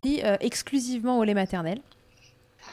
Et 0.06 0.26
euh, 0.26 0.38
exclusivement 0.40 1.20
au 1.20 1.26
lait 1.26 1.34
maternel 1.34 1.82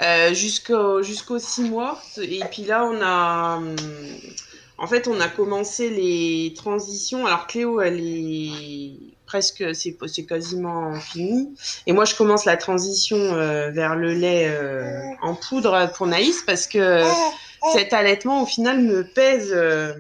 euh, 0.03 0.35
Jusqu'au 0.35 1.03
6 1.39 1.63
mois. 1.71 2.01
Et 2.19 2.41
puis 2.51 2.65
là, 2.65 2.85
on 2.85 3.01
a. 3.01 3.57
Hum, 3.57 3.77
en 4.79 4.87
fait, 4.87 5.09
on 5.09 5.21
a 5.21 5.29
commencé 5.29 5.89
les 5.89 6.53
transitions. 6.55 7.27
Alors, 7.27 7.47
Cléo, 7.47 7.81
elle 7.81 7.99
est 8.01 9.17
presque, 9.27 9.65
c'est 9.75 10.27
quasiment 10.27 10.95
fini. 11.01 11.55
Et 11.87 11.93
moi, 11.93 12.05
je 12.05 12.15
commence 12.15 12.45
la 12.45 12.57
transition 12.57 13.17
euh, 13.17 13.71
vers 13.71 13.97
le 13.97 14.15
lait 14.15 14.49
euh, 14.49 15.01
en 15.23 15.35
poudre 15.35 15.91
pour 15.95 16.07
Naïs 16.07 16.43
parce 16.47 16.67
que 16.67 17.03
cet 17.73 17.93
allaitement, 17.93 18.43
au 18.43 18.47
final, 18.47 18.81
me 18.81 19.03
pèse 19.03 19.53
euh, 19.53 19.95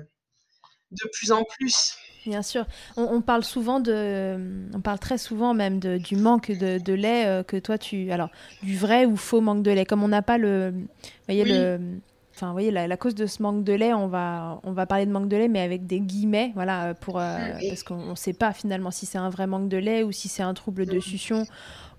de 0.93 1.11
plus 1.13 1.33
en 1.33 1.45
plus. 1.45 1.97
Bien 2.27 2.43
sûr, 2.43 2.67
on, 2.97 3.21
parle 3.21 3.45
souvent 3.45 3.81
de, 3.81 4.37
on 4.75 4.81
parle 4.81 4.99
très 4.99 5.19
souvent 5.19 5.55
même 5.55 5.79
de, 5.79 5.97
du 5.97 6.17
manque 6.17 6.51
de, 6.51 6.93
lait 6.93 7.45
que 7.47 7.57
toi 7.57 7.79
tu, 7.79 8.11
alors 8.11 8.31
du 8.63 8.77
vrai 8.77 9.07
ou 9.07 9.17
faux 9.17 9.41
manque 9.41 9.63
de 9.63 9.71
lait, 9.71 9.85
comme 9.85 10.03
on 10.03 10.09
n'a 10.09 10.23
pas 10.23 10.39
le, 10.39 10.75
voyez 11.29 11.45
le 11.45 11.79
Enfin, 12.37 12.49
vous 12.49 12.53
voyez, 12.53 12.71
la, 12.71 12.97
cause 12.99 13.15
de 13.15 13.25
ce 13.25 13.43
manque 13.43 13.65
de 13.65 13.73
lait, 13.73 13.95
on 13.95 14.09
va, 14.09 14.61
on 14.63 14.73
va 14.73 14.85
parler 14.85 15.07
de 15.07 15.11
manque 15.11 15.29
de 15.29 15.39
lait, 15.39 15.49
mais 15.49 15.61
avec 15.61 15.87
des 15.87 16.01
guillemets, 16.01 16.53
voilà, 16.55 16.93
pour, 16.93 17.19
euh, 17.19 17.39
parce 17.67 17.83
qu'on 17.83 18.11
ne 18.11 18.15
sait 18.15 18.35
pas 18.35 18.53
finalement 18.53 18.91
si 18.91 19.07
c'est 19.07 19.17
un 19.17 19.31
vrai 19.31 19.47
manque 19.47 19.71
de 19.71 19.79
lait 19.79 20.03
ou 20.03 20.13
si 20.13 20.29
c'est 20.29 20.43
un 20.43 20.53
trouble 20.53 20.85
de 20.85 21.01
succion 21.01 21.47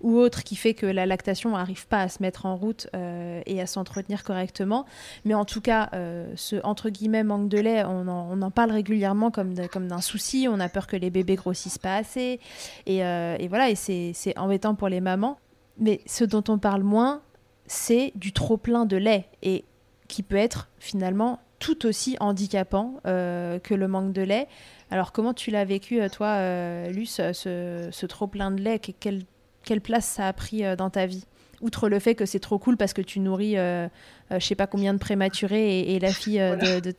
ou 0.00 0.16
autre 0.16 0.44
qui 0.44 0.54
fait 0.54 0.74
que 0.74 0.86
la 0.86 1.06
lactation 1.06 1.50
n'arrive 1.50 1.88
pas 1.88 2.02
à 2.02 2.08
se 2.08 2.22
mettre 2.22 2.46
en 2.46 2.54
route 2.54 2.86
euh, 2.94 3.42
et 3.46 3.60
à 3.60 3.66
s'entretenir 3.66 4.22
correctement. 4.22 4.86
Mais 5.24 5.34
en 5.34 5.44
tout 5.44 5.60
cas, 5.60 5.88
euh, 5.92 6.30
ce 6.36 6.54
entre 6.62 6.88
guillemets 6.88 7.24
manque 7.24 7.48
de 7.48 7.58
lait, 7.58 7.82
on 7.84 8.06
en, 8.06 8.28
on 8.30 8.40
en 8.40 8.52
parle 8.52 8.70
régulièrement 8.70 9.32
comme, 9.32 9.54
comme 9.72 9.88
d'un 9.88 10.00
souci. 10.00 10.46
On 10.48 10.60
a 10.60 10.68
peur 10.68 10.86
que 10.86 10.94
les 10.94 11.10
bébés 11.10 11.34
grossissent 11.34 11.78
pas 11.78 11.96
assez. 11.96 12.38
Et, 12.86 12.98
et 12.98 13.48
voilà, 13.48 13.70
et 13.70 13.74
c'est 13.74 14.38
embêtant 14.38 14.76
pour 14.76 14.88
les 14.88 15.00
mamans. 15.00 15.40
Mais 15.80 16.00
ce 16.06 16.22
dont 16.22 16.44
on 16.46 16.58
parle 16.58 16.84
moins, 16.84 17.22
c'est 17.66 18.12
du 18.14 18.32
trop 18.32 18.56
plein 18.56 18.86
de 18.86 18.96
lait. 18.96 19.26
Et 19.42 19.64
qui 20.08 20.22
peut 20.22 20.36
être 20.36 20.68
finalement 20.78 21.40
tout 21.58 21.86
aussi 21.86 22.16
handicapant 22.20 22.94
euh, 23.06 23.58
que 23.58 23.74
le 23.74 23.88
manque 23.88 24.12
de 24.12 24.22
lait. 24.22 24.46
Alors 24.90 25.12
comment 25.12 25.34
tu 25.34 25.50
l'as 25.50 25.64
vécu, 25.64 26.00
euh, 26.00 26.08
toi, 26.08 26.28
euh, 26.28 26.90
Luce, 26.90 27.20
ce, 27.32 28.06
trop 28.06 28.26
plein 28.26 28.50
de 28.50 28.60
lait? 28.60 28.78
Quelle, 28.78 29.22
quelle, 29.64 29.80
place 29.80 30.06
ça 30.06 30.26
a 30.28 30.32
pris 30.32 30.62
dans 30.76 30.90
ta 30.90 31.06
vie? 31.06 31.24
Outre 31.60 31.88
le 31.88 31.98
fait 31.98 32.14
que 32.14 32.24
c'est 32.24 32.38
trop 32.38 32.58
cool 32.58 32.76
parce 32.76 32.92
que 32.92 33.02
tu 33.02 33.18
nourris, 33.18 33.56
je 33.56 34.38
sais 34.38 34.54
pas 34.54 34.68
combien 34.68 34.94
de 34.94 34.98
prématurés 34.98 35.80
et, 35.80 35.98
la 35.98 36.12
fille 36.12 36.38
de, 36.38 36.78
de, 36.78 36.94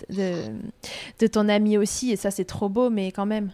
de, 1.19 1.27
ton 1.27 1.47
ami 1.47 1.77
aussi, 1.77 2.11
et 2.11 2.17
ça 2.17 2.29
c'est 2.29 2.43
trop 2.43 2.67
beau, 2.67 2.89
mais 2.89 3.13
quand 3.13 3.25
même. 3.25 3.51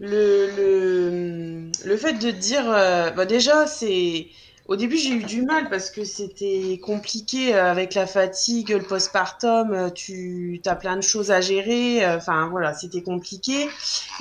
Le, 0.00 0.48
le, 0.56 1.70
le 1.84 1.96
fait 1.96 2.14
de 2.14 2.32
dire, 2.32 2.64
bah 2.64 3.26
déjà 3.26 3.68
c'est 3.68 4.26
au 4.70 4.76
début, 4.76 4.96
j'ai 4.96 5.10
eu 5.10 5.24
du 5.24 5.42
mal 5.42 5.68
parce 5.68 5.90
que 5.90 6.04
c'était 6.04 6.80
compliqué 6.80 7.56
euh, 7.56 7.72
avec 7.72 7.94
la 7.94 8.06
fatigue, 8.06 8.68
le 8.70 8.82
postpartum, 8.82 9.72
euh, 9.72 9.90
tu 9.90 10.62
as 10.64 10.76
plein 10.76 10.94
de 10.94 11.00
choses 11.00 11.32
à 11.32 11.40
gérer. 11.40 12.04
Euh, 12.04 12.18
enfin, 12.18 12.46
voilà, 12.48 12.72
c'était 12.72 13.02
compliqué. 13.02 13.68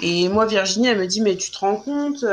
Et 0.01 0.27
moi, 0.27 0.47
Virginie, 0.47 0.87
elle 0.87 0.97
me 0.97 1.05
dit, 1.05 1.21
mais 1.21 1.35
tu 1.37 1.51
te 1.51 1.59
rends 1.59 1.75
compte, 1.75 2.25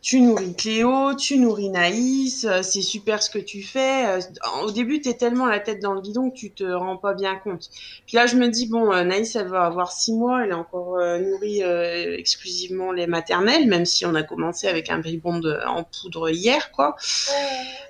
tu 0.00 0.20
nourris 0.20 0.54
Cléo, 0.54 1.14
tu 1.14 1.38
nourris 1.38 1.70
Naïs, 1.70 2.44
euh, 2.44 2.62
c'est 2.62 2.82
super 2.82 3.22
ce 3.22 3.30
que 3.30 3.38
tu 3.38 3.62
fais. 3.62 4.06
Euh, 4.06 4.20
au 4.62 4.70
début, 4.70 5.00
tu 5.00 5.08
es 5.08 5.14
tellement 5.14 5.46
la 5.46 5.58
tête 5.58 5.80
dans 5.80 5.92
le 5.92 6.00
guidon 6.00 6.30
que 6.30 6.36
tu 6.36 6.52
te 6.52 6.64
rends 6.64 6.96
pas 6.96 7.14
bien 7.14 7.36
compte. 7.36 7.68
Puis 8.06 8.16
là, 8.16 8.26
je 8.26 8.36
me 8.36 8.48
dis, 8.48 8.68
bon, 8.68 8.92
euh, 8.92 9.02
Naïs, 9.02 9.34
elle 9.34 9.48
va 9.48 9.64
avoir 9.64 9.92
six 9.92 10.12
mois, 10.12 10.44
elle 10.44 10.50
est 10.50 10.54
encore 10.54 10.98
nourrie 11.20 11.62
exclusivement 11.62 12.92
les 12.92 13.06
maternelles, 13.06 13.66
même 13.66 13.84
si 13.84 14.06
on 14.06 14.14
a 14.14 14.22
commencé 14.22 14.68
avec 14.68 14.90
un 14.90 14.98
bribon 14.98 15.40
en 15.66 15.84
poudre 15.84 16.30
hier, 16.30 16.70
quoi. 16.72 16.96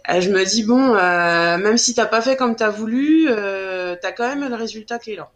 je 0.09 0.31
me 0.31 0.45
dis, 0.45 0.65
bon, 0.65 0.95
même 0.95 1.77
si 1.77 1.95
t'as 1.95 2.07
pas 2.07 2.21
fait 2.21 2.37
comme 2.37 2.57
tu 2.57 2.63
as 2.63 2.71
voulu, 2.71 3.27
tu 3.27 4.07
as 4.07 4.13
quand 4.13 4.29
même 4.29 4.49
le 4.49 4.55
résultat 4.55 4.99
qui 4.99 5.13
est 5.13 5.17
là. 5.17 5.31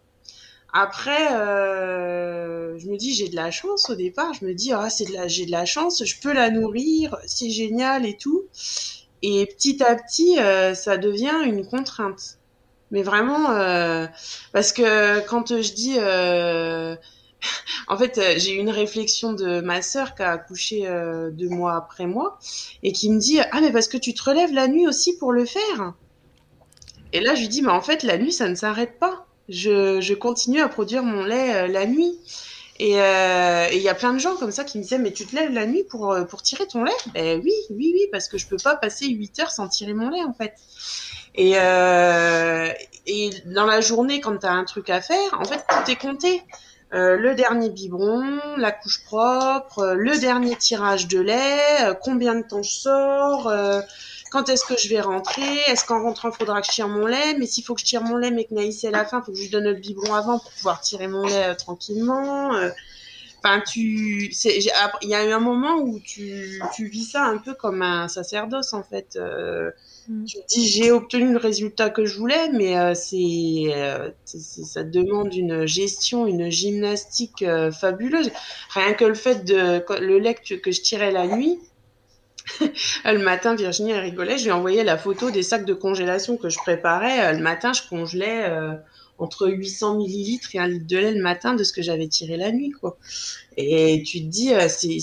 Après, 0.73 1.35
euh, 1.35 2.79
je 2.79 2.87
me 2.89 2.97
dis 2.97 3.15
j'ai 3.15 3.29
de 3.29 3.37
la 3.37 3.51
chance 3.51 3.91
au 3.91 3.95
départ. 3.95 4.33
Je 4.33 4.47
me 4.47 4.55
dis 4.55 4.73
ah 4.73 4.89
c'est 4.89 5.05
de 5.05 5.13
la 5.13 5.29
j'ai 5.29 5.45
de 5.45 5.51
la 5.51 5.67
chance, 5.67 6.03
je 6.05 6.21
peux 6.21 6.33
la 6.33 6.51
nourrir, 6.51 7.17
c'est 7.27 7.51
génial 7.51 8.07
et 8.07 8.17
tout. 8.17 8.45
Et 9.23 9.47
petit 9.47 9.83
à 9.83 9.95
petit, 9.95 10.39
euh, 10.39 10.75
ça 10.75 10.97
devient 10.97 11.43
une 11.45 11.67
contrainte. 11.67 12.39
Mais 12.91 13.03
vraiment, 13.03 13.51
euh, 13.51 14.07
parce 14.53 14.73
que 14.73 15.21
quand 15.27 15.49
je 15.63 15.73
dis, 15.73 15.99
en 17.89 17.99
fait, 17.99 18.21
j'ai 18.39 18.55
eu 18.55 18.59
une 18.59 18.71
réflexion 18.71 19.33
de 19.35 19.61
ma 19.61 19.83
sœur 19.83 20.15
qui 20.15 20.23
a 20.23 20.31
accouché 20.31 20.87
deux 21.33 21.49
mois 21.49 21.77
après 21.77 22.07
moi 22.07 22.39
et 22.83 22.93
qui 22.93 23.11
me 23.11 23.19
dit 23.19 23.41
ah 23.41 23.61
mais 23.61 23.73
parce 23.73 23.89
que 23.89 23.99
tu 23.99 24.15
te 24.15 24.23
relèves 24.23 24.53
la 24.53 24.69
nuit 24.69 24.87
aussi 24.87 25.17
pour 25.19 25.33
le 25.33 25.45
faire. 25.45 25.95
Et 27.13 27.21
là, 27.21 27.35
je 27.35 27.43
lui 27.43 27.49
dis 27.49 27.61
mais 27.63 27.73
en 27.73 27.83
fait 27.83 28.03
la 28.03 28.17
nuit 28.17 28.33
ça 28.33 28.49
ne 28.49 28.55
s'arrête 28.55 28.99
pas 28.99 29.27
je, 29.49 30.15
continue 30.15 30.61
à 30.61 30.69
produire 30.69 31.03
mon 31.03 31.25
lait 31.25 31.55
euh, 31.55 31.69
la 31.69 31.87
nuit. 31.87 32.19
Euh, 32.81 33.67
et 33.71 33.77
il 33.77 33.83
y 33.83 33.89
a 33.89 33.95
plein 33.95 34.13
de 34.13 34.19
gens 34.19 34.35
comme 34.37 34.51
ça 34.51 34.65
qui 34.65 34.79
me 34.79 34.83
disaient 34.83 34.99
mais 34.99 35.13
tu 35.13 35.25
te 35.25 35.37
lèves 35.37 35.53
la 35.53 35.67
nuit 35.67 35.85
pour, 35.85 36.13
euh, 36.13 36.25
pour 36.25 36.43
tirer 36.43 36.67
ton 36.67 36.83
lait? 36.83 36.93
Ben 37.15 37.41
oui, 37.45 37.53
oui, 37.71 37.93
oui, 37.95 38.09
parce 38.11 38.29
que 38.29 38.39
je 38.39 38.47
peux 38.47 38.57
pas 38.57 38.75
passer 38.75 39.07
8 39.07 39.39
heures 39.41 39.51
sans 39.51 39.69
tirer 39.69 39.95
mon 39.95 40.11
lait 40.11 40.25
en 40.25 40.33
fait. 40.33 40.55
Et, 41.35 41.53
et 41.53 43.31
dans 43.47 43.65
la 43.65 43.81
journée, 43.81 44.21
quand 44.21 44.37
tu 44.37 44.47
as 44.47 44.53
un 44.53 44.65
truc 44.65 44.91
à 44.91 45.01
faire, 45.01 45.39
en 45.39 45.45
fait, 45.45 45.65
tout 45.69 45.91
est 45.91 45.97
compté. 45.97 46.43
Euh, 46.95 47.17
le 47.17 47.35
dernier 47.35 47.71
biberon, 47.71 48.39
la 48.59 48.71
couche 48.71 49.03
propre, 49.05 49.79
euh, 49.79 49.95
le 49.95 50.19
dernier 50.19 50.57
tirage 50.57 51.09
de 51.09 51.21
lait, 51.21 51.81
euh, 51.81 51.95
combien 51.95 52.35
de 52.35 52.43
temps 52.43 52.63
je 52.63 52.71
sors, 52.71 53.51
quand 54.33 54.49
est-ce 54.49 54.65
que 54.65 54.77
je 54.77 54.89
vais 54.89 55.01
rentrer, 55.01 55.59
est-ce 55.69 55.85
qu'en 55.85 56.03
rentrant 56.03 56.31
il 56.31 56.37
faudra 56.37 56.61
que 56.61 56.67
je 56.67 56.73
tire 56.73 56.89
mon 56.89 57.07
lait, 57.07 57.37
mais 57.39 57.47
s'il 57.47 57.65
faut 57.65 57.75
que 57.75 57.81
je 57.81 57.87
tire 57.87 58.03
mon 58.03 58.17
lait 58.17 58.31
mais 58.31 58.45
que 58.45 58.55
Naïs 58.55 58.83
est 58.83 58.89
à 58.89 58.91
la 58.91 59.05
fin, 59.05 59.21
il 59.21 59.25
faut 59.25 59.33
que 59.33 59.39
je 59.39 59.43
lui 59.43 59.51
donne 59.51 59.65
le 59.65 59.75
biberon 59.75 60.15
avant 60.15 60.39
pour 60.39 60.51
pouvoir 60.53 60.81
tirer 60.81 61.07
mon 61.07 61.27
lait 61.27 61.55
tranquillement. 61.55 62.51
Enfin, 63.45 63.61
tu, 63.61 64.33
il 64.33 65.09
y 65.09 65.15
a 65.15 65.25
eu 65.27 65.33
un 65.33 65.41
moment 65.41 65.77
où 65.79 66.01
tu, 66.01 66.63
tu 66.75 66.87
vis 66.87 67.05
ça 67.05 67.25
un 67.25 67.39
peu 67.39 67.55
comme 67.55 67.83
un 67.83 68.09
sacerdoce 68.09 68.73
en 68.73 68.83
fait. 68.83 69.19
Mm. 70.09 70.25
Tu 70.25 70.39
dis 70.49 70.69
j'ai 70.69 70.91
obtenu 70.91 71.33
le 71.33 71.39
résultat 71.39 71.91
que 71.91 72.05
je 72.05 72.19
voulais, 72.19 72.51
mais 72.51 72.77
euh, 72.77 72.93
euh, 72.93 74.11
c'est, 74.25 74.65
ça 74.65 74.83
demande 74.83 75.35
une 75.35 75.67
gestion, 75.67 76.27
une 76.27 76.51
gymnastique 76.51 77.43
euh, 77.43 77.71
fabuleuse. 77.71 78.31
Rien 78.71 78.95
que 78.95 79.05
le 79.05 79.15
fait 79.15 79.45
de 79.45 79.85
le 80.01 80.19
lait 80.19 80.35
que, 80.35 80.73
je 80.73 80.81
tirais 80.83 81.13
la 81.13 81.27
nuit. 81.27 81.59
le 83.05 83.19
matin, 83.19 83.55
Virginie 83.55 83.93
elle 83.93 84.01
rigolait. 84.01 84.39
Je 84.39 84.45
lui 84.45 84.51
ai 84.51 84.53
envoyé 84.53 84.85
la 84.85 84.99
photo 84.99 85.31
des 85.31 85.43
sacs 85.43 85.65
de 85.65 85.75
congélation 85.75 86.37
que 86.37 86.49
je 86.49 86.59
préparais. 86.59 87.33
le 87.33 87.43
matin, 87.43 87.73
je 87.73 87.83
congelais 87.89 88.47
entre 89.19 89.49
800 89.49 89.97
millilitres 89.97 90.55
et 90.55 90.59
un 90.59 90.67
litre 90.67 90.87
de 90.87 90.97
lait 90.97 91.13
le 91.13 91.23
matin 91.23 91.55
de 91.55 91.65
ce 91.65 91.73
que 91.73 91.83
j'avais 91.83 92.09
tiré 92.09 92.37
la 92.37 92.51
nuit, 92.51 92.71
quoi. 92.71 92.99
Et 93.57 94.03
tu 94.05 94.21
te 94.21 94.27
dis, 94.27 94.55
euh, 94.55 94.69
c'est, 94.69 94.99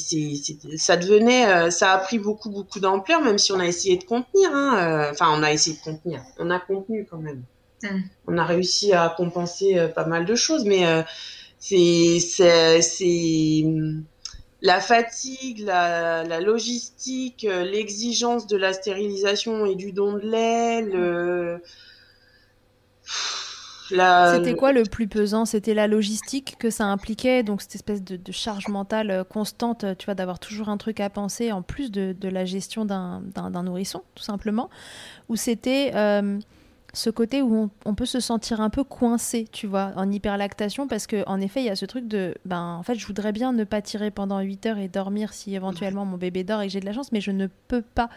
ça 0.78 0.98
devenait, 0.98 1.48
euh, 1.48 1.70
ça 1.70 1.94
a 1.94 1.98
pris 2.00 2.20
beaucoup, 2.20 2.50
beaucoup 2.50 2.80
d'ampleur, 2.80 3.22
même 3.22 3.38
si 3.38 3.52
on 3.52 3.60
a 3.60 3.66
essayé 3.66 3.98
de 3.98 4.04
contenir. 4.04 4.50
Hein, 4.52 4.78
euh, 4.78 5.12
enfin, 5.12 5.28
on 5.32 5.44
a 5.44 5.52
essayé 5.52 5.78
de 5.78 5.82
contenir. 5.82 6.22
On 6.38 6.50
a 6.50 6.60
contenu 6.60 7.08
quand 7.10 7.20
même. 7.20 7.44
Mm. 7.84 8.02
On 8.28 8.38
a 8.38 8.46
réussi 8.46 8.94
à 8.94 9.14
compenser 9.16 9.88
pas 9.96 10.06
mal 10.06 10.26
de 10.26 10.36
choses, 10.36 10.66
mais 10.66 10.84
c'est, 11.60 12.20
c'est 12.82 13.64
la 14.62 14.82
fatigue, 14.82 15.60
la, 15.60 16.24
la 16.24 16.40
logistique, 16.42 17.44
l'exigence 17.44 18.48
de 18.48 18.58
la 18.58 18.74
stérilisation 18.74 19.66
et 19.66 19.76
du 19.76 19.92
don 19.92 20.14
de 20.14 20.20
lait, 20.20 20.82
le 20.82 21.62
c'était 23.90 24.56
quoi 24.56 24.72
le 24.72 24.84
plus 24.84 25.08
pesant? 25.08 25.46
C'était 25.46 25.74
la 25.74 25.88
logistique 25.88 26.56
que 26.60 26.70
ça 26.70 26.86
impliquait, 26.86 27.44
donc 27.44 27.62
cette 27.62 27.76
espèce 27.76 28.04
de, 28.04 28.20
charge 28.32 28.68
mentale 28.68 29.10
euh, 29.10 29.24
constante, 29.24 29.86
tu 29.98 30.06
vois, 30.06 30.16
d'avoir 30.16 30.40
toujours 30.40 30.70
un 30.70 30.78
truc 30.78 31.00
à 31.00 31.10
penser 31.10 31.52
en 31.52 31.62
plus 31.62 31.92
de, 31.92 32.16
la 32.30 32.46
gestion 32.46 32.86
d'un 32.86 33.64
nourrisson, 33.64 34.04
tout 34.16 34.24
simplement? 34.24 34.70
Ou 35.30 35.36
c'était 35.36 35.92
euh, 35.96 36.40
ce 36.94 37.10
côté 37.10 37.42
où 37.42 37.70
on, 37.86 37.96
peut 37.96 38.06
se 38.06 38.20
sentir 38.20 38.62
un 38.62 38.70
peu 38.70 38.84
coincé, 38.84 39.46
tu 39.52 39.68
vois, 39.68 39.92
en 39.96 40.12
hyperlactation, 40.12 40.88
parce 40.88 41.08
qu'en 41.08 41.40
effet, 41.40 41.62
il 41.62 41.66
y 41.66 41.70
a 41.70 41.76
ce 41.76 41.86
truc 41.86 42.08
de, 42.08 42.34
ben, 42.46 42.76
en 42.80 42.84
fait, 42.84 42.96
je 42.96 43.06
voudrais 43.06 43.32
bien 43.32 43.54
ne 43.54 43.64
pas 43.64 43.82
tirer 43.82 44.12
pendant 44.12 44.40
8 44.40 44.66
heures 44.66 44.78
et 44.80 44.88
dormir 44.88 45.34
si 45.34 45.56
éventuellement 45.56 46.06
mon 46.06 46.18
bébé 46.18 46.44
dort 46.44 46.62
et 46.62 46.68
que 46.68 46.74
j'ai 46.74 46.80
de 46.80 46.86
la 46.86 46.94
chance, 46.94 47.12
mais 47.12 47.22
je 47.22 47.32
ne 47.32 47.48
peux 47.68 47.82
pas. 47.82 48.10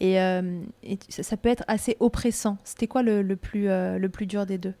Et, 0.00 0.20
euh, 0.20 0.60
ça, 1.08 1.36
peut 1.36 1.48
être 1.48 1.64
assez 1.68 1.96
oppressant. 2.00 2.56
C'était 2.64 2.86
quoi 2.86 3.02
le, 3.02 3.22
plus, 3.36 3.68
euh, 3.68 3.98
le 3.98 4.08
plus 4.08 4.26
dur 4.26 4.46
des 4.46 4.58
deux? 4.58 4.74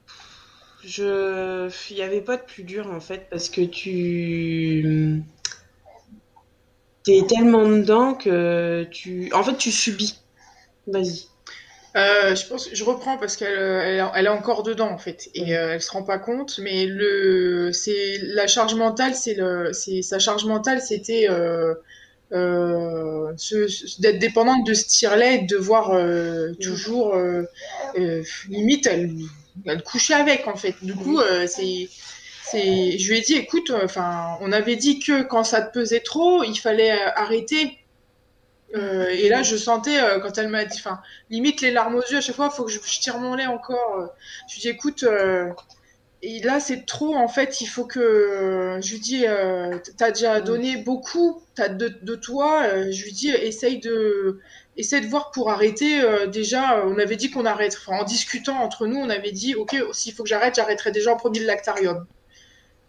Je, 0.84 1.68
il 1.90 1.96
n'y 1.96 2.02
avait 2.02 2.20
pas 2.20 2.36
de 2.36 2.42
plus 2.42 2.62
dur 2.62 2.90
en 2.90 3.00
fait, 3.00 3.28
parce 3.28 3.50
que 3.50 3.60
tu 3.60 5.22
es 7.06 7.26
tellement 7.26 7.66
dedans 7.66 8.14
que 8.14 8.86
tu, 8.90 9.30
en 9.34 9.42
fait, 9.42 9.56
tu 9.56 9.70
subis. 9.70 10.20
Vas-y. 10.86 11.26
Euh, 11.96 12.34
je 12.34 12.46
pense, 12.46 12.68
je 12.72 12.84
reprends 12.84 13.16
parce 13.16 13.36
qu'elle 13.36 13.58
elle, 14.14 14.26
est 14.26 14.28
encore 14.28 14.62
dedans 14.62 14.90
en 14.90 14.98
fait 14.98 15.30
et 15.34 15.56
euh, 15.56 15.74
elle 15.74 15.82
se 15.82 15.90
rend 15.90 16.02
pas 16.02 16.18
compte. 16.18 16.58
Mais 16.58 16.86
la 16.86 18.46
charge 18.46 18.74
mentale, 18.74 19.14
sa 19.14 20.18
charge 20.18 20.44
mentale, 20.44 20.82
c'était 20.82 21.28
euh, 21.30 21.74
euh 22.32 23.32
d'être 23.98 24.18
dépendante 24.18 24.66
de 24.66 24.74
ce 24.74 24.86
tire-lait, 24.86 25.38
de 25.38 25.56
devoir 25.56 25.92
toujours 26.60 27.16
limite 28.48 28.86
elle, 28.86 29.10
elle 29.64 29.82
couchait 29.82 30.14
avec 30.14 30.46
en 30.48 30.56
fait. 30.56 30.74
Du 30.82 30.94
coup, 30.94 31.18
je 31.18 33.08
lui 33.08 33.18
ai 33.18 33.20
dit, 33.22 33.34
écoute, 33.36 33.72
on 34.40 34.52
avait 34.52 34.76
dit 34.76 34.98
que 34.98 35.22
quand 35.22 35.44
ça 35.44 35.62
te 35.62 35.72
pesait 35.72 36.00
trop, 36.00 36.44
il 36.44 36.56
fallait 36.56 36.90
arrêter 36.90 37.78
euh, 38.76 39.08
et 39.10 39.28
là, 39.28 39.42
je 39.42 39.56
sentais 39.56 40.00
euh, 40.00 40.20
quand 40.20 40.38
elle 40.38 40.48
m'a 40.48 40.64
dit, 40.64 40.78
enfin, 40.78 41.00
limite 41.30 41.60
les 41.60 41.70
larmes 41.70 41.94
aux 41.94 42.02
yeux 42.02 42.18
à 42.18 42.20
chaque 42.20 42.36
fois, 42.36 42.50
il 42.52 42.56
faut 42.56 42.64
que 42.64 42.70
je, 42.70 42.80
tire 42.80 43.18
mon 43.18 43.34
lait 43.34 43.46
encore. 43.46 43.96
Euh. 43.98 44.06
Je 44.48 44.54
lui 44.54 44.60
dis, 44.62 44.68
écoute, 44.68 45.04
et 46.22 46.40
là 46.40 46.60
c'est 46.60 46.86
trop 46.86 47.14
en 47.14 47.28
fait, 47.28 47.60
il 47.60 47.66
faut 47.66 47.84
que. 47.84 48.78
je 48.82 48.92
lui 48.92 49.00
dis, 49.00 49.24
t'as 49.96 50.10
déjà 50.10 50.40
mm. 50.40 50.44
donné 50.44 50.76
beaucoup, 50.76 51.42
de, 51.58 51.88
de 52.02 52.14
toi. 52.14 52.90
je 52.90 53.04
lui 53.04 53.12
dis, 53.12 53.30
essaye 53.30 53.78
de, 53.78 54.40
essaye 54.76 55.02
de 55.02 55.06
voir 55.06 55.30
pour 55.30 55.50
arrêter. 55.50 56.02
déjà, 56.28 56.84
on 56.86 56.98
avait 56.98 57.16
dit 57.16 57.30
qu'on 57.30 57.46
arrête. 57.46 57.78
Enfin, 57.80 57.98
en 58.00 58.04
discutant 58.04 58.56
entre 58.62 58.86
nous, 58.86 58.96
on 58.96 59.10
avait 59.10 59.32
dit, 59.32 59.54
ok, 59.54 59.76
s'il 59.92 60.12
faut 60.14 60.22
que 60.22 60.28
j'arrête, 60.28 60.54
j'arrêterai 60.56 60.92
déjà 60.92 61.12
en 61.12 61.16
premier 61.16 61.40
le 61.40 61.46
lactarium. 61.46 62.06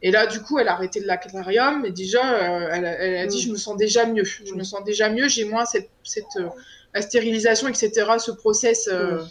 Et 0.02 0.12
là, 0.12 0.28
du 0.28 0.42
coup, 0.42 0.60
elle 0.60 0.68
a 0.68 0.74
arrêté 0.74 1.00
le 1.00 1.08
l'aquarium 1.08 1.86
et 1.86 1.92
déjà, 1.92 2.36
euh, 2.36 2.70
elle, 2.72 3.18
a 3.18 3.26
dit, 3.26 3.38
mm. 3.38 3.48
je 3.48 3.52
me 3.52 3.58
sens 3.58 3.78
déjà 3.78 4.06
mieux. 4.06 4.24
Je 4.24 4.54
me 4.54 4.64
sens 4.64 4.84
déjà 4.84 5.10
mieux, 5.10 5.28
j'ai 5.28 5.46
moins 5.46 5.66
cette, 5.66 5.90
cette 6.04 6.26
euh, 6.38 6.50
la 6.94 7.02
stérilisation, 7.02 7.68
etc., 7.68 7.92
ce 8.20 8.32
process. 8.32 8.88
Euh, 8.92 9.24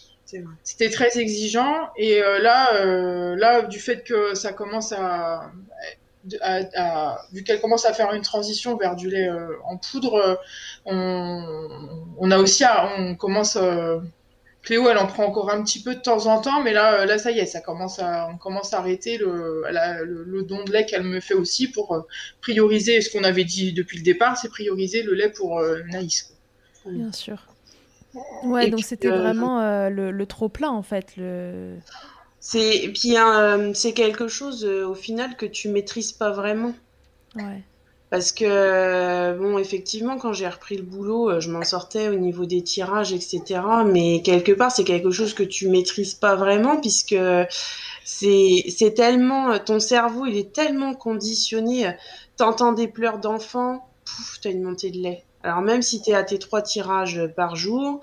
c'était 0.64 0.91
très 0.91 1.19
exigeant. 1.19 1.89
Et 1.97 2.19
là, 2.19 2.85
là, 3.37 3.62
du 3.62 3.79
fait 3.79 4.03
que 4.03 4.35
ça 4.35 4.53
commence 4.53 4.91
à, 4.91 5.53
à, 6.41 7.21
vu 7.33 7.45
qu'elle 7.45 7.61
commence 7.61 7.85
à 7.85 7.93
faire 7.93 8.12
une 8.12 8.23
transition 8.23 8.77
vers 8.77 8.97
du 8.97 9.09
lait 9.09 9.31
en 9.64 9.77
poudre, 9.77 10.41
on, 10.85 11.71
on, 12.19 12.31
a 12.33 12.39
aussi, 12.39 12.64
on 12.99 13.14
commence 13.14 13.57
Cléo, 14.67 14.89
elle 14.91 14.99
en 14.99 15.07
prend 15.07 15.27
encore 15.27 15.49
un 15.53 15.62
petit 15.62 15.81
peu 15.81 15.95
de 15.95 16.01
temps 16.01 16.27
en 16.27 16.41
temps, 16.41 16.61
mais 16.61 16.73
là, 16.73 17.03
euh, 17.03 17.07
là 17.07 17.19
ça 17.19 17.31
y 17.31 17.39
est, 17.39 17.47
ça 17.47 17.61
commence 17.61 18.01
à, 18.01 18.29
on 18.29 18.37
commence 18.37 18.75
à 18.75 18.81
arrêter 18.81 19.17
le, 19.17 19.62
le, 19.71 20.43
don 20.43 20.64
de 20.64 20.73
lait 20.73 20.85
qu'elle 20.85 21.05
me 21.05 21.21
fait 21.21 21.35
aussi 21.35 21.69
pour 21.69 21.95
euh, 21.95 22.01
prioriser 22.41 23.01
ce 23.01 23.09
qu'on 23.09 23.23
avait 23.23 23.45
dit 23.45 23.73
depuis 23.73 23.97
le 23.97 24.03
départ, 24.03 24.37
c'est 24.37 24.49
prioriser 24.49 25.05
le 25.05 25.14
lait 25.14 25.31
pour 25.31 25.61
euh, 25.61 25.83
Naïs. 25.93 26.35
Bien 26.85 27.12
sûr. 27.12 27.47
Ouais, 28.43 28.69
donc 28.69 28.81
c'était 28.83 29.09
vraiment 29.09 29.89
le, 29.89 30.25
trop 30.25 30.49
plein 30.49 30.71
en 30.71 30.83
fait. 30.83 31.17
Le... 31.17 31.77
C'est 32.41 32.91
puis 32.93 33.14
c'est 33.75 33.93
quelque 33.93 34.27
chose 34.27 34.64
au 34.64 34.95
final 34.97 35.37
que 35.37 35.47
tu 35.47 35.69
maîtrises 35.69 36.11
pas 36.11 36.33
vraiment. 36.33 36.75
Ouais. 37.37 37.62
Parce 38.11 38.31
que, 38.31 39.37
bon, 39.37 39.59
effectivement, 39.59 40.17
quand 40.17 40.33
j'ai 40.33 40.47
repris 40.47 40.77
le 40.77 40.85
boulot, 40.85 41.29
euh, 41.29 41.41
je 41.41 41.51
m'en 41.51 41.63
sortais 41.65 42.09
au 42.09 42.15
niveau 42.15 42.47
des 42.47 42.63
tirages, 42.63 43.13
etc. 43.13 43.61
Mais 43.85 44.23
quelque 44.23 44.53
part, 44.53 44.71
c'est 44.71 44.85
quelque 44.85 45.11
chose 45.11 45.35
que 45.35 45.43
tu 45.43 45.69
maîtrises 45.69 46.15
pas 46.15 46.37
vraiment, 46.37 46.81
puisque 46.81 47.17
c'est, 48.05 48.65
c'est 48.69 48.95
tellement, 48.95 49.59
ton 49.59 49.81
cerveau, 49.81 50.27
il 50.27 50.37
est 50.37 50.53
tellement 50.53 50.95
conditionné. 50.95 51.97
T'entends 52.37 52.73
des 52.73 52.87
pleurs 52.87 53.19
d'enfants, 53.19 53.89
pouf, 54.05 54.39
t'as 54.41 54.51
une 54.51 54.63
montée 54.63 54.91
de 54.91 54.99
lait. 54.99 55.25
Alors 55.43 55.63
même 55.63 55.83
si 55.83 56.01
t'es 56.03 56.15
à 56.15 56.23
tes 56.23 56.39
trois 56.39 56.63
tirages 56.63 57.27
par 57.37 57.57
jour, 57.57 58.01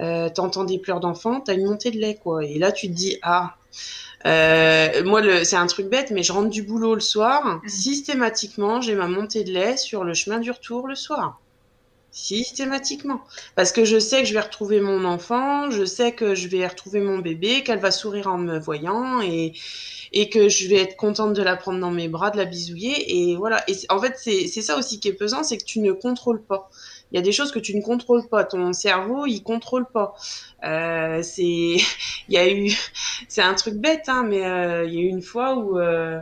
euh, 0.00 0.28
t'entends 0.30 0.64
des 0.64 0.78
pleurs 0.78 1.00
d'enfants, 1.00 1.40
t'as 1.40 1.54
une 1.54 1.66
montée 1.66 1.90
de 1.90 1.98
lait, 1.98 2.14
quoi. 2.14 2.44
Et 2.44 2.58
là, 2.58 2.72
tu 2.72 2.88
te 2.88 2.92
dis, 2.92 3.18
ah, 3.22 3.56
euh, 4.26 5.04
moi, 5.04 5.22
c'est 5.44 5.56
un 5.56 5.66
truc 5.66 5.88
bête, 5.88 6.10
mais 6.10 6.22
je 6.22 6.32
rentre 6.32 6.50
du 6.50 6.62
boulot 6.62 6.94
le 6.94 7.00
soir. 7.00 7.44
Mm. 7.46 7.68
Systématiquement, 7.68 8.80
j'ai 8.80 8.94
ma 8.94 9.08
montée 9.08 9.44
de 9.44 9.52
lait 9.52 9.76
sur 9.76 10.04
le 10.04 10.14
chemin 10.14 10.38
du 10.38 10.50
retour 10.50 10.86
le 10.86 10.94
soir. 10.94 11.40
Systématiquement. 12.10 13.22
Parce 13.56 13.72
que 13.72 13.84
je 13.84 13.98
sais 13.98 14.20
que 14.20 14.28
je 14.28 14.34
vais 14.34 14.40
retrouver 14.40 14.80
mon 14.80 15.04
enfant, 15.06 15.70
je 15.70 15.84
sais 15.84 16.12
que 16.12 16.34
je 16.34 16.46
vais 16.48 16.66
retrouver 16.66 17.00
mon 17.00 17.18
bébé, 17.18 17.62
qu'elle 17.62 17.78
va 17.78 17.90
sourire 17.90 18.26
en 18.26 18.36
me 18.36 18.58
voyant 18.58 19.22
et, 19.22 19.54
et 20.12 20.28
que 20.28 20.48
je 20.48 20.68
vais 20.68 20.76
être 20.76 20.96
contente 20.96 21.32
de 21.32 21.42
la 21.42 21.56
prendre 21.56 21.80
dans 21.80 21.90
mes 21.90 22.08
bras, 22.08 22.30
de 22.30 22.36
la 22.36 22.44
bisouiller. 22.44 23.30
Et 23.30 23.36
voilà. 23.36 23.64
Et 23.68 23.74
en 23.88 24.00
fait, 24.00 24.14
c'est 24.16 24.62
ça 24.62 24.76
aussi 24.76 25.00
qui 25.00 25.08
est 25.08 25.12
pesant, 25.14 25.42
c'est 25.42 25.56
que 25.56 25.64
tu 25.64 25.80
ne 25.80 25.92
contrôles 25.92 26.42
pas. 26.42 26.70
Il 27.10 27.16
y 27.16 27.18
a 27.18 27.22
des 27.22 27.32
choses 27.32 27.52
que 27.52 27.58
tu 27.58 27.76
ne 27.76 27.82
contrôles 27.82 28.26
pas. 28.28 28.44
Ton 28.44 28.72
cerveau, 28.72 29.26
il 29.26 29.42
contrôle 29.42 29.86
pas. 29.86 30.14
Euh, 30.64 31.22
c'est, 31.22 31.42
il 32.28 32.28
y 32.28 32.38
a 32.38 32.50
eu, 32.50 32.70
c'est 33.28 33.42
un 33.42 33.54
truc 33.54 33.74
bête, 33.74 34.08
hein, 34.08 34.24
mais 34.26 34.44
euh, 34.44 34.84
il 34.86 34.94
y 34.94 34.98
a 34.98 35.00
eu 35.00 35.08
une 35.08 35.22
fois 35.22 35.56
où 35.56 35.78
euh, 35.78 36.20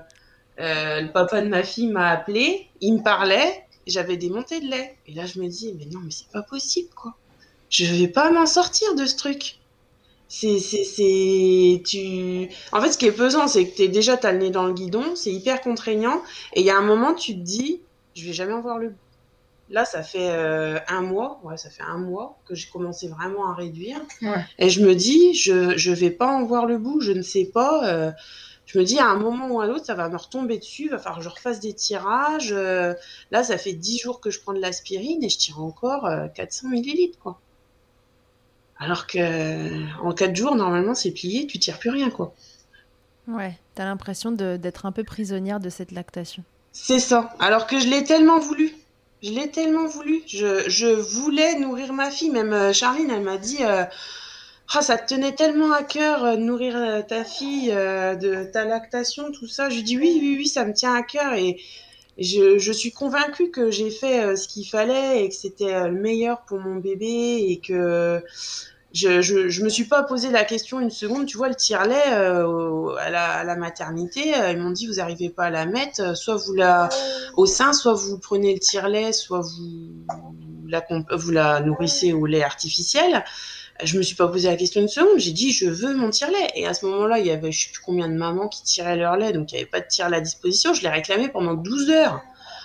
euh, 0.61 1.01
le 1.01 1.13
papa 1.13 1.41
de 1.43 1.49
ma 1.49 1.63
fille 1.63 1.89
m'a 1.89 2.09
appelé, 2.09 2.69
il 2.81 2.95
me 2.95 3.03
parlait, 3.03 3.65
j'avais 3.87 4.17
des 4.17 4.31
montées 4.31 4.61
de 4.61 4.71
lait. 4.71 4.97
Et 5.07 5.15
là, 5.15 5.27
je 5.27 5.41
me 5.41 5.49
dis, 5.49 5.75
mais 5.79 5.87
non, 5.87 6.01
mais 6.01 6.11
c'est 6.11 6.31
pas 6.31 6.43
possible, 6.43 6.91
quoi. 6.95 7.15
Je 7.71 7.85
vais 7.85 8.09
pas 8.09 8.31
m'en 8.33 8.47
sortir 8.47 8.95
de 8.97 9.07
ce 9.07 9.17
truc. 9.17 9.60
C'est, 10.33 10.61
c'est, 10.61 10.85
c'est, 10.85 11.83
tu. 11.85 12.49
En 12.73 12.81
fait, 12.81 12.93
ce 12.93 12.99
qui 12.99 13.07
est 13.07 13.13
pesant, 13.13 13.49
c'est 13.49 13.69
que 13.69 13.77
t'es 13.77 13.89
déjà 13.89 14.17
t'as 14.17 14.31
le 14.33 14.39
nez 14.39 14.51
dans 14.51 14.65
le 14.67 14.73
guidon, 14.75 15.17
c'est 15.17 15.33
hyper 15.33 15.61
contraignant, 15.61 16.23
et 16.55 16.61
il 16.61 16.67
y 16.67 16.71
a 16.71 16.79
un 16.79 16.83
moment, 16.83 17.15
tu 17.15 17.35
te 17.35 17.41
dis, 17.41 17.83
je 18.15 18.27
vais 18.27 18.33
jamais 18.33 18.53
en 18.53 18.61
voir 18.63 18.79
le 18.79 18.91
bout 18.91 18.99
Là, 19.71 19.85
ça 19.85 20.03
fait 20.05 20.31
euh, 20.31 20.79
un 20.89 21.03
mois, 21.03 21.41
ouais, 21.45 21.57
ça 21.57 21.71
fait 21.71 21.83
un 21.85 21.99
mois 21.99 22.41
que 22.47 22.55
j'ai 22.57 22.69
commencé 22.71 23.09
vraiment 23.09 23.51
à 23.51 23.55
réduire. 23.55 24.01
Ouais. 24.23 24.45
Et 24.59 24.71
je 24.71 24.83
me 24.85 24.95
dis, 24.97 25.35
je 25.35 25.77
je 25.79 25.93
vais 25.93 26.11
pas 26.11 26.29
en 26.29 26.45
voir 26.45 26.67
le 26.67 26.79
bout, 26.79 27.01
je 27.01 27.13
ne 27.13 27.23
sais 27.23 27.47
pas. 27.47 27.89
euh, 27.89 28.13
je 28.67 28.79
me 28.79 28.85
dis, 28.85 28.99
à 29.01 29.07
un 29.09 29.17
moment 29.19 29.49
ou 29.51 29.61
à 29.61 29.67
l'autre, 29.67 29.87
ça 29.87 29.95
va 29.95 30.09
me 30.09 30.17
retomber 30.17 30.59
dessus, 30.59 30.85
il 30.85 30.91
va 30.91 30.99
falloir 30.99 31.19
que 31.19 31.25
je 31.25 31.29
refasse 31.31 31.61
des 31.61 31.75
tirages. 31.75 32.53
euh, 32.53 32.95
là, 33.33 33.45
ça 33.45 33.59
fait 33.59 33.73
10 33.75 33.99
jours 33.99 34.21
que 34.21 34.31
je 34.31 34.41
prends 34.41 34.55
de 34.55 34.61
l'aspirine 34.61 35.23
et 35.25 35.29
je 35.31 35.39
tire 35.39 35.61
encore 35.63 36.07
euh, 36.07 36.29
400 36.29 36.69
millilitres, 36.71 37.19
quoi. 37.21 37.43
Alors 38.81 39.07
que 39.07 40.01
en 40.03 40.13
4 40.13 40.35
jours, 40.35 40.57
normalement, 40.57 40.95
c'est 40.95 41.11
plié, 41.13 41.47
tu 41.47 41.59
tires 41.59 41.79
plus 41.79 41.91
rien, 41.91 42.11
quoi. 42.11 42.35
Ouais, 43.29 43.59
t'as 43.75 43.85
l'impression 43.85 44.33
d'être 44.33 44.87
un 44.87 44.93
peu 44.93 45.05
prisonnière 45.05 45.61
de 45.61 45.69
cette 45.71 45.93
lactation. 45.93 46.43
C'est 46.73 46.99
ça. 46.99 47.35
Alors 47.39 47.67
que 47.67 47.79
je 47.79 47.87
l'ai 47.89 48.05
tellement 48.05 48.39
voulu. 48.39 48.75
Je 49.23 49.31
l'ai 49.33 49.51
tellement 49.51 49.87
voulu. 49.87 50.23
Je, 50.27 50.69
je 50.69 50.87
voulais 50.87 51.59
nourrir 51.59 51.93
ma 51.93 52.11
fille. 52.11 52.31
Même 52.31 52.53
euh, 52.55 52.73
Charline, 52.73 53.11
elle 53.11 53.23
m'a 53.23 53.37
dit 53.37 53.59
euh, 53.61 53.85
Ah, 54.75 54.81
ça 54.81 54.97
te 54.97 55.15
tenait 55.15 55.35
tellement 55.35 55.73
à 55.73 55.83
cœur 55.83 56.25
euh, 56.25 56.37
de 56.37 56.41
nourrir 56.43 56.77
euh, 56.77 57.03
ta 57.03 57.23
fille, 57.25 57.71
euh, 57.73 58.15
de 58.15 58.45
ta 58.45 58.65
lactation, 58.65 59.31
tout 59.31 59.47
ça. 59.47 59.69
Je 59.69 59.77
lui 59.77 59.83
dis 59.83 59.99
Oui, 59.99 60.19
oui, 60.23 60.37
oui, 60.39 60.47
ça 60.47 60.65
me 60.65 60.73
tient 60.73 60.95
à 60.95 61.03
cœur. 61.03 61.35
Et 61.35 61.61
je, 62.21 62.73
suis 62.73 62.93
convaincue 62.93 63.51
que 63.51 63.71
j'ai 63.71 63.91
fait 63.91 64.23
euh, 64.23 64.37
ce 64.37 64.47
qu'il 64.47 64.67
fallait 64.67 65.25
et 65.25 65.29
que 65.29 65.35
c'était 65.35 65.75
euh, 65.75 65.89
le 65.89 65.99
meilleur 65.99 66.43
pour 66.43 66.59
mon 66.59 66.77
bébé 66.77 67.47
et 67.49 67.61
que 67.61 68.23
je, 68.93 69.23
je, 69.23 69.63
me 69.63 69.69
suis 69.69 69.85
pas 69.85 70.03
posé 70.03 70.31
la 70.31 70.45
question 70.45 70.81
une 70.81 70.91
seconde. 70.91 71.27
Tu 71.27 71.39
vois, 71.39 71.49
le 71.49 71.55
tire-lait 71.55 72.13
euh, 72.13 72.95
à, 72.97 73.11
la, 73.45 73.57
maternité, 73.57 74.35
ils 74.51 74.59
m'ont 74.59 74.71
dit 74.71 74.87
vous 74.87 75.01
arrivez 75.01 75.31
pas 75.31 75.45
à 75.45 75.51
la 75.51 75.65
mettre, 75.65 76.17
soit 76.17 76.37
vous 76.37 76.55
la 76.55 76.89
au 77.37 77.47
sein, 77.47 77.73
soit 77.73 77.95
vous 77.95 78.19
prenez 78.19 78.53
le 78.53 78.59
tire-lait, 78.59 79.13
soit 79.13 79.41
vous 79.41 80.69
la, 80.69 80.85
vous 81.13 81.31
la 81.31 81.61
nourrissez 81.61 82.13
au 82.13 82.27
lait 82.27 82.43
artificiel. 82.43 83.25
Je 83.85 83.97
me 83.97 84.03
suis 84.03 84.17
pas 84.17 84.29
posé 84.29 84.49
la 84.49 84.57
question 84.57 84.81
une 84.81 84.89
seconde. 84.89 85.19
J'ai 85.19 85.33
dit 85.33 85.53
je 85.53 85.69
veux 85.69 85.95
mon 85.95 86.11
tire-lait. 86.11 86.51
Et 86.55 86.67
à 86.67 86.75
ce 86.75 86.87
moment-là, 86.87 87.19
il 87.19 87.27
y 87.27 87.31
avait 87.31 87.53
je 87.53 87.67
sais 87.67 87.73
plus 87.73 87.83
combien 87.83 88.09
de 88.09 88.15
mamans 88.15 88.49
qui 88.49 88.63
tiraient 88.63 88.97
leur 88.97 89.17
lait, 89.17 89.33
donc 89.33 89.53
il 89.53 89.57
y 89.57 89.59
avait 89.59 89.67
pas 89.67 89.81
de 89.81 89.87
tire-lait 89.87 90.19
à 90.19 90.21
disposition. 90.21 90.75
Je 90.75 90.83
l'ai 90.83 90.89
réclamé 90.89 91.29
pendant 91.29 91.55
12 91.55 91.91
heures. 91.91 92.21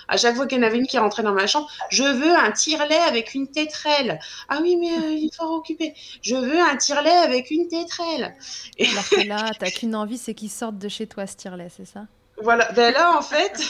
À 0.08 0.16
chaque 0.16 0.36
fois 0.36 0.46
qu'il 0.46 0.58
y 0.58 0.60
en 0.60 0.64
avait 0.64 0.78
une 0.78 0.86
qui 0.86 0.98
rentrait 0.98 1.22
dans 1.22 1.32
ma 1.32 1.46
chambre, 1.46 1.68
je 1.90 2.04
veux 2.04 2.32
un 2.36 2.52
tire-lait 2.52 2.94
avec 2.94 3.34
une 3.34 3.48
tétrelle. 3.48 4.20
Ah 4.48 4.58
oui, 4.62 4.76
mais 4.76 4.92
euh, 4.92 5.12
il 5.12 5.30
faut 5.36 5.44
occuper. 5.44 5.94
Je 6.22 6.36
veux 6.36 6.60
un 6.60 6.76
tire-lait 6.76 7.10
avec 7.10 7.50
une 7.50 7.66
tétrelle. 7.66 8.36
Et 8.78 8.86
Alors 8.86 9.08
que 9.08 9.26
là, 9.26 9.50
t'as 9.58 9.70
qu'une 9.70 9.96
envie, 9.96 10.18
c'est 10.18 10.34
qu'ils 10.34 10.50
sortent 10.50 10.78
de 10.78 10.88
chez 10.88 11.06
toi, 11.06 11.26
ce 11.26 11.36
tire-lait, 11.36 11.70
c'est 11.76 11.86
ça? 11.86 12.06
Voilà. 12.40 12.70
Ben 12.72 12.92
là, 12.92 13.18
en 13.18 13.22
fait, 13.22 13.60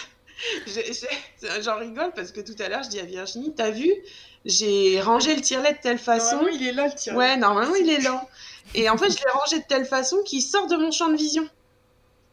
j'en 1.63 1.79
rigole 1.79 2.13
parce 2.15 2.33
que 2.33 2.41
tout 2.41 2.61
à 2.63 2.69
l'heure, 2.69 2.83
je 2.83 2.91
dis 2.91 3.01
à 3.01 3.05
Virginie, 3.05 3.55
t'as 3.55 3.71
vu, 3.71 3.91
j'ai 4.47 5.01
rangé 5.01 5.35
le 5.35 5.43
tire-lait 5.43 5.75
de 5.75 5.79
telle 5.79 5.99
façon. 5.99 6.37
Normalement, 6.37 6.59
il 6.59 6.69
est 6.69 6.73
là 6.73 6.87
le 6.87 6.95
tire. 6.95 7.15
Ouais, 7.17 7.37
normalement, 7.37 7.75
il 7.75 7.91
est 7.91 8.01
là. 8.01 8.27
Et 8.75 8.89
en 8.89 8.97
fait, 8.97 9.11
je 9.11 9.17
l'ai 9.17 9.31
rangé 9.33 9.59
de 9.59 9.65
telle 9.65 9.85
façon 9.85 10.19
qu'il 10.25 10.41
sort 10.41 10.69
de 10.69 10.77
mon 10.77 10.93
champ 10.93 11.09
de 11.09 11.17
vision. 11.17 11.49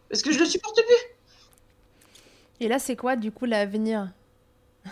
Parce 0.09 0.21
que 0.21 0.31
je 0.31 0.39
le 0.39 0.45
supporte 0.45 0.75
plus. 0.75 2.15
Et 2.59 2.67
là, 2.67 2.77
c'est 2.77 2.95
quoi 2.95 3.15
du 3.15 3.31
coup 3.31 3.45
l'avenir 3.45 4.11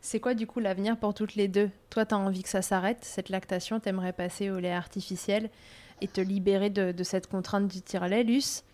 C'est 0.00 0.18
quoi 0.18 0.34
du 0.34 0.48
coup 0.48 0.58
l'avenir 0.58 0.96
pour 0.96 1.14
toutes 1.14 1.36
les 1.36 1.46
deux? 1.46 1.70
Toi, 1.90 2.06
t'as 2.06 2.16
envie 2.16 2.42
que 2.42 2.48
ça 2.48 2.60
s'arrête, 2.60 2.98
cette 3.04 3.28
lactation, 3.28 3.78
t'aimerais 3.78 4.12
passer 4.12 4.50
au 4.50 4.58
lait 4.58 4.72
artificiel 4.72 5.50
et 6.00 6.08
te 6.08 6.20
libérer 6.20 6.70
de, 6.70 6.90
de 6.90 7.04
cette 7.04 7.28
contrainte 7.28 7.68
du 7.68 7.82
tire-lait, 7.82 8.24
Luce? 8.24 8.64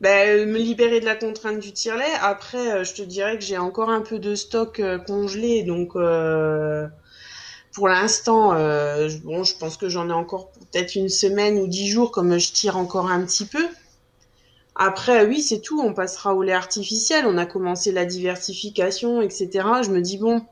Ben, 0.00 0.48
me 0.48 0.58
libérer 0.58 1.00
de 1.00 1.04
la 1.04 1.16
contrainte 1.16 1.60
du 1.60 1.72
tire-lait. 1.72 2.04
Après, 2.20 2.72
euh, 2.72 2.84
je 2.84 2.94
te 2.94 3.02
dirais 3.02 3.38
que 3.38 3.44
j'ai 3.44 3.58
encore 3.58 3.90
un 3.90 4.00
peu 4.02 4.18
de 4.18 4.34
stock 4.34 4.80
euh, 4.80 4.98
congelé, 4.98 5.62
donc 5.62 5.96
euh, 5.96 6.86
pour 7.74 7.88
l'instant, 7.88 8.54
euh, 8.54 9.08
je- 9.08 9.18
bon, 9.18 9.44
je 9.44 9.56
pense 9.56 9.76
que 9.76 9.88
j'en 9.88 10.08
ai 10.10 10.12
encore 10.12 10.50
peut-être 10.52 10.94
une 10.96 11.08
semaine 11.08 11.58
ou 11.58 11.66
dix 11.66 11.88
jours, 11.88 12.10
comme 12.12 12.38
je 12.38 12.52
tire 12.52 12.76
encore 12.76 13.10
un 13.10 13.24
petit 13.24 13.46
peu. 13.46 13.66
Après, 14.76 15.24
oui, 15.26 15.40
c'est 15.42 15.60
tout. 15.60 15.80
On 15.80 15.94
passera 15.94 16.34
au 16.34 16.42
lait 16.42 16.52
artificiel. 16.52 17.24
On 17.26 17.38
a 17.38 17.46
commencé 17.46 17.90
la 17.92 18.04
diversification, 18.04 19.22
etc. 19.22 19.82
Je 19.82 19.90
me 19.90 20.00
dis 20.02 20.18
bon, 20.18 20.46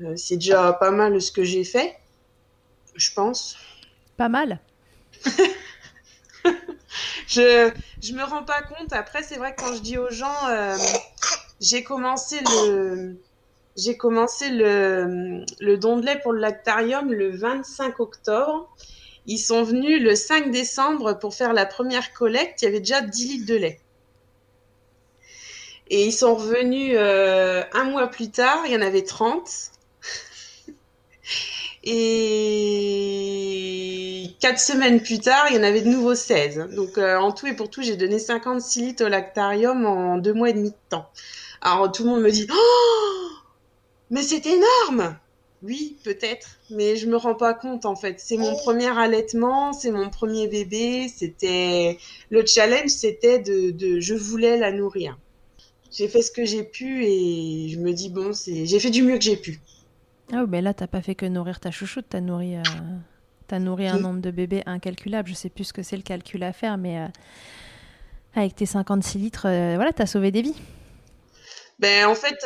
euh, 0.00 0.14
c'est 0.16 0.36
déjà 0.36 0.72
pas 0.72 0.90
mal 0.90 1.20
ce 1.20 1.32
que 1.32 1.42
j'ai 1.44 1.64
fait, 1.64 1.96
je 2.94 3.10
pense. 3.14 3.56
Pas 4.16 4.28
mal 4.28 4.60
Je 7.26 7.70
je 8.02 8.12
me 8.12 8.22
rends 8.24 8.44
pas 8.44 8.62
compte. 8.62 8.92
Après, 8.92 9.22
c'est 9.22 9.36
vrai 9.36 9.54
que 9.54 9.62
quand 9.62 9.74
je 9.74 9.80
dis 9.80 9.98
aux 9.98 10.10
gens, 10.10 10.48
euh, 10.48 10.76
j'ai 11.60 11.82
commencé 11.82 12.40
le 12.40 13.16
j'ai 13.76 13.96
commencé 13.96 14.50
le 14.50 15.44
le 15.60 15.76
don 15.76 15.98
de 15.98 16.06
lait 16.06 16.18
pour 16.20 16.32
le 16.32 16.40
lactarium 16.40 17.12
le 17.12 17.30
25 17.30 18.00
octobre. 18.00 18.68
Ils 19.26 19.38
sont 19.38 19.62
venus 19.62 20.02
le 20.02 20.14
5 20.14 20.50
décembre 20.50 21.12
pour 21.18 21.34
faire 21.34 21.52
la 21.52 21.66
première 21.66 22.14
collecte. 22.14 22.62
Il 22.62 22.64
y 22.64 22.68
avait 22.68 22.80
déjà 22.80 23.02
10 23.02 23.28
litres 23.28 23.46
de 23.46 23.56
lait. 23.56 23.80
Et 25.90 26.04
ils 26.06 26.12
sont 26.12 26.34
revenus 26.34 26.94
euh, 26.96 27.62
un 27.72 27.84
mois 27.84 28.08
plus 28.08 28.30
tard. 28.30 28.62
Il 28.66 28.72
y 28.72 28.76
en 28.76 28.80
avait 28.80 29.04
30. 29.04 29.70
Et 31.84 33.58
quatre 34.40 34.58
semaines 34.58 35.00
plus 35.00 35.20
tard, 35.20 35.46
il 35.50 35.56
y 35.56 35.58
en 35.58 35.62
avait 35.62 35.80
de 35.82 35.88
nouveau 35.88 36.14
16. 36.14 36.68
Donc 36.74 36.98
euh, 36.98 37.16
en 37.16 37.32
tout 37.32 37.46
et 37.46 37.54
pour 37.54 37.70
tout, 37.70 37.82
j'ai 37.82 37.96
donné 37.96 38.18
56 38.18 38.80
litres 38.82 39.04
au 39.04 39.08
lactarium 39.08 39.86
en 39.86 40.18
deux 40.18 40.34
mois 40.34 40.50
et 40.50 40.52
demi 40.52 40.70
de 40.70 40.76
temps. 40.88 41.08
Alors 41.60 41.90
tout 41.92 42.04
le 42.04 42.10
monde 42.10 42.22
me 42.22 42.30
dit 42.30 42.46
Oh 42.50 43.28
Mais 44.10 44.22
c'est 44.22 44.44
énorme 44.46 45.16
Oui, 45.62 45.96
peut-être, 46.04 46.58
mais 46.70 46.96
je 46.96 47.06
me 47.06 47.16
rends 47.16 47.34
pas 47.34 47.54
compte 47.54 47.86
en 47.86 47.96
fait. 47.96 48.16
C'est 48.18 48.36
mon 48.36 48.56
premier 48.56 48.96
allaitement, 48.98 49.72
c'est 49.72 49.90
mon 49.90 50.10
premier 50.10 50.48
bébé. 50.48 51.08
C'était 51.14 51.98
le 52.30 52.44
challenge, 52.46 52.90
c'était 52.90 53.38
de, 53.38 53.70
de 53.70 54.00
je 54.00 54.14
voulais 54.14 54.56
la 54.56 54.72
nourrir. 54.72 55.16
J'ai 55.90 56.08
fait 56.08 56.22
ce 56.22 56.30
que 56.30 56.44
j'ai 56.44 56.64
pu 56.64 57.04
et 57.04 57.68
je 57.70 57.78
me 57.78 57.92
dis 57.92 58.10
bon, 58.10 58.32
c'est 58.32 58.66
j'ai 58.66 58.78
fait 58.78 58.90
du 58.90 59.02
mieux 59.02 59.16
que 59.16 59.24
j'ai 59.24 59.36
pu. 59.36 59.60
Ah 60.32 60.42
oui, 60.42 60.46
mais 60.48 60.62
là, 60.62 60.74
t'as 60.74 60.86
pas 60.86 61.00
fait 61.00 61.14
que 61.14 61.26
nourrir 61.26 61.58
ta 61.60 61.70
chouchoute, 61.70 62.06
t'as 62.10 62.20
nourri, 62.20 62.56
euh, 62.56 62.62
t'as 63.46 63.58
nourri 63.58 63.86
un 63.88 63.98
Oui. 63.98 64.00
nombre 64.00 64.20
de 64.20 64.30
bébés 64.30 64.62
incalculable. 64.66 65.28
Je 65.28 65.34
sais 65.34 65.48
plus 65.50 65.64
ce 65.64 65.72
que 65.72 65.82
c'est 65.82 65.96
le 65.96 66.02
calcul 66.02 66.42
à 66.42 66.52
faire, 66.52 66.76
mais 66.76 66.98
euh, 67.00 67.06
avec 68.34 68.54
tes 68.56 68.66
56 68.66 69.18
litres, 69.18 69.46
euh, 69.46 69.74
voilà, 69.76 69.92
t'as 69.92 70.06
sauvé 70.06 70.30
des 70.30 70.42
vies. 70.42 70.54
Ben, 71.78 72.06
en 72.06 72.14
fait, 72.14 72.36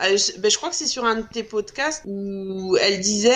je, 0.00 0.38
ben, 0.40 0.50
je 0.50 0.56
crois 0.56 0.70
que 0.70 0.74
c'est 0.76 0.86
sur 0.86 1.04
un 1.04 1.16
de 1.16 1.22
tes 1.22 1.42
podcasts 1.42 2.02
où 2.06 2.76
elle 2.80 3.00
disait, 3.00 3.34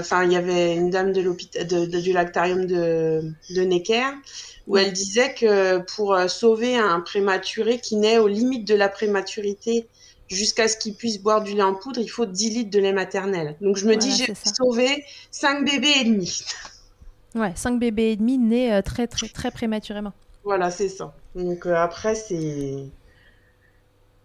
enfin, 0.00 0.24
il 0.24 0.32
y 0.32 0.36
avait 0.36 0.74
une 0.74 0.90
dame 0.90 1.12
de 1.12 1.20
l'hôpital, 1.20 1.66
du 1.66 2.12
lactarium 2.12 2.66
de, 2.66 3.22
de 3.50 3.60
Necker, 3.62 4.10
où 4.66 4.76
elle 4.76 4.92
disait 4.92 5.34
que 5.34 5.78
pour 5.94 6.18
sauver 6.28 6.76
un 6.76 7.00
prématuré 7.00 7.78
qui 7.80 7.96
naît 7.96 8.18
aux 8.18 8.28
limites 8.28 8.66
de 8.66 8.74
la 8.74 8.88
prématurité 8.88 9.88
jusqu'à 10.28 10.68
ce 10.68 10.76
qu'il 10.76 10.94
puisse 10.94 11.18
boire 11.20 11.42
du 11.42 11.54
lait 11.54 11.62
en 11.62 11.74
poudre, 11.74 12.00
il 12.00 12.08
faut 12.08 12.26
10 12.26 12.50
litres 12.50 12.70
de 12.70 12.78
lait 12.78 12.92
maternel. 12.92 13.56
Donc 13.60 13.76
je 13.76 13.86
me 13.86 13.96
dis, 13.96 14.10
j'ai 14.10 14.34
sauvé 14.34 15.04
5 15.30 15.64
bébés 15.64 15.92
et 16.00 16.04
demi. 16.04 16.44
Ouais, 17.34 17.52
5 17.54 17.78
bébés 17.78 18.12
et 18.12 18.16
demi 18.16 18.38
nés 18.38 18.72
euh, 18.72 18.82
très, 18.82 19.06
très, 19.06 19.28
très 19.28 19.50
prématurément. 19.50 20.12
Voilà, 20.44 20.70
c'est 20.70 20.88
ça. 20.88 21.14
Donc 21.34 21.66
euh, 21.66 21.74
après, 21.74 22.14
c'est 22.14 22.90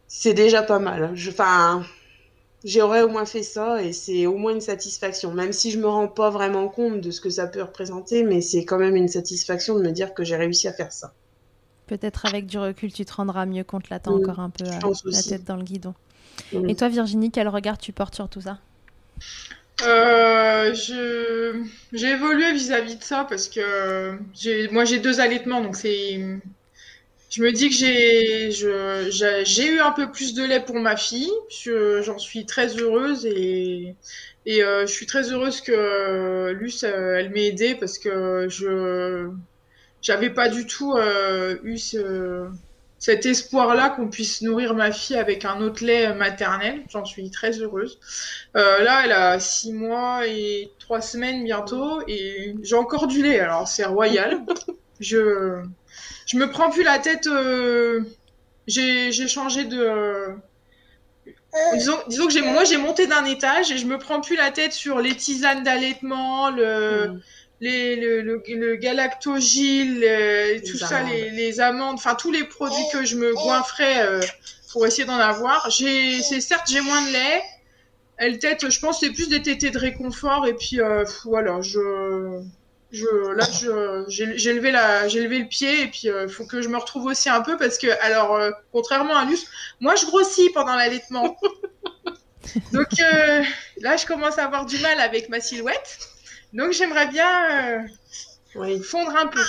c'est 0.07 0.33
déjà 0.33 0.63
pas 0.63 0.79
mal. 0.79 1.13
Enfin, 1.27 1.85
j'aurais 2.63 3.01
au 3.03 3.09
moins 3.09 3.25
fait 3.25 3.43
ça 3.43 3.83
et 3.83 3.93
c'est 3.93 4.25
au 4.25 4.37
moins 4.37 4.53
une 4.53 4.61
satisfaction. 4.61 5.33
Même 5.33 5.53
si 5.53 5.71
je 5.71 5.79
me 5.79 5.87
rends 5.87 6.07
pas 6.07 6.29
vraiment 6.29 6.69
compte 6.69 7.01
de 7.01 7.11
ce 7.11 7.21
que 7.21 7.29
ça 7.29 7.47
peut 7.47 7.61
représenter, 7.61 8.23
mais 8.23 8.41
c'est 8.41 8.65
quand 8.65 8.77
même 8.77 8.95
une 8.95 9.07
satisfaction 9.09 9.75
de 9.75 9.83
me 9.83 9.91
dire 9.91 10.13
que 10.13 10.23
j'ai 10.23 10.35
réussi 10.35 10.67
à 10.67 10.73
faire 10.73 10.91
ça. 10.91 11.13
Peut-être 11.87 12.25
avec 12.25 12.45
du 12.47 12.57
recul, 12.57 12.91
tu 12.93 13.05
te 13.05 13.13
rendras 13.13 13.45
mieux 13.45 13.63
compte. 13.63 13.89
Là, 13.89 13.99
t'as 13.99 14.11
encore 14.11 14.39
un 14.39 14.49
peu 14.49 14.63
euh, 14.65 14.79
la 15.11 15.23
tête 15.23 15.43
dans 15.45 15.55
le 15.55 15.63
guidon. 15.63 15.93
Mm. 16.53 16.69
Et 16.69 16.75
toi, 16.75 16.89
Virginie, 16.89 17.31
quel 17.31 17.47
regard 17.47 17.77
tu 17.77 17.93
portes 17.93 18.15
sur 18.15 18.29
tout 18.29 18.41
ça? 18.41 18.59
Euh, 19.83 20.73
je 20.73 21.63
j'ai 21.93 22.07
évolué 22.09 22.51
vis-à-vis 22.53 22.95
de 22.95 23.03
ça 23.03 23.25
parce 23.29 23.47
que 23.47 24.17
j'ai 24.33 24.67
moi 24.69 24.85
j'ai 24.85 24.97
deux 24.99 25.19
allaitements 25.19 25.61
donc 25.61 25.75
c'est 25.75 26.19
je 27.29 27.41
me 27.43 27.51
dis 27.51 27.69
que 27.69 27.75
j'ai 27.75 28.51
je 28.51 29.07
j'ai 29.11 29.45
j'ai 29.45 29.67
eu 29.75 29.79
un 29.79 29.91
peu 29.91 30.11
plus 30.11 30.33
de 30.33 30.43
lait 30.43 30.61
pour 30.63 30.75
ma 30.79 30.97
fille 30.97 31.29
je- 31.63 32.01
j'en 32.01 32.17
suis 32.19 32.45
très 32.45 32.77
heureuse 32.77 33.25
et 33.25 33.95
et 34.45 34.63
euh, 34.63 34.87
je 34.87 34.91
suis 34.93 35.05
très 35.05 35.31
heureuse 35.31 35.61
que 35.61 36.51
Luce 36.53 36.83
euh, 36.83 37.15
elle 37.17 37.29
m'ait 37.31 37.47
aidée 37.47 37.75
parce 37.75 37.99
que 37.99 38.47
je 38.49 39.29
j'avais 40.07 40.29
pas 40.29 40.49
du 40.49 40.65
tout 40.65 40.93
euh, 40.95 41.57
eu 41.63 41.77
ce 41.77 42.49
cet 42.99 43.25
espoir-là 43.27 43.89
qu'on 43.91 44.09
puisse 44.09 44.41
nourrir 44.41 44.73
ma 44.73 44.91
fille 44.91 45.17
avec 45.17 45.45
un 45.45 45.61
autre 45.61 45.85
lait 45.85 46.13
maternel. 46.15 46.83
J'en 46.89 47.05
suis 47.05 47.29
très 47.29 47.51
heureuse. 47.61 47.99
Euh, 48.55 48.83
là, 48.83 49.01
elle 49.05 49.11
a 49.11 49.39
six 49.39 49.71
mois 49.73 50.27
et 50.27 50.73
trois 50.79 51.01
semaines 51.01 51.43
bientôt 51.43 52.01
et 52.07 52.55
j'ai 52.63 52.75
encore 52.75 53.07
du 53.07 53.21
lait. 53.21 53.39
Alors 53.39 53.67
c'est 53.67 53.85
royal. 53.85 54.41
je 54.99 55.63
je 56.27 56.37
me 56.37 56.49
prends 56.49 56.69
plus 56.71 56.83
la 56.83 56.99
tête. 56.99 57.27
euh, 57.27 58.01
J'ai 58.67 59.11
changé 59.27 59.65
de. 59.65 60.35
disons, 61.73 61.97
disons 62.07 62.27
que 62.27 62.33
j'ai, 62.33 62.41
moi, 62.41 62.63
j'ai 62.63 62.77
monté 62.77 63.07
d'un 63.07 63.25
étage 63.25 63.71
et 63.71 63.77
je 63.77 63.85
me 63.85 63.97
prends 63.97 64.21
plus 64.21 64.35
la 64.35 64.51
tête 64.51 64.73
sur 64.73 64.99
les 64.99 65.15
tisanes 65.15 65.63
d'allaitement, 65.63 66.49
le, 66.51 67.07
Mm. 67.13 67.21
Les, 67.59 67.95
le, 67.95 68.21
le, 68.21 68.43
le 68.47 68.75
galactogile, 68.75 70.03
euh, 70.03 70.59
tout 70.59 70.77
ça, 70.77 71.01
les, 71.03 71.31
les 71.31 71.59
amandes, 71.59 71.95
enfin 71.95 72.15
tous 72.15 72.31
les 72.31 72.43
produits 72.43 72.83
que 72.93 73.03
je 73.03 73.15
me 73.15 73.33
goinfrais 73.33 74.05
euh, 74.05 74.21
pour 74.71 74.85
essayer 74.85 75.05
d'en 75.05 75.17
avoir. 75.17 75.69
J'ai, 75.71 76.21
c'est 76.21 76.41
certes, 76.41 76.67
j'ai 76.69 76.81
moins 76.81 77.01
de 77.01 77.11
lait. 77.13 77.41
Elle 78.17 78.39
tête, 78.39 78.69
je 78.69 78.79
pense, 78.79 78.99
c'est 78.99 79.11
plus 79.11 79.29
des 79.29 79.41
tétés 79.41 79.69
de 79.69 79.77
réconfort 79.77 80.47
et 80.47 80.53
puis 80.53 80.81
euh, 80.81 81.03
voilà, 81.25 81.61
je, 81.61 82.41
je, 82.91 83.05
là, 83.35 83.45
je, 83.61 84.05
j'ai, 84.07 84.37
j'ai 84.37 84.53
levé 84.53 84.71
la, 84.71 85.07
j'ai 85.07 85.21
levé 85.21 85.39
le 85.39 85.47
pied 85.47 85.83
et 85.83 85.87
puis 85.87 86.07
il 86.07 86.29
faut 86.29 86.45
que 86.45 86.61
je 86.61 86.69
me 86.69 86.77
retrouve 86.77 87.05
aussi 87.05 87.29
un 87.29 87.41
peu 87.41 87.57
parce 87.57 87.77
que, 87.77 87.87
alors, 88.03 88.39
contrairement 88.71 89.15
à 89.15 89.25
Luce, 89.25 89.45
moi 89.79 89.95
je 89.95 90.05
grossis 90.05 90.49
pendant 90.51 90.75
l'allaitement. 90.75 91.37
Donc 92.71 92.87
là, 92.97 93.97
je 93.97 94.05
commence 94.05 94.37
à 94.39 94.45
avoir 94.45 94.65
du 94.65 94.77
mal 94.79 94.99
avec 94.99 95.29
ma 95.29 95.39
silhouette. 95.39 95.99
Donc 96.53 96.71
j'aimerais 96.71 97.07
bien 97.07 97.79
euh, 97.79 97.87
Oui. 98.55 98.81
fondre 98.81 99.15
un 99.15 99.27
peu. 99.27 99.41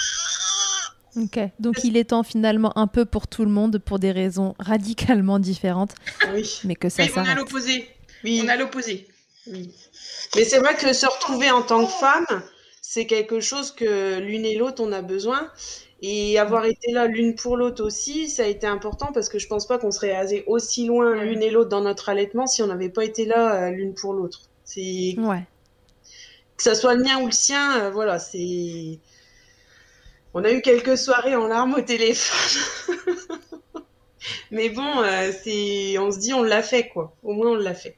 Ok, 1.17 1.39
donc 1.59 1.83
il 1.85 1.97
est 1.97 2.11
temps 2.11 2.23
finalement 2.23 2.77
un 2.79 2.87
peu 2.87 3.05
pour 3.05 3.27
tout 3.27 3.45
le 3.45 3.51
monde 3.51 3.79
pour 3.79 3.99
des 3.99 4.13
raisons 4.13 4.55
radicalement 4.59 5.39
différentes, 5.39 5.95
Oui. 6.33 6.61
mais 6.65 6.77
que 6.77 6.89
ça 6.89 7.03
Oui, 7.03 7.11
on 7.17 7.25
a 7.25 7.35
l'opposé. 7.35 7.89
Oui. 8.25 8.41
On 8.45 8.49
a 8.49 8.57
l'opposé. 8.57 9.07
Oui. 9.51 9.73
Mais 10.37 10.45
c'est 10.45 10.59
vrai 10.59 10.75
que 10.77 10.93
se 10.93 11.07
retrouver 11.07 11.51
en 11.51 11.63
tant 11.63 11.85
que 11.87 11.91
femme, 11.93 12.27
c'est 12.83 13.07
quelque 13.07 13.41
chose 13.41 13.73
que 13.73 14.19
l'une 14.19 14.45
et 14.45 14.57
l'autre 14.57 14.83
on 14.85 14.93
a 14.93 15.03
besoin. 15.03 15.51
Et 16.01 16.39
avoir 16.39 16.65
été 16.67 16.93
là 16.93 17.07
l'une 17.07 17.35
pour 17.35 17.57
l'autre 17.57 17.83
aussi, 17.85 18.29
ça 18.29 18.45
a 18.45 18.47
été 18.47 18.69
important 18.69 19.11
parce 19.13 19.29
que 19.29 19.41
je 19.41 19.49
pense 19.49 19.67
pas 19.67 19.79
qu'on 19.79 19.91
serait 19.91 20.13
allé 20.13 20.45
aussi 20.47 20.87
loin 20.87 21.17
l'une 21.25 21.43
et 21.43 21.51
l'autre 21.51 21.71
dans 21.71 21.81
notre 21.81 22.09
allaitement 22.09 22.47
si 22.47 22.63
on 22.63 22.69
n'avait 22.69 22.89
pas 22.91 23.05
été 23.05 23.25
là 23.25 23.65
euh, 23.65 23.71
l'une 23.71 23.95
pour 23.95 24.13
l'autre. 24.13 24.43
C'est 24.65 25.17
Ouais. 25.19 25.43
Que 26.59 26.65
ça 26.65 26.75
soit 26.75 26.95
le 26.95 27.05
mien 27.05 27.19
ou 27.21 27.27
le 27.27 27.33
sien, 27.33 27.81
euh, 27.81 27.91
voilà, 27.91 28.19
c'est. 28.19 28.99
On 30.35 30.45
a 30.45 30.51
eu 30.53 30.61
quelques 30.61 30.99
soirées 30.99 31.37
en 31.37 31.47
larmes 31.47 31.75
au 31.75 31.81
téléphone. 31.81 32.63
Mais 34.51 34.69
bon, 34.69 35.01
euh, 35.03 35.31
c'est, 35.43 35.97
on 35.99 36.11
se 36.11 36.19
dit 36.19 36.35
on 36.35 36.43
l'a 36.43 36.63
fait 36.63 36.89
quoi. 36.89 37.17
Au 37.23 37.33
moins 37.33 37.53
on 37.53 37.55
l'a 37.55 37.75
fait. 37.75 37.97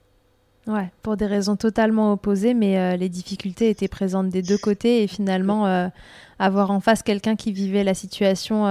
Ouais, 0.67 0.93
pour 1.03 1.17
des 1.17 1.27
raisons 1.27 1.57
totalement 1.57 2.13
opposées, 2.13 2.53
mais 2.55 2.79
euh, 2.79 2.97
les 2.97 3.09
difficultés 3.09 3.71
étaient 3.71 3.89
présentes 3.89 4.29
des 4.29 4.43
deux 4.43 4.59
côtés 4.59 5.03
et 5.03 5.07
finalement 5.09 5.91
avoir 6.39 6.71
en 6.71 6.81
face 6.81 7.03
quelqu'un 7.03 7.35
qui 7.35 7.51
vivait 7.51 7.83
la 7.83 7.95
situation 7.95 8.65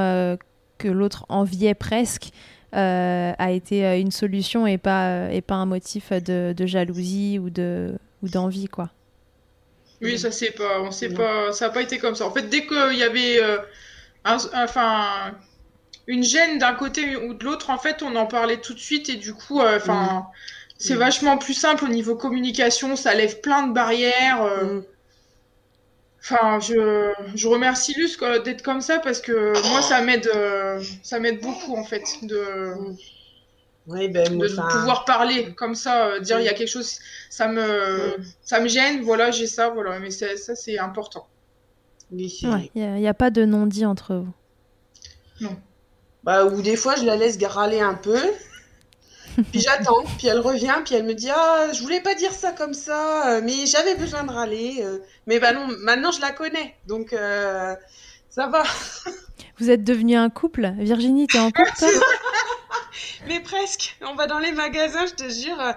que 0.78 0.88
l'autre 0.88 1.26
enviait 1.28 1.74
presque 1.74 2.30
a 2.72 3.52
été 3.52 4.00
une 4.00 4.12
solution 4.12 4.68
et 4.68 4.78
pas, 4.78 5.32
et 5.34 5.42
pas 5.42 5.56
un 5.56 5.66
motif 5.66 6.14
de, 6.14 6.54
de 6.56 6.66
jalousie 6.66 7.40
ou 7.40 7.50
de 7.50 7.98
ou 8.22 8.30
d'envie 8.30 8.68
quoi. 8.68 8.92
Oui, 10.02 10.18
ça 10.18 10.32
c'est 10.32 10.52
pas, 10.52 10.82
on 10.82 10.92
sait 10.92 11.10
Non. 11.10 11.18
pas, 11.18 11.52
ça 11.54 11.66
a 11.68 11.70
pas 11.70 11.82
été 11.82 11.98
comme 12.00 12.16
ça. 12.16 12.26
En 12.26 12.32
fait, 12.32 12.44
dès 12.44 12.66
qu'il 12.66 12.96
y 12.96 13.04
avait, 13.04 13.42
euh, 13.44 13.58
un- 14.26 14.38
enfin, 14.56 15.36
une 16.08 16.24
gêne 16.24 16.60
d'un 16.60 16.76
côté 16.76 17.16
ou 17.18 17.34
de 17.36 17.44
l'autre, 17.46 17.70
en 17.72 17.78
fait, 17.80 18.04
on 18.04 18.16
en 18.16 18.28
parlait 18.28 18.62
tout 18.62 18.74
de 18.74 18.80
suite 18.80 19.10
et 19.10 19.16
du 19.18 19.34
coup, 19.34 19.62
euh, 19.62 19.78
enfin, 19.78 20.28
c'est 20.78 20.96
Mm. 20.96 21.00
vachement 21.00 21.38
plus 21.38 21.54
simple 21.56 21.86
au 21.86 21.90
niveau 21.90 22.16
communication. 22.16 22.96
Ça 22.96 23.14
lève 23.16 23.42
plein 23.42 23.68
de 23.68 23.74
barrières. 23.74 24.44
euh, 24.44 24.82
Mm. 24.82 24.84
Enfin, 26.22 26.60
je, 26.60 27.14
je 27.36 27.48
remercie 27.48 27.94
Luce 27.98 28.18
d'être 28.44 28.62
comme 28.62 28.82
ça 28.82 29.00
parce 29.00 29.22
que 29.22 29.54
moi, 29.70 29.82
ça 29.82 30.02
m'aide, 30.02 30.30
ça 31.02 31.20
m'aide 31.20 31.42
beaucoup 31.42 31.76
en 31.76 31.84
fait 31.84 32.04
de, 32.24 32.74
Oui, 33.92 34.08
ben, 34.08 34.36
moi, 34.36 34.48
de 34.48 34.56
pouvoir 34.72 35.04
parler 35.04 35.54
comme 35.56 35.74
ça, 35.74 36.06
euh, 36.06 36.20
dire 36.20 36.40
il 36.40 36.46
y 36.46 36.50
a 36.50 36.54
quelque 36.54 36.70
chose, 36.70 37.00
ça 37.32 37.48
me, 37.48 38.16
ça 38.44 38.60
me 38.60 38.68
gêne, 38.68 39.02
voilà, 39.02 39.32
j'ai 39.32 39.48
ça, 39.48 39.70
voilà, 39.72 40.00
mais 40.00 40.12
c'est- 40.12 40.38
ça 40.38 40.56
c'est 40.56 40.78
important. 40.78 41.28
oui, 42.12 42.30
c'est- 42.30 42.48
Ouais, 42.48 42.72
il 42.76 42.84
n'y 42.96 43.08
a, 43.08 43.14
pas 43.16 43.32
de 43.32 43.46
non-dit 43.46 43.86
entre 43.86 44.16
vous. 44.16 45.50
Bah, 46.24 46.46
ou 46.46 46.62
des 46.62 46.76
fois, 46.76 46.96
je 46.98 47.04
la 47.06 47.16
laisse 47.16 47.38
râler 47.44 47.80
un 47.80 47.96
peu. 47.96 48.20
Puis 49.52 49.62
j'attends, 49.62 50.04
puis 50.18 50.28
elle 50.28 50.40
revient, 50.40 50.76
puis 50.84 50.96
elle 50.96 51.06
me 51.06 51.14
dit 51.14 51.30
Ah, 51.34 51.68
je 51.74 51.82
voulais 51.82 52.02
pas 52.02 52.14
dire 52.14 52.32
ça 52.34 52.52
comme 52.52 52.74
ça, 52.74 53.36
euh, 53.38 53.42
mais 53.44 53.66
j'avais 53.66 53.96
besoin 53.96 54.24
de 54.24 54.32
râler. 54.32 54.80
euh. 54.82 55.00
Mais 55.28 55.40
bah 55.40 55.54
non, 55.54 55.68
maintenant 55.80 56.12
je 56.12 56.20
la 56.20 56.32
connais, 56.32 56.76
donc 56.88 57.14
euh, 57.14 57.74
ça 58.30 58.48
va. 58.48 58.64
Vous 59.60 59.70
êtes 59.70 59.84
devenu 59.84 60.16
un 60.16 60.30
couple? 60.30 60.74
Virginie, 60.78 61.30
t'es 61.30 61.40
en 61.40 61.52
couple 61.52 61.72
Mais 63.28 63.40
presque. 63.42 63.98
On 64.02 64.16
va 64.16 64.28
dans 64.28 64.40
les 64.40 64.52
magasins, 64.52 65.06
je 65.06 65.14
te 65.14 65.30
jure. 65.30 65.60
euh, 65.60 65.72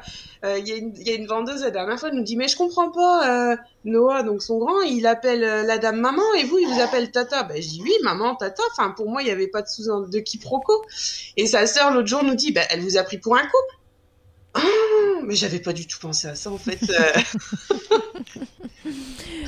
euh, 0.45 0.59
Il 0.59 0.69
y, 0.69 0.73
a 0.73 0.77
une- 0.77 0.95
il 0.97 1.07
y 1.07 1.11
a 1.11 1.15
une 1.15 1.27
vendeuse 1.27 1.63
la 1.63 1.71
dernière 1.71 1.99
fois, 1.99 2.09
elle 2.11 2.15
nous 2.17 2.23
dit 2.23 2.37
Mais 2.37 2.49
je 2.49 2.57
comprends 2.57 2.91
pas, 2.91 3.53
euh, 3.53 3.57
Noah, 3.85 4.23
donc 4.23 4.43
son 4.43 4.59
grand, 4.59 4.81
il 4.83 5.07
appelle 5.07 5.43
euh, 5.45 5.63
la 5.63 5.79
dame 5.79 6.01
maman 6.01 6.23
et 6.39 6.45
vous, 6.45 6.59
il 6.59 6.69
vous 6.69 6.81
appelle 6.81 7.11
tata. 7.11 7.43
Ben, 7.45 7.61
je 7.61 7.69
dis 7.69 7.81
Oui, 7.83 7.93
maman, 8.03 8.35
tata. 8.37 8.63
Enfin, 8.73 8.91
pour 8.91 9.09
moi, 9.11 9.23
il 9.23 9.27
n'y 9.27 9.31
avait 9.31 9.49
pas 9.49 9.63
de 9.63 9.69
sous 9.69 9.83
de 10.07 10.19
quiproquo. 10.21 10.73
Et 11.37 11.47
sa 11.47 11.67
sœur, 11.67 11.93
l'autre 11.93 12.09
jour, 12.09 12.23
nous 12.25 12.35
dit 12.35 12.53
Ben, 12.53 12.65
Elle 12.71 12.81
vous 12.81 12.97
a 12.97 13.03
pris 13.03 13.19
pour 13.19 13.37
un 13.37 13.43
couple. 13.43 13.79
Ah, 14.55 14.61
mais 15.25 15.35
j'avais 15.35 15.61
pas 15.61 15.73
du 15.73 15.87
tout 15.87 15.99
pensé 16.01 16.29
à 16.29 16.35
ça 16.35 16.51
en 16.51 16.59
fait. 16.59 16.79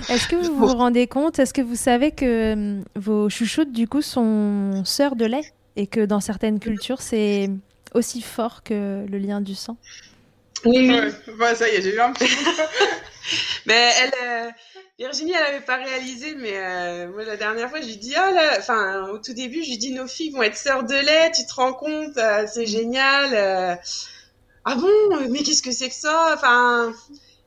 Est-ce 0.09 0.28
que 0.28 0.36
vous 0.36 0.55
vous 0.57 0.66
rendez 0.74 1.07
compte 1.07 1.38
Est-ce 1.38 1.53
que 1.55 1.61
vous 1.62 1.76
savez 1.76 2.11
que 2.12 2.78
vos 2.97 3.28
chouchoutes 3.28 3.72
du 3.72 3.86
coup 3.88 4.03
sont 4.03 4.82
sœurs 4.84 5.16
de 5.16 5.24
lait 5.26 5.53
et 5.76 5.86
que 5.86 6.05
dans 6.05 6.20
certaines 6.20 6.59
cultures 6.61 7.01
c'est 7.03 7.51
aussi 7.95 8.20
fort 8.20 8.62
que 8.62 9.07
le 9.09 9.18
lien 9.18 9.40
du 9.40 9.55
sang 9.55 9.76
oui, 10.64 10.88
oui. 10.88 10.95
Ouais, 10.97 11.12
bah, 11.38 11.55
ça 11.55 11.68
y 11.68 11.72
est, 11.72 11.82
j'ai 11.82 11.95
eu 11.95 12.01
un 12.01 12.12
petit 12.12 12.24
Mais 13.66 13.90
elle, 14.03 14.12
euh, 14.22 14.51
Virginie, 14.99 15.32
elle 15.32 15.55
avait 15.55 15.64
pas 15.64 15.76
réalisé, 15.76 16.34
mais 16.36 16.53
euh, 16.57 17.09
moi 17.12 17.24
la 17.24 17.36
dernière 17.36 17.68
fois, 17.68 17.80
je 17.80 17.86
lui 17.86 17.97
dis 17.97 18.14
ah 18.14 18.30
là, 18.30 18.57
enfin 18.59 19.09
au 19.11 19.18
tout 19.18 19.32
début, 19.34 19.62
je 19.62 19.70
lui 19.70 19.78
dis 19.78 19.92
nos 19.92 20.07
filles 20.07 20.30
vont 20.30 20.42
être 20.42 20.57
sœurs 20.57 20.84
de 20.84 20.95
lait, 20.95 21.32
tu 21.32 21.45
te 21.45 21.55
rends 21.55 21.72
compte, 21.72 22.16
euh, 22.16 22.47
c'est 22.53 22.66
génial. 22.66 23.34
euh. 23.34 23.74
ah 24.64 24.76
bon, 24.76 25.28
mais 25.30 25.42
qu'est-ce 25.42 25.62
que 25.62 25.72
c'est 25.72 25.88
que 25.88 25.95
ça? 25.95 26.32
Enfin, 26.34 26.92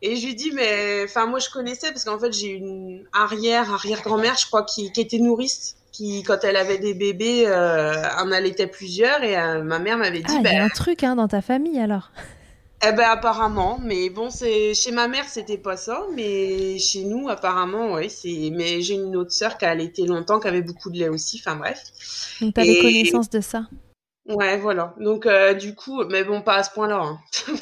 et 0.01 0.15
je 0.17 0.25
lui 0.27 0.35
dis 0.35 0.51
mais, 0.51 1.03
enfin 1.05 1.25
moi 1.25 1.39
je 1.39 1.49
connaissais 1.49 1.91
parce 1.91 2.03
qu'en 2.03 2.19
fait 2.19 2.33
j'ai 2.33 2.49
une 2.49 3.05
arrière 3.13 3.71
arrière 3.73 4.01
grand-mère, 4.01 4.35
je 4.37 4.45
crois, 4.47 4.63
qui, 4.63 4.91
qui 4.91 5.01
était 5.01 5.19
nourrice. 5.19 5.75
Qui, 5.97 6.21
quand 6.21 6.43
elle 6.43 6.57
avait 6.57 6.77
des 6.77 6.93
bébés, 6.93 7.45
euh, 7.47 7.95
en 8.19 8.31
allaitait 8.31 8.67
plusieurs 8.67 9.23
et 9.23 9.35
euh, 9.35 9.63
ma 9.63 9.79
mère 9.79 9.97
m'avait 9.97 10.19
dit, 10.19 10.25
Ah, 10.29 10.33
il 10.35 10.39
y 10.41 10.43
ben, 10.43 10.61
a 10.61 10.65
un 10.65 10.69
truc 10.69 11.03
hein, 11.03 11.15
dans 11.15 11.27
ta 11.27 11.41
famille 11.41 11.79
alors. 11.79 12.11
eh 12.87 12.91
ben 12.91 13.09
apparemment, 13.09 13.79
mais 13.81 14.11
bon 14.11 14.29
c'est 14.29 14.75
chez 14.75 14.91
ma 14.91 15.07
mère 15.07 15.25
c'était 15.27 15.57
pas 15.57 15.75
ça, 15.75 16.03
mais 16.15 16.77
chez 16.77 17.03
nous 17.03 17.29
apparemment 17.29 17.93
ouais 17.93 18.09
c'est. 18.09 18.51
Mais 18.53 18.81
j'ai 18.83 18.93
une 18.93 19.15
autre 19.15 19.31
sœur 19.31 19.57
qui 19.57 19.65
a 19.65 19.71
allaité 19.71 20.05
longtemps, 20.05 20.39
qui 20.39 20.47
avait 20.47 20.61
beaucoup 20.61 20.91
de 20.91 20.99
lait 20.99 21.09
aussi. 21.09 21.41
Enfin 21.43 21.55
bref. 21.55 21.81
Donc 22.41 22.53
t'avais 22.53 22.73
Et- 22.73 22.81
connaissance 22.81 23.29
de 23.31 23.41
ça. 23.41 23.63
Ouais 24.27 24.57
voilà. 24.57 24.93
Donc 24.99 25.25
euh, 25.25 25.55
du 25.55 25.73
coup, 25.73 26.03
mais 26.11 26.23
bon 26.23 26.41
pas 26.43 26.57
à 26.57 26.63
ce 26.63 26.69
point-là. 26.71 27.01
hein. 27.01 27.19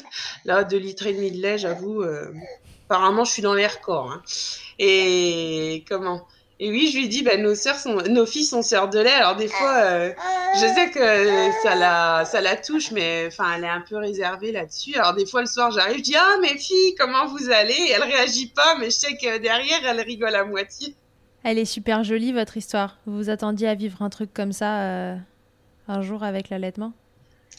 Là 0.44 0.62
deux 0.64 0.76
litres 0.78 1.06
et 1.06 1.14
demi 1.14 1.30
de 1.30 1.40
lait, 1.40 1.56
j'avoue. 1.56 2.02
euh, 2.02 2.30
Apparemment 2.90 3.24
je 3.24 3.32
suis 3.32 3.42
dans 3.42 3.54
les 3.54 3.66
records. 3.66 4.10
hein. 4.12 4.22
Et 4.78 5.82
comment? 5.88 6.26
Et 6.58 6.70
oui 6.70 6.90
je 6.90 6.98
lui 6.98 7.08
dis 7.08 7.22
nos 7.38 7.54
sont, 7.54 7.96
nos 8.08 8.24
filles 8.24 8.46
sont 8.46 8.62
sœurs 8.62 8.88
de 8.88 8.98
lait. 8.98 9.12
Alors 9.12 9.36
des 9.36 9.48
fois 9.48 9.74
euh, 9.76 10.12
je 10.54 10.60
sais 10.60 10.90
que 10.90 11.62
ça 11.62 11.74
la, 11.74 12.24
ça 12.24 12.40
la 12.40 12.56
touche, 12.56 12.92
mais 12.92 13.26
enfin, 13.26 13.54
elle 13.56 13.64
est 13.64 13.68
un 13.68 13.82
peu 13.86 13.96
réservée 13.96 14.52
là-dessus. 14.52 14.94
Alors 14.94 15.14
des 15.14 15.26
fois 15.26 15.42
le 15.42 15.46
soir, 15.46 15.70
j'arrive, 15.70 15.98
je 15.98 16.02
dis 16.02 16.16
ah 16.16 16.36
mes 16.40 16.56
filles, 16.56 16.94
comment 16.98 17.26
vous 17.26 17.50
allez? 17.50 17.74
Et 17.74 17.90
Elle 17.90 18.02
réagit 18.04 18.48
pas, 18.48 18.76
mais 18.78 18.86
je 18.86 18.96
sais 18.96 19.16
que 19.16 19.38
derrière, 19.38 19.80
elle 19.86 20.00
rigole 20.00 20.34
à 20.34 20.44
moitié. 20.44 20.94
Elle 21.44 21.58
est 21.58 21.64
super 21.66 22.02
jolie 22.02 22.32
votre 22.32 22.56
histoire. 22.56 22.98
Vous 23.06 23.16
vous 23.16 23.30
attendiez 23.30 23.68
à 23.68 23.74
vivre 23.74 24.02
un 24.02 24.10
truc 24.10 24.32
comme 24.32 24.52
ça 24.52 24.80
euh, 24.80 25.16
un 25.88 26.00
jour 26.00 26.24
avec 26.24 26.48
l'allaitement? 26.48 26.92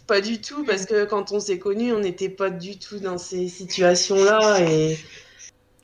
Pas 0.07 0.21
du 0.21 0.41
tout, 0.41 0.63
parce 0.65 0.85
que 0.85 1.05
quand 1.05 1.31
on 1.31 1.39
s'est 1.39 1.59
connus, 1.59 1.93
on 1.93 1.99
n'était 1.99 2.29
pas 2.29 2.49
du 2.49 2.79
tout 2.79 2.99
dans 2.99 3.17
ces 3.17 3.47
situations-là. 3.47 4.61
Et 4.61 4.97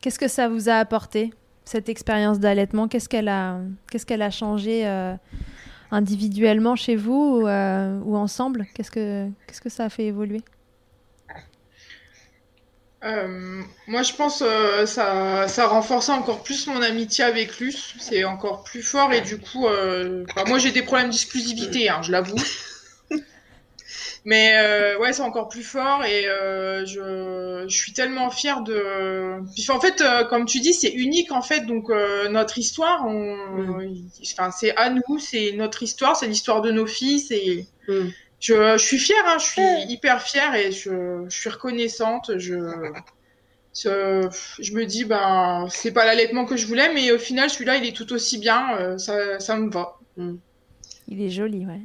Qu'est-ce 0.02 0.20
que 0.20 0.28
ça 0.28 0.50
vous 0.50 0.68
a 0.68 0.76
apporté? 0.76 1.32
Cette 1.66 1.90
expérience 1.90 2.40
d'allaitement 2.40 2.88
Qu'est-ce 2.88 3.10
qu'elle 3.10 3.30
a, 3.30 3.58
qu'est-ce 3.92 4.06
a 4.14 4.32
changé 4.32 4.86
euh, 4.86 5.16
individuellement 5.92 6.76
chez 6.76 6.96
vous 6.96 7.42
ou, 7.42 7.48
euh, 7.48 8.00
ensemble? 8.14 8.66
Qu'est-ce 8.74 8.92
que, 8.92 9.30
que 9.62 9.70
ça 9.70 9.86
a 9.86 9.90
fait 9.90 10.06
évoluer? 10.06 10.42
Euh, 13.04 13.62
moi, 13.88 14.02
je 14.02 14.14
pense 14.14 14.42
euh, 14.42 14.86
ça, 14.86 15.48
ça 15.50 15.68
renforce 15.68 16.08
encore 16.10 16.42
plus 16.42 16.68
mon 16.68 16.82
amitié 16.82 17.24
avec 17.26 17.60
Luce. 17.60 17.96
C'est 18.00 18.24
encore 18.24 18.64
plus 18.64 18.82
fort 18.82 19.12
et 19.14 19.22
du 19.22 19.38
coup, 19.38 19.68
enfin, 19.68 20.44
moi 20.48 20.58
j'ai 20.58 20.72
des 20.72 20.84
problèmes 20.84 21.10
d'exclusivité, 21.10 21.90
hein, 21.90 22.02
je 22.02 22.12
l'avoue. 22.12 22.36
Mais 24.26 24.54
euh, 24.56 24.98
ouais, 25.00 25.12
c'est 25.12 25.22
encore 25.22 25.50
plus 25.50 25.64
fort 25.64 26.06
et 26.06 26.28
euh, 26.28 26.86
je, 26.86 27.66
je 27.68 27.76
suis 27.76 27.92
tellement 27.92 28.30
fière 28.30 28.62
de. 28.62 29.42
En 29.70 29.80
fait, 29.82 30.00
euh, 30.00 30.24
comme 30.24 30.46
tu 30.46 30.62
dis, 30.62 30.74
c'est 30.74 30.92
unique 30.92 31.32
en 31.34 31.42
fait. 31.42 31.66
Donc 31.66 31.90
euh, 31.90 32.30
notre 32.30 32.58
histoire, 32.58 33.06
on... 33.06 33.38
enfin, 34.34 34.52
c'est 34.52 34.76
à 34.78 34.90
nous, 34.90 35.20
c'est 35.20 35.52
notre 35.58 35.84
histoire, 35.84 36.16
c'est 36.16 36.28
l'histoire 36.28 36.62
de 36.62 36.72
nos 36.72 36.88
filles. 36.88 37.20
C'est 37.20 37.68
Mm. 37.90 38.08
je, 38.40 38.78
suis 38.78 38.98
fière, 38.98 39.24
hein, 39.26 39.38
je 39.40 39.46
suis 39.46 39.92
hyper 39.92 40.22
fière 40.22 40.56
et 40.56 40.72
je, 40.72 41.26
suis 41.30 41.50
reconnaissante. 41.50 42.32
Je, 42.38 42.56
je, 43.76 44.74
me 44.74 44.86
dis, 44.86 45.04
ben, 45.04 45.68
c'est 45.70 45.92
pas 45.92 46.06
l'allaitement 46.06 46.46
que 46.46 46.56
je 46.56 46.66
voulais, 46.66 46.94
mais 46.94 47.12
au 47.12 47.18
final, 47.18 47.50
celui-là, 47.50 47.76
il 47.76 47.86
est 47.86 47.96
tout 47.96 48.14
aussi 48.14 48.38
bien. 48.38 48.98
Ça, 48.98 49.40
ça 49.40 49.58
me 49.58 49.70
va. 49.70 49.98
Mm. 50.16 50.36
Il 51.10 51.22
est 51.22 51.30
joli, 51.30 51.66
ouais. 51.66 51.82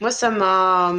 Moi, 0.00 0.10
ça 0.10 0.30
m'a, 0.30 0.94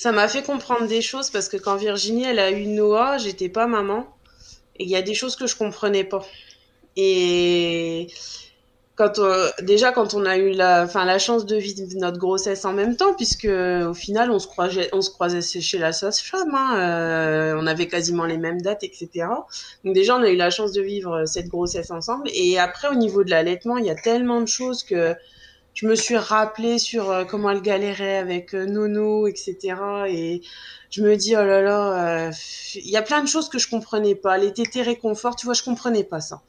ça 0.00 0.12
m'a 0.12 0.28
fait 0.28 0.42
comprendre 0.42 0.86
des 0.86 1.02
choses 1.02 1.28
parce 1.28 1.50
que 1.50 1.58
quand 1.58 1.76
Virginie, 1.76 2.24
elle 2.24 2.38
a 2.38 2.50
eu 2.50 2.66
Noah, 2.66 3.18
j'étais 3.18 3.50
pas 3.50 3.66
maman. 3.66 4.06
Et 4.76 4.84
il 4.84 4.88
y 4.88 4.96
a 4.96 5.02
des 5.02 5.12
choses 5.12 5.36
que 5.36 5.46
je 5.46 5.54
comprenais 5.54 6.04
pas. 6.04 6.24
Et 6.96 8.06
quand 8.96 9.20
déjà 9.60 9.92
quand 9.92 10.14
on 10.14 10.24
a 10.24 10.38
eu 10.38 10.52
la, 10.52 10.84
enfin 10.84 11.04
la 11.04 11.18
chance 11.18 11.44
de 11.44 11.56
vivre 11.56 11.82
notre 11.96 12.16
grossesse 12.16 12.64
en 12.64 12.72
même 12.72 12.96
temps, 12.96 13.12
puisque 13.12 13.44
au 13.44 13.92
final 13.92 14.30
on 14.30 14.38
se 14.38 14.46
croisait, 14.46 14.88
on 14.94 15.02
se 15.02 15.10
croisait 15.10 15.42
chez 15.42 15.76
la 15.76 15.92
sage-femme, 15.92 16.54
hein, 16.54 16.78
euh, 16.78 17.54
on 17.58 17.66
avait 17.66 17.86
quasiment 17.86 18.24
les 18.24 18.38
mêmes 18.38 18.62
dates, 18.62 18.82
etc. 18.82 19.26
Donc 19.84 19.94
déjà 19.94 20.16
on 20.16 20.22
a 20.22 20.30
eu 20.30 20.36
la 20.36 20.48
chance 20.48 20.72
de 20.72 20.80
vivre 20.80 21.26
cette 21.26 21.48
grossesse 21.48 21.90
ensemble. 21.90 22.30
Et 22.32 22.58
après 22.58 22.88
au 22.88 22.94
niveau 22.94 23.22
de 23.22 23.28
l'allaitement, 23.28 23.76
il 23.76 23.84
y 23.84 23.90
a 23.90 23.96
tellement 23.96 24.40
de 24.40 24.48
choses 24.48 24.82
que 24.82 25.14
je 25.80 25.86
me 25.86 25.94
suis 25.94 26.18
rappelé 26.18 26.78
sur 26.78 27.10
euh, 27.10 27.24
comment 27.24 27.50
elle 27.50 27.62
galérait 27.62 28.18
avec 28.18 28.54
euh, 28.54 28.66
Nono, 28.66 29.26
etc. 29.26 29.56
Et 30.08 30.42
je 30.90 31.02
me 31.02 31.16
dis 31.16 31.34
oh 31.36 31.42
là 31.42 31.62
là, 31.62 32.30
il 32.74 32.90
y 32.90 32.98
a 32.98 33.02
plein 33.02 33.22
de 33.22 33.28
choses 33.28 33.48
que 33.48 33.58
je 33.58 33.66
comprenais 33.68 34.14
pas. 34.14 34.36
Les 34.36 34.52
tétés 34.52 34.82
réconfort, 34.82 35.36
tu 35.36 35.46
vois, 35.46 35.54
je 35.54 35.62
comprenais 35.62 36.04
pas 36.04 36.20
ça. 36.20 36.42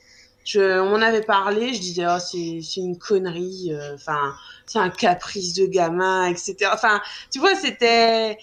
Je, 0.44 0.80
on 0.82 0.90
m'en 0.90 1.02
avait 1.02 1.22
parlé, 1.22 1.74
je 1.74 1.80
disais, 1.80 2.06
oh, 2.08 2.20
c'est, 2.20 2.82
une 2.82 2.98
connerie, 2.98 3.70
euh, 3.72 3.96
enfin, 3.96 4.34
c'est 4.66 4.80
un 4.80 4.90
caprice 4.90 5.54
de 5.54 5.66
gamin, 5.66 6.26
etc. 6.26 6.70
Enfin, 6.74 7.00
tu 7.32 7.40
vois, 7.40 7.56
c'était, 7.56 8.38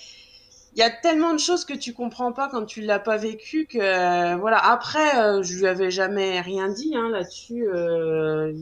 il 0.78 0.82
y 0.82 0.84
a 0.84 0.90
tellement 0.90 1.32
de 1.34 1.40
choses 1.40 1.64
que 1.64 1.74
tu 1.74 1.92
comprends 1.92 2.30
pas 2.32 2.48
quand 2.48 2.64
tu 2.64 2.82
l'as 2.82 3.00
pas 3.00 3.16
vécu 3.16 3.66
que 3.66 3.78
euh, 3.80 4.36
voilà. 4.36 4.58
Après 4.58 5.18
euh, 5.18 5.42
je 5.42 5.58
lui 5.58 5.66
avais 5.66 5.90
jamais 5.90 6.40
rien 6.40 6.68
dit 6.68 6.94
hein, 6.94 7.08
là-dessus 7.10 7.66
euh, 7.66 8.52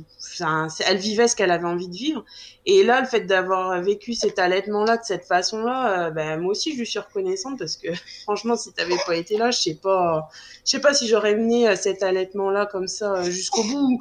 elle 0.87 0.97
vivait 0.97 1.29
ce 1.29 1.37
qu'elle 1.37 1.51
avait 1.51 1.67
envie 1.67 1.89
de 1.89 1.95
vivre. 1.95 2.25
Et 2.65 2.85
là 2.85 3.03
le 3.03 3.07
fait 3.07 3.21
d'avoir 3.21 3.83
vécu 3.83 4.15
cet 4.15 4.39
allaitement 4.39 4.85
là 4.85 4.97
de 4.97 5.05
cette 5.05 5.27
façon 5.27 5.63
là 5.63 6.11
ben 6.11 6.41
moi 6.41 6.53
aussi 6.53 6.73
je 6.73 6.79
lui 6.79 6.87
suis 6.87 6.99
reconnaissante 6.99 7.59
parce 7.59 7.77
que 7.77 7.89
franchement 8.23 8.57
si 8.57 8.73
t'avais 8.73 8.97
pas 9.07 9.15
été 9.15 9.37
là 9.37 9.51
je 9.51 9.59
sais 9.61 9.75
pas 9.75 10.31
je 10.65 10.71
sais 10.71 10.81
pas 10.81 10.95
si 10.95 11.09
j'aurais 11.09 11.35
mené 11.35 11.77
cet 11.77 12.03
allaitement 12.03 12.49
là 12.49 12.65
comme 12.65 12.89
ça 12.89 13.25
jusqu'au 13.25 13.63
bout 13.63 14.01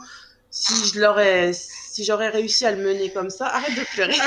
si 0.55 0.87
je 0.87 1.01
l'aurais 1.01 1.51
si 1.53 2.03
j'aurais 2.03 2.27
réussi 2.27 2.65
à 2.65 2.71
le 2.71 2.83
mener 2.83 3.09
comme 3.09 3.29
ça, 3.29 3.45
arrête 3.45 3.73
de 3.73 3.85
pleurer. 3.93 4.17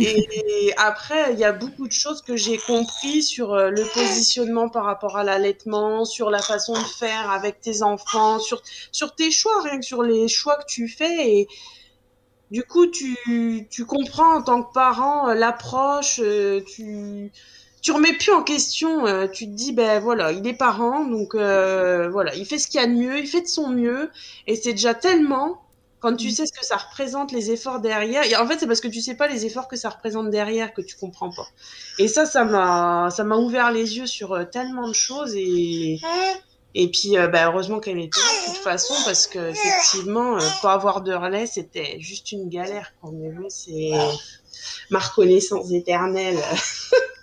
et, 0.00 0.74
après, 0.76 1.32
il 1.32 1.38
y 1.38 1.44
a 1.44 1.52
beaucoup 1.52 1.86
de 1.86 1.92
choses 1.92 2.20
que 2.20 2.36
j'ai 2.36 2.58
compris 2.58 3.22
sur 3.22 3.54
euh, 3.54 3.70
le 3.70 3.84
positionnement 3.94 4.68
par 4.68 4.84
rapport 4.84 5.16
à 5.16 5.22
l'allaitement, 5.22 6.04
sur 6.04 6.30
la 6.30 6.42
façon 6.42 6.72
de 6.72 6.78
faire 6.98 7.30
avec 7.30 7.60
tes 7.60 7.84
enfants, 7.84 8.40
sur, 8.40 8.60
sur 8.90 9.14
tes 9.14 9.30
choix, 9.30 9.62
rien 9.62 9.78
que 9.78 9.86
sur 9.86 10.02
les 10.02 10.26
choix 10.26 10.56
que 10.56 10.66
tu 10.66 10.88
fais. 10.88 11.30
Et 11.30 11.48
du 12.50 12.64
coup, 12.64 12.88
tu, 12.88 13.68
tu 13.70 13.86
comprends 13.86 14.38
en 14.38 14.42
tant 14.42 14.64
que 14.64 14.72
parent 14.72 15.28
euh, 15.28 15.34
l'approche, 15.34 16.18
euh, 16.20 16.60
tu 16.66 17.30
tu 17.86 17.92
remets 17.92 18.14
plus 18.14 18.32
en 18.32 18.42
question. 18.42 19.06
Euh, 19.06 19.28
tu 19.28 19.46
te 19.46 19.52
dis, 19.52 19.70
ben 19.70 20.00
voilà, 20.00 20.32
il 20.32 20.44
est 20.44 20.54
parent, 20.54 21.04
donc 21.04 21.36
euh, 21.36 22.08
voilà, 22.10 22.34
il 22.34 22.44
fait 22.44 22.58
ce 22.58 22.66
qu'il 22.66 22.80
y 22.80 22.82
a 22.82 22.86
de 22.88 22.92
mieux, 22.92 23.16
il 23.16 23.28
fait 23.28 23.42
de 23.42 23.46
son 23.46 23.68
mieux, 23.68 24.10
et 24.48 24.56
c'est 24.56 24.72
déjà 24.72 24.92
tellement 24.92 25.62
quand 26.00 26.16
tu 26.16 26.26
mm. 26.26 26.30
sais 26.32 26.46
ce 26.46 26.52
que 26.52 26.66
ça 26.66 26.78
représente, 26.78 27.30
les 27.30 27.52
efforts 27.52 27.78
derrière. 27.78 28.24
Et 28.24 28.34
en 28.34 28.44
fait, 28.48 28.58
c'est 28.58 28.66
parce 28.66 28.80
que 28.80 28.88
tu 28.88 29.00
sais 29.00 29.14
pas 29.14 29.28
les 29.28 29.46
efforts 29.46 29.68
que 29.68 29.76
ça 29.76 29.88
représente 29.88 30.30
derrière 30.30 30.74
que 30.74 30.82
tu 30.82 30.96
comprends 30.96 31.30
pas. 31.30 31.46
Et 32.00 32.08
ça, 32.08 32.26
ça 32.26 32.44
m'a, 32.44 33.08
ça 33.12 33.22
m'a 33.22 33.36
ouvert 33.36 33.70
les 33.70 33.98
yeux 33.98 34.06
sur 34.08 34.32
euh, 34.32 34.42
tellement 34.42 34.88
de 34.88 34.94
choses 34.94 35.36
et. 35.36 36.00
Et 36.78 36.90
puis, 36.90 37.12
ben, 37.12 37.46
heureusement 37.46 37.78
qu'elle 37.78 37.98
était 37.98 38.20
là 38.20 38.48
de 38.48 38.52
toute 38.52 38.62
façon, 38.62 38.92
parce 39.06 39.26
que 39.26 39.48
effectivement, 39.48 40.36
pas 40.60 40.74
avoir 40.74 41.00
de 41.00 41.14
relais, 41.14 41.46
c'était 41.46 41.98
juste 42.00 42.32
une 42.32 42.50
galère. 42.50 42.92
Quand 43.00 43.12
même, 43.12 43.46
c'est 43.48 43.92
ma 44.90 44.98
reconnaissance 44.98 45.70
éternelle. 45.70 46.36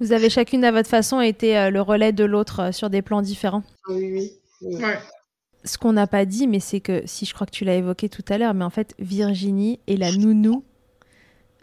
Vous 0.00 0.12
avez 0.12 0.30
chacune 0.30 0.64
à 0.64 0.72
votre 0.72 0.88
façon 0.88 1.20
été 1.20 1.58
euh, 1.58 1.70
le 1.70 1.82
relais 1.82 2.12
de 2.12 2.24
l'autre 2.24 2.60
euh, 2.60 2.72
sur 2.72 2.88
des 2.88 3.02
plans 3.02 3.20
différents. 3.20 3.62
Oui, 3.88 4.32
oui. 4.62 4.78
Ce 5.62 5.76
qu'on 5.76 5.92
n'a 5.92 6.06
pas 6.06 6.24
dit, 6.24 6.46
mais 6.46 6.58
c'est 6.58 6.80
que, 6.80 7.02
si 7.04 7.26
je 7.26 7.34
crois 7.34 7.46
que 7.46 7.52
tu 7.52 7.66
l'as 7.66 7.74
évoqué 7.74 8.08
tout 8.08 8.24
à 8.30 8.38
l'heure, 8.38 8.54
mais 8.54 8.64
en 8.64 8.70
fait, 8.70 8.94
Virginie 8.98 9.78
est 9.86 9.96
la 9.96 10.10
nounou 10.10 10.64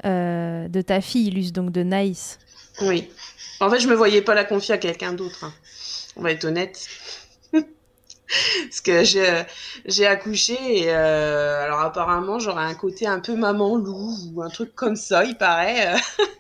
euh, 0.06 0.68
de 0.68 0.82
ta 0.82 1.02
fille, 1.02 1.32
Luce, 1.32 1.52
donc 1.52 1.72
de 1.72 1.82
Naïs. 1.82 2.38
Oui. 2.82 3.10
En 3.60 3.72
fait, 3.72 3.80
je 3.80 3.88
me 3.88 3.96
voyais 3.96 4.22
pas 4.22 4.36
la 4.36 4.44
confier 4.44 4.76
à 4.76 4.78
quelqu'un 4.78 5.14
d'autre. 5.14 5.44
Hein. 5.44 5.54
On 6.16 6.22
va 6.22 6.32
être 6.32 6.46
honnête. 6.46 6.88
Parce 7.54 8.82
que 8.82 9.04
j'ai 9.04 10.06
accouché 10.06 10.84
et 10.84 10.92
alors 10.92 11.80
apparemment 11.80 12.40
j'aurais 12.40 12.66
un 12.66 12.76
côté 12.76 13.08
un 13.08 13.20
peu 13.20 13.36
maman 13.36 13.78
loup 13.78 14.14
ou 14.34 14.44
un 14.44 14.50
truc 14.50 14.76
comme 14.76 14.96
ça, 14.96 15.24
il 15.24 15.38
paraît. 15.38 15.96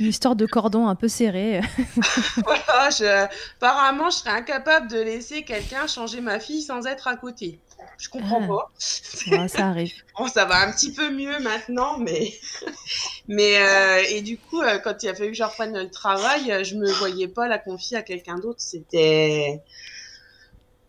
Une 0.00 0.06
histoire 0.06 0.36
de 0.36 0.46
cordon 0.46 0.86
un 0.86 0.94
peu 0.94 1.08
serré. 1.08 1.60
voilà, 2.44 2.90
je... 2.90 3.26
apparemment, 3.56 4.10
je 4.10 4.16
serais 4.16 4.30
incapable 4.30 4.88
de 4.88 4.98
laisser 4.98 5.42
quelqu'un 5.42 5.86
changer 5.86 6.20
ma 6.20 6.40
fille 6.40 6.62
sans 6.62 6.86
être 6.86 7.08
à 7.08 7.16
côté. 7.16 7.58
Je 7.98 8.08
comprends 8.08 8.42
ah. 8.42 8.46
pas. 8.46 9.48
ça 9.48 9.68
arrive. 9.68 9.92
bon, 10.18 10.28
ça 10.28 10.44
va 10.44 10.66
un 10.66 10.72
petit 10.72 10.92
peu 10.92 11.10
mieux 11.10 11.38
maintenant, 11.40 11.98
mais. 11.98 12.32
mais 13.28 13.56
euh, 13.58 14.02
et 14.08 14.22
du 14.22 14.38
coup, 14.38 14.62
euh, 14.62 14.78
quand 14.78 15.02
il 15.02 15.08
a 15.08 15.14
fallu 15.14 15.30
que 15.30 15.36
je 15.36 15.42
reprenne 15.42 15.76
le 15.76 15.90
travail, 15.90 16.52
euh, 16.52 16.64
je 16.64 16.74
me 16.74 16.90
voyais 16.92 17.28
pas 17.28 17.48
la 17.48 17.58
confier 17.58 17.96
à 17.96 18.02
quelqu'un 18.02 18.36
d'autre. 18.36 18.60
C'était. 18.60 19.62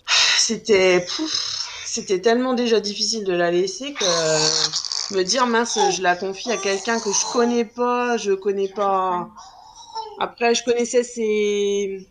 C'était. 0.37 1.05
C'était 1.97 2.21
tellement 2.21 2.53
déjà 2.53 2.79
difficile 2.79 3.23
de 3.23 3.33
la 3.33 3.49
laisser 3.49 3.91
que 3.91 5.15
me 5.15 5.23
dire 5.23 5.47
mince, 5.47 5.79
je 5.95 6.03
la 6.03 6.15
confie 6.15 6.51
à 6.51 6.57
quelqu'un 6.57 6.99
que 6.99 7.09
je 7.11 7.33
connais 7.33 7.65
pas, 7.65 8.17
je 8.17 8.33
connais 8.33 8.67
pas. 8.67 9.31
Après, 10.19 10.53
je 10.53 10.63
connaissais 10.63 11.01
ses, 11.01 12.07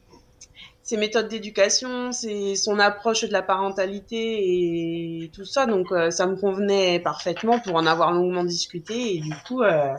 ses 0.82 0.97
méthodes 0.97 1.28
d'éducation, 1.28 2.11
son 2.11 2.80
approche 2.80 3.22
de 3.26 3.32
la 3.32 3.43
parentalité 3.43 5.22
et 5.22 5.30
tout 5.32 5.45
ça, 5.45 5.66
donc 5.66 5.93
euh, 5.93 6.11
ça 6.11 6.26
me 6.26 6.34
convenait 6.34 6.99
parfaitement 6.99 7.61
pour 7.61 7.76
en 7.76 7.87
avoir 7.87 8.11
longuement 8.11 8.43
discuté 8.43 9.14
et 9.14 9.20
du 9.20 9.37
coup, 9.47 9.62
euh, 9.62 9.95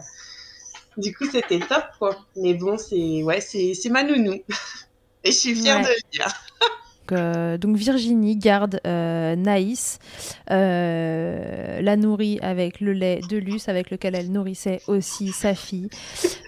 du 0.98 1.16
coup 1.16 1.24
c'était 1.32 1.60
top 1.60 1.86
quoi. 1.98 2.18
Mais 2.36 2.56
bon, 2.56 2.78
c'est 2.78 3.24
ouais, 3.24 3.40
c'est 3.40 3.90
ma 3.90 4.04
nounou 4.04 4.34
et 5.24 5.32
je 5.32 5.38
suis 5.38 5.56
fière 5.56 5.80
de 5.80 5.88
le 5.88 6.12
dire. 6.12 6.28
Euh, 7.12 7.58
donc 7.58 7.78
Virginie 7.78 8.36
garde 8.36 8.80
euh, 8.86 9.36
Naïs, 9.36 10.00
euh, 10.52 11.82
la 11.82 11.96
nourrit 11.96 12.40
avec 12.42 12.82
le 12.82 12.94
lait 12.94 13.22
de 13.30 13.38
Luce, 13.38 13.70
avec 13.70 13.92
lequel 13.92 14.16
elle 14.16 14.32
nourrissait 14.32 14.82
aussi 14.88 15.30
sa 15.30 15.56
fille. 15.56 15.90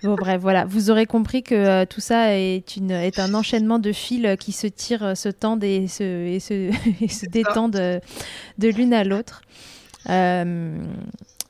Bon 0.04 0.16
bref, 0.16 0.42
voilà, 0.42 0.66
vous 0.66 0.92
aurez 0.92 1.06
compris 1.06 1.44
que 1.44 1.86
tout 1.86 2.02
ça 2.02 2.36
est, 2.38 2.64
un 3.18 3.34
enchaînement 3.34 3.80
de 3.80 3.92
fils 3.92 4.38
qui 4.40 4.52
se 4.52 4.68
tirent, 4.68 5.16
se 5.16 5.30
tendent 5.30 5.64
et 5.64 5.88
se, 5.88 7.26
détendent 7.30 7.74
de, 7.74 8.02
de 8.58 8.68
l'une 8.70 8.94
à 8.94 9.04
l'autre. 9.04 9.42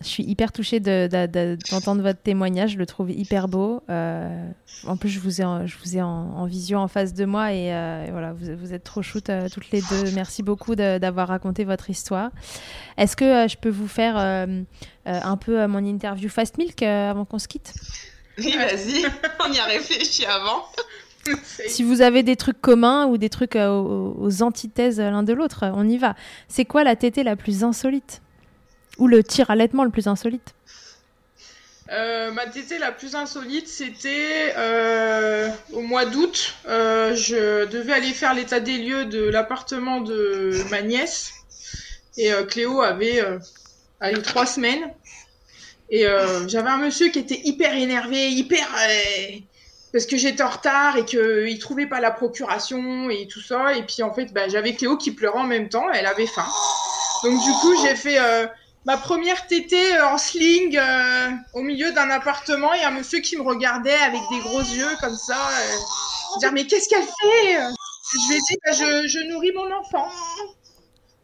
Je 0.02 0.08
suis 0.08 0.24
hyper 0.24 0.54
touchée 0.54 0.80
d'entendre 0.80 2.02
votre 2.02 2.22
témoignage, 2.22 2.72
je 2.72 2.78
le 2.78 2.86
trouve 2.86 3.12
hyper 3.12 3.50
beau. 3.50 3.84
Euh, 3.90 4.50
en 4.88 4.96
plus, 4.96 5.10
je 5.10 5.20
vous 5.20 5.42
ai, 5.42 5.44
en, 5.44 5.68
je 5.68 5.76
vous 5.78 5.98
ai 5.98 6.02
en, 6.02 6.46
vision 6.46 6.80
en 6.80 6.88
face 6.88 7.14
de 7.14 7.26
moi 7.26 7.52
et, 7.52 7.74
euh, 7.74 8.08
voilà, 8.10 8.32
vous, 8.32 8.56
vous, 8.56 8.74
êtes 8.74 8.86
trop 8.86 9.02
shoot 9.02 9.30
euh, 9.30 9.50
toutes 9.52 9.72
les 9.72 9.82
deux. 9.82 10.12
Merci 10.14 10.42
beaucoup 10.42 10.76
d'avoir 10.76 11.28
raconté 11.28 11.66
votre 11.66 11.90
histoire. 11.90 12.32
Est-ce 12.98 13.18
que 13.18 13.50
je 13.50 13.58
peux 13.58 13.68
vous 13.68 13.90
faire 13.90 14.16
un 15.06 15.38
peu 15.38 15.68
mon 15.68 15.86
interview 15.86 16.30
Fast 16.30 16.58
Milk 16.58 16.82
avant 16.82 17.26
qu'on 17.26 17.40
se 17.40 17.50
quitte? 17.50 17.74
Oui, 18.38 18.56
vas-y, 18.56 19.06
on 19.46 19.52
y 19.52 19.60
a 19.60 19.66
réfléchi 19.66 20.26
avant. 20.26 20.64
si 21.68 21.84
vous 21.84 22.02
avez 22.02 22.24
des 22.24 22.38
trucs 22.38 22.62
communs 22.62 23.06
ou 23.08 23.18
des 23.18 23.30
trucs 23.30 23.58
aux, 23.58 24.16
aux 24.18 24.44
antithèses 24.44 25.02
l'un 25.02 25.24
de 25.24 25.34
l'autre, 25.34 25.70
on 25.74 25.90
y 25.90 25.98
va. 25.98 26.16
C'est 26.48 26.64
quoi 26.64 26.86
la 26.86 26.96
tétée 26.96 27.24
la 27.24 27.36
plus 27.36 27.66
insolite? 27.66 28.22
Ou 29.00 29.08
le 29.08 29.24
tir 29.24 29.50
allaitement 29.50 29.84
le 29.84 29.90
plus 29.90 30.08
insolite 30.08 30.54
euh, 31.92 32.32
ma 32.32 32.46
tétée 32.46 32.78
la 32.78 32.92
plus 32.92 33.16
insolite, 33.16 33.68
c'était 33.68 34.54
euh, 34.58 35.50
au 35.74 35.82
mois 35.82 36.06
d'août. 36.06 36.56
Euh, 36.68 37.16
je 37.16 37.66
devais 37.66 37.94
aller 37.94 38.14
faire 38.14 38.36
l'état 38.36 38.60
des 38.60 38.78
lieux 38.78 39.06
de 39.06 39.24
l'appartement 39.24 40.00
de 40.02 40.52
ma 40.70 40.84
nièce. 40.84 41.32
Et 42.18 42.32
Cléo 42.50 42.82
avait 42.82 43.24
eu 44.04 44.22
trois 44.22 44.46
semaines. 44.46 44.94
Et 45.90 46.06
j'avais 46.48 46.70
un 46.70 46.78
monsieur 46.78 47.10
qui 47.10 47.20
était 47.20 47.40
hyper 47.46 47.74
énervé, 47.74 48.30
hyper... 48.30 48.68
parce 49.94 50.06
que 50.06 50.18
j'étais 50.18 50.44
en 50.44 50.50
retard 50.50 50.98
et 50.98 51.06
qu'il 51.06 51.58
trouvait 51.60 51.88
pas 51.88 52.02
la 52.02 52.12
procuration 52.12 53.10
et 53.10 53.26
tout 53.28 53.40
ça. 53.40 53.74
Et 53.74 53.84
puis 53.84 54.04
en 54.04 54.14
fait, 54.14 54.34
bah, 54.34 54.50
j'avais 54.50 54.74
Cléo 54.74 54.98
qui 54.98 55.12
pleurait 55.12 55.40
en 55.40 55.48
même 55.48 55.70
temps. 55.70 55.90
Elle 55.94 56.08
avait 56.08 56.28
faim. 56.28 56.46
Donc 57.24 57.42
du 57.42 57.52
coup, 57.62 57.74
j'ai 57.86 57.96
fait 57.96 58.20
ma 58.86 58.98
première 58.98 59.48
tétée 59.48 59.96
euh, 59.96 60.08
en 60.08 60.18
sling 60.18 60.78
euh, 60.78 61.30
au 61.54 61.62
milieu 61.62 61.92
d'un 61.92 62.10
appartement. 62.10 62.74
Il 62.74 62.82
y 62.82 62.84
a 62.84 62.90
un 62.90 62.92
monsieur 62.92 63.20
qui 63.20 63.38
me 63.38 63.44
regardait 63.44 63.94
avec 63.94 64.22
des 64.32 64.40
gros 64.40 64.62
yeux 64.62 64.96
comme 65.00 65.16
ça. 65.16 65.36
Euh, 65.36 65.78
je 66.36 66.40
dire, 66.40 66.52
mais 66.52 66.66
qu'est-ce 66.66 66.90
qu'elle 66.90 67.04
fait 67.04 67.60
Je 68.14 68.30
lui 68.30 68.36
ai 68.36 68.40
dit, 68.50 68.58
bah, 68.66 68.72
je, 68.72 69.08
je 69.08 69.20
nourris 69.32 69.52
mon 69.54 69.72
enfant. 69.74 70.08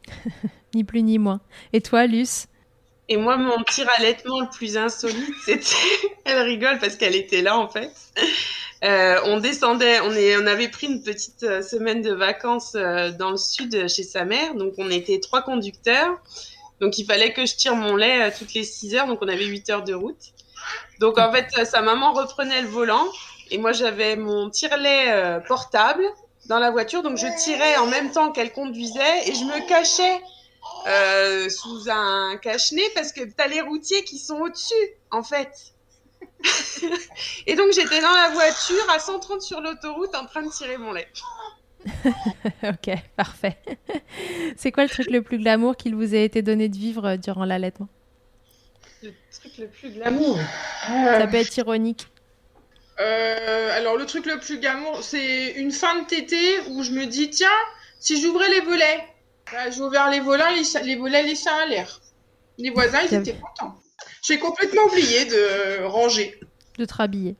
ni 0.74 0.84
plus 0.84 1.02
ni 1.02 1.18
moins. 1.18 1.40
Et 1.72 1.80
toi, 1.80 2.06
Luce? 2.06 2.46
Et 3.08 3.16
moi, 3.16 3.36
mon 3.36 3.62
petit 3.62 3.84
rallaitement 3.84 4.40
le 4.40 4.48
plus 4.48 4.76
insolite, 4.76 5.34
c'était. 5.44 5.76
Elle 6.24 6.40
rigole 6.40 6.78
parce 6.78 6.96
qu'elle 6.96 7.14
était 7.14 7.42
là, 7.42 7.56
en 7.56 7.68
fait. 7.68 7.92
Euh, 8.84 9.16
on 9.24 9.38
descendait, 9.38 10.00
on, 10.00 10.12
est, 10.12 10.36
on 10.36 10.46
avait 10.46 10.68
pris 10.68 10.86
une 10.86 11.02
petite 11.02 11.42
euh, 11.44 11.62
semaine 11.62 12.02
de 12.02 12.12
vacances 12.12 12.74
euh, 12.74 13.10
dans 13.10 13.30
le 13.30 13.36
sud 13.38 13.88
chez 13.88 14.02
sa 14.02 14.24
mère, 14.24 14.54
donc 14.54 14.74
on 14.76 14.90
était 14.90 15.18
trois 15.18 15.40
conducteurs. 15.42 16.20
Donc 16.80 16.98
il 16.98 17.06
fallait 17.06 17.32
que 17.32 17.46
je 17.46 17.56
tire 17.56 17.74
mon 17.74 17.96
lait 17.96 18.22
euh, 18.22 18.30
toutes 18.36 18.54
les 18.54 18.64
6 18.64 18.94
heures, 18.94 19.06
donc 19.06 19.18
on 19.22 19.28
avait 19.28 19.46
8 19.46 19.70
heures 19.70 19.84
de 19.84 19.94
route. 19.94 20.32
Donc 21.00 21.18
en 21.18 21.32
fait, 21.32 21.48
sa 21.64 21.82
maman 21.82 22.12
reprenait 22.12 22.62
le 22.62 22.68
volant 22.68 23.06
et 23.50 23.58
moi 23.58 23.72
j'avais 23.72 24.16
mon 24.16 24.50
tire-lait 24.50 25.12
euh, 25.12 25.40
portable 25.40 26.04
dans 26.46 26.58
la 26.58 26.70
voiture, 26.70 27.02
donc 27.02 27.16
je 27.16 27.26
tirais 27.42 27.76
en 27.76 27.86
même 27.86 28.12
temps 28.12 28.30
qu'elle 28.30 28.52
conduisait 28.52 29.28
et 29.28 29.34
je 29.34 29.44
me 29.44 29.68
cachais 29.68 30.20
euh, 30.86 31.48
sous 31.48 31.90
un 31.90 32.36
cache-nez 32.36 32.88
parce 32.94 33.12
que 33.12 33.24
t'as 33.24 33.48
les 33.48 33.60
routiers 33.60 34.04
qui 34.04 34.18
sont 34.18 34.36
au-dessus, 34.40 34.74
en 35.10 35.22
fait. 35.22 35.50
et 37.46 37.54
donc 37.54 37.72
j'étais 37.72 38.00
dans 38.00 38.14
la 38.14 38.30
voiture 38.30 38.90
à 38.90 38.98
130 38.98 39.42
sur 39.42 39.60
l'autoroute 39.60 40.14
en 40.14 40.26
train 40.26 40.42
de 40.42 40.50
tirer 40.50 40.76
mon 40.76 40.92
lait. 40.92 41.08
ok, 42.62 42.94
parfait. 43.16 43.56
C'est 44.56 44.72
quoi 44.72 44.84
le 44.84 44.88
truc 44.88 45.10
le 45.10 45.22
plus 45.22 45.38
glamour 45.38 45.76
qu'il 45.76 45.94
vous 45.94 46.14
a 46.14 46.18
été 46.18 46.42
donné 46.42 46.68
de 46.68 46.76
vivre 46.76 47.06
euh, 47.06 47.16
durant 47.16 47.44
l'allaitement? 47.44 47.88
Le 49.02 49.12
truc 49.30 49.58
le 49.58 49.66
plus 49.68 49.90
glamour? 49.90 50.38
Ça 50.86 51.26
peut 51.26 51.36
être 51.36 51.56
ironique. 51.56 52.06
Euh, 53.00 53.76
alors, 53.76 53.96
le 53.96 54.06
truc 54.06 54.26
le 54.26 54.38
plus 54.38 54.58
glamour, 54.58 55.02
c'est 55.02 55.52
une 55.52 55.70
fin 55.70 56.00
de 56.00 56.06
tétée 56.06 56.60
où 56.70 56.82
je 56.82 56.92
me 56.92 57.04
dis, 57.06 57.30
tiens, 57.30 57.48
si 58.00 58.20
j'ouvrais 58.20 58.48
les 58.48 58.60
volets, 58.60 59.04
bah, 59.52 59.70
j'ai 59.70 59.80
ouvert 59.80 60.10
les 60.10 60.20
volets, 60.20 60.44
les, 60.54 60.82
les 60.82 60.96
volets 60.96 61.34
à 61.46 61.66
l'air. 61.66 62.00
Les 62.58 62.70
voisins, 62.70 63.00
ils 63.10 63.14
étaient 63.14 63.34
contents. 63.34 63.78
J'ai 64.22 64.38
complètement 64.38 64.82
oublié 64.84 65.26
de 65.26 65.84
ranger. 65.84 66.40
De 66.78 66.84
te 66.84 66.94
rhabiller. 66.94 67.36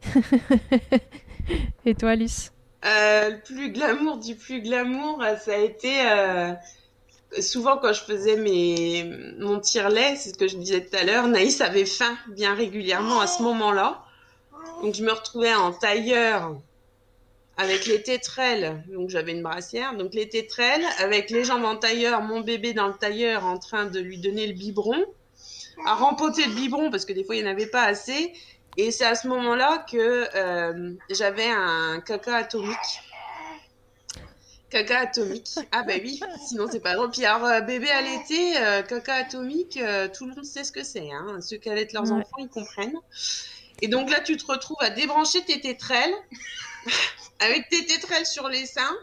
Et 1.84 1.94
toi, 1.94 2.14
Luce? 2.16 2.50
Euh, 2.86 3.30
le 3.30 3.40
plus 3.40 3.70
glamour 3.72 4.18
du 4.18 4.36
plus 4.36 4.60
glamour, 4.60 5.20
euh, 5.22 5.36
ça 5.36 5.54
a 5.54 5.56
été 5.56 5.92
euh, 6.08 6.52
souvent 7.40 7.78
quand 7.78 7.92
je 7.92 8.02
faisais 8.02 8.36
mes 8.36 9.04
mon 9.40 9.58
tire-lait, 9.58 10.14
c'est 10.14 10.30
ce 10.30 10.38
que 10.38 10.46
je 10.46 10.56
disais 10.56 10.86
tout 10.86 10.96
à 10.96 11.02
l'heure. 11.02 11.26
Naïs 11.26 11.60
avait 11.60 11.84
faim 11.84 12.16
bien 12.28 12.54
régulièrement 12.54 13.20
à 13.20 13.26
ce 13.26 13.42
moment-là, 13.42 14.04
donc 14.82 14.94
je 14.94 15.02
me 15.02 15.10
retrouvais 15.10 15.54
en 15.54 15.72
tailleur 15.72 16.56
avec 17.56 17.86
les 17.86 18.02
tétrelles, 18.02 18.84
donc 18.88 19.10
j'avais 19.10 19.32
une 19.32 19.42
brassière, 19.42 19.96
donc 19.96 20.14
les 20.14 20.28
tétrelles 20.28 20.84
avec 21.00 21.30
les 21.30 21.42
jambes 21.42 21.64
en 21.64 21.76
tailleur, 21.76 22.22
mon 22.22 22.40
bébé 22.40 22.72
dans 22.72 22.86
le 22.86 22.94
tailleur 22.94 23.46
en 23.46 23.58
train 23.58 23.86
de 23.86 23.98
lui 23.98 24.18
donner 24.18 24.46
le 24.46 24.52
biberon, 24.52 25.04
à 25.86 25.94
rempoter 25.94 26.46
le 26.46 26.54
biberon 26.54 26.90
parce 26.92 27.04
que 27.04 27.12
des 27.12 27.24
fois 27.24 27.34
il 27.34 27.42
n'y 27.42 27.48
en 27.48 27.50
avait 27.50 27.66
pas 27.66 27.82
assez. 27.82 28.32
Et 28.76 28.90
c'est 28.90 29.04
à 29.06 29.14
ce 29.14 29.26
moment-là 29.28 29.84
que 29.90 30.28
euh, 30.34 30.92
j'avais 31.10 31.48
un 31.48 32.00
caca 32.00 32.36
atomique. 32.36 32.76
Caca 34.68 34.98
atomique. 35.00 35.48
Ah 35.72 35.82
bah 35.84 35.94
oui, 36.02 36.20
sinon 36.46 36.66
c'est 36.70 36.80
pas 36.80 36.94
drôle. 36.94 37.10
Puis 37.10 37.24
alors, 37.24 37.46
euh, 37.46 37.60
bébé 37.60 37.88
allaité, 37.90 38.56
euh, 38.58 38.82
caca 38.82 39.14
atomique, 39.14 39.76
euh, 39.78 40.08
tout 40.08 40.26
le 40.26 40.34
monde 40.34 40.44
sait 40.44 40.64
ce 40.64 40.72
que 40.72 40.82
c'est. 40.82 41.10
Hein. 41.10 41.38
Ceux 41.40 41.56
qui 41.56 41.70
allaitent 41.70 41.92
leurs 41.92 42.10
Ouais. 42.10 42.20
enfants, 42.20 42.36
ils 42.38 42.48
comprennent. 42.48 42.98
Et 43.80 43.88
donc 43.88 44.10
là, 44.10 44.20
tu 44.20 44.36
te 44.36 44.44
retrouves 44.46 44.76
à 44.80 44.90
débrancher 44.90 45.42
tes 45.44 45.60
tétrelles, 45.60 46.14
avec 47.40 47.68
tes 47.68 47.86
tétrelles 47.86 48.26
sur 48.26 48.48
les 48.48 48.66
seins. 48.66 48.96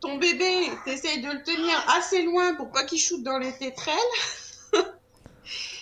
Ton 0.00 0.16
bébé, 0.16 0.70
t'essayes 0.84 1.20
de 1.22 1.30
le 1.30 1.42
tenir 1.42 1.84
assez 1.96 2.22
loin 2.22 2.54
pour 2.54 2.70
pas 2.70 2.84
qu'il 2.84 3.00
shoote 3.00 3.22
dans 3.24 3.38
les 3.38 3.52
tétrelles. 3.58 3.96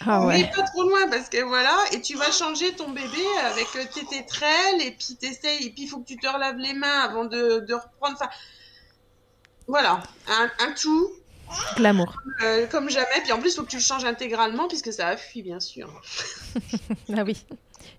Ah 0.06 0.20
Mais 0.20 0.26
ouais. 0.26 0.50
pas 0.54 0.62
trop 0.62 0.82
loin 0.88 1.08
parce 1.08 1.28
que 1.28 1.42
voilà, 1.42 1.76
et 1.92 2.00
tu 2.00 2.16
vas 2.16 2.30
changer 2.30 2.74
ton 2.74 2.90
bébé 2.90 3.24
avec 3.44 3.66
euh, 3.76 3.84
tes 3.92 4.04
tétrelles 4.06 4.80
et 4.82 4.90
puis 4.92 5.16
t'essayes, 5.18 5.66
et 5.66 5.70
puis 5.70 5.84
il 5.84 5.88
faut 5.88 5.98
que 6.00 6.06
tu 6.06 6.16
te 6.16 6.26
relaves 6.28 6.56
les 6.58 6.74
mains 6.74 7.00
avant 7.00 7.24
de, 7.24 7.60
de 7.66 7.74
reprendre. 7.74 8.14
Enfin, 8.20 8.28
voilà, 9.66 10.02
un, 10.28 10.50
un 10.60 10.72
tout 10.72 11.10
Glamour. 11.76 12.16
euh, 12.42 12.66
comme 12.66 12.90
jamais. 12.90 13.20
Puis 13.22 13.32
en 13.32 13.38
plus, 13.40 13.52
il 13.52 13.56
faut 13.56 13.62
que 13.62 13.70
tu 13.70 13.76
le 13.76 13.82
changes 13.82 14.04
intégralement 14.04 14.66
puisque 14.68 14.92
ça 14.92 15.08
a 15.08 15.16
fui, 15.16 15.42
bien 15.42 15.60
sûr. 15.60 15.88
Ah 17.16 17.22
oui. 17.24 17.36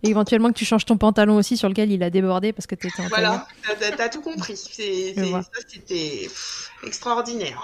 Et 0.04 0.10
éventuellement 0.10 0.50
que 0.52 0.58
tu 0.58 0.66
changes 0.66 0.84
ton 0.86 0.98
pantalon 0.98 1.38
aussi 1.38 1.56
sur 1.58 1.70
lequel 1.70 1.92
il 1.92 2.04
a 2.04 2.10
débordé 2.10 2.52
parce 2.54 2.68
que 2.68 2.76
tu 2.76 2.88
étais 2.88 3.02
en. 3.02 3.08
Voilà, 3.08 3.48
t'as- 3.98 4.10
tout 4.10 4.22
compris. 4.22 4.58
C'était 4.58 6.28
extraordinaire. 6.84 7.62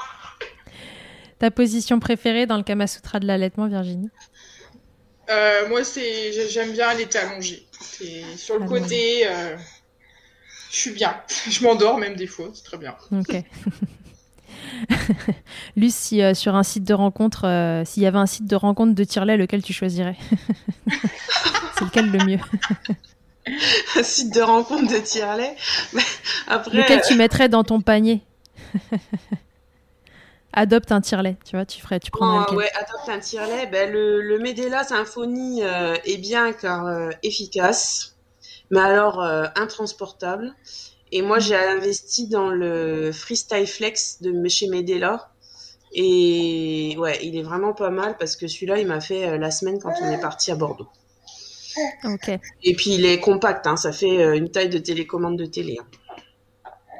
Ta 1.39 1.51
position 1.51 1.99
préférée 1.99 2.45
dans 2.45 2.57
le 2.57 2.63
Kama 2.63 2.87
Sutra 2.87 3.19
de 3.19 3.25
l'allaitement, 3.27 3.67
Virginie 3.67 4.09
Euh, 5.29 5.67
moi, 5.69 5.83
c'est, 5.83 6.31
j'ai- 6.33 6.49
j'aime 6.49 6.71
bien 6.73 6.89
aller 6.89 7.07
allongée. 7.15 7.65
C'est 7.79 8.23
sur 8.37 8.57
le 8.59 8.65
côté, 8.67 9.27
euh, 9.27 9.55
je 10.71 10.75
suis 10.75 10.91
bien. 10.91 11.15
Je 11.49 11.63
m'endors 11.63 11.97
même 11.97 12.15
des 12.15 12.27
fois, 12.27 12.49
c'est 12.53 12.63
très 12.63 12.77
bien. 12.77 12.95
Ok. 13.11 13.35
Luce, 15.75 15.95
si 15.95 16.21
euh, 16.21 16.33
sur 16.33 16.55
un 16.55 16.63
site 16.63 16.83
de 16.83 16.93
rencontre, 16.93 17.45
euh, 17.47 17.83
s'il 17.85 18.03
y 18.03 18.05
avait 18.05 18.17
un 18.17 18.25
site 18.25 18.45
de 18.47 18.55
rencontre 18.55 18.93
de 18.93 19.03
tire-lait, 19.03 19.37
lequel 19.37 19.61
tu 19.63 19.73
choisirais 19.73 20.15
C'est 21.77 21.85
lequel 21.85 22.11
le 22.11 22.25
mieux 22.25 22.39
Un 23.97 24.03
site 24.03 24.33
de 24.33 24.41
rencontre 24.41 24.91
de 24.93 24.97
tire-lait. 24.99 25.55
Mais 25.93 26.01
Après, 26.47 26.77
Lequel 26.77 27.01
tu 27.05 27.15
mettrais 27.15 27.49
dans 27.49 27.63
ton 27.65 27.81
panier 27.81 28.21
Adopte 30.53 30.91
un 30.91 31.01
tire-lait, 31.01 31.37
tu 31.45 31.55
vois, 31.55 31.65
tu 31.65 31.81
ferais, 31.81 31.99
tu 31.99 32.11
prendrais 32.11 32.37
Ah 32.37 32.41
lequel 32.41 32.57
ouais, 32.57 32.71
adopte 32.75 33.09
un 33.09 33.19
tire-lait. 33.19 33.67
Ben, 33.67 33.91
le, 33.91 34.21
le 34.21 34.39
Medela 34.39 34.83
Symphony 34.83 35.63
euh, 35.63 35.95
est 36.05 36.17
bien 36.17 36.53
car 36.53 36.85
euh, 36.85 37.09
efficace, 37.23 38.15
mais 38.69 38.79
alors 38.79 39.21
euh, 39.21 39.45
intransportable. 39.55 40.53
Et 41.11 41.21
moi, 41.21 41.39
j'ai 41.39 41.55
investi 41.55 42.27
dans 42.27 42.49
le 42.49 43.11
Freestyle 43.11 43.67
Flex 43.67 44.21
de 44.21 44.47
chez 44.47 44.67
Medela. 44.67 45.31
Et 45.93 46.95
ouais, 46.99 47.19
il 47.23 47.37
est 47.37 47.43
vraiment 47.43 47.73
pas 47.73 47.89
mal 47.91 48.17
parce 48.17 48.35
que 48.35 48.47
celui-là, 48.47 48.79
il 48.79 48.87
m'a 48.87 49.01
fait 49.01 49.27
euh, 49.29 49.37
la 49.37 49.51
semaine 49.51 49.79
quand 49.79 49.93
on 50.01 50.09
est 50.11 50.19
parti 50.21 50.51
à 50.51 50.55
Bordeaux. 50.55 50.89
Ok, 52.03 52.29
Et 52.63 52.75
puis, 52.75 52.95
il 52.95 53.05
est 53.05 53.19
compact, 53.19 53.67
hein, 53.67 53.77
ça 53.77 53.91
fait 53.91 54.35
une 54.37 54.49
taille 54.49 54.69
de 54.69 54.79
télécommande 54.79 55.37
de 55.37 55.45
télé. 55.45 55.77
hein. 55.79 55.85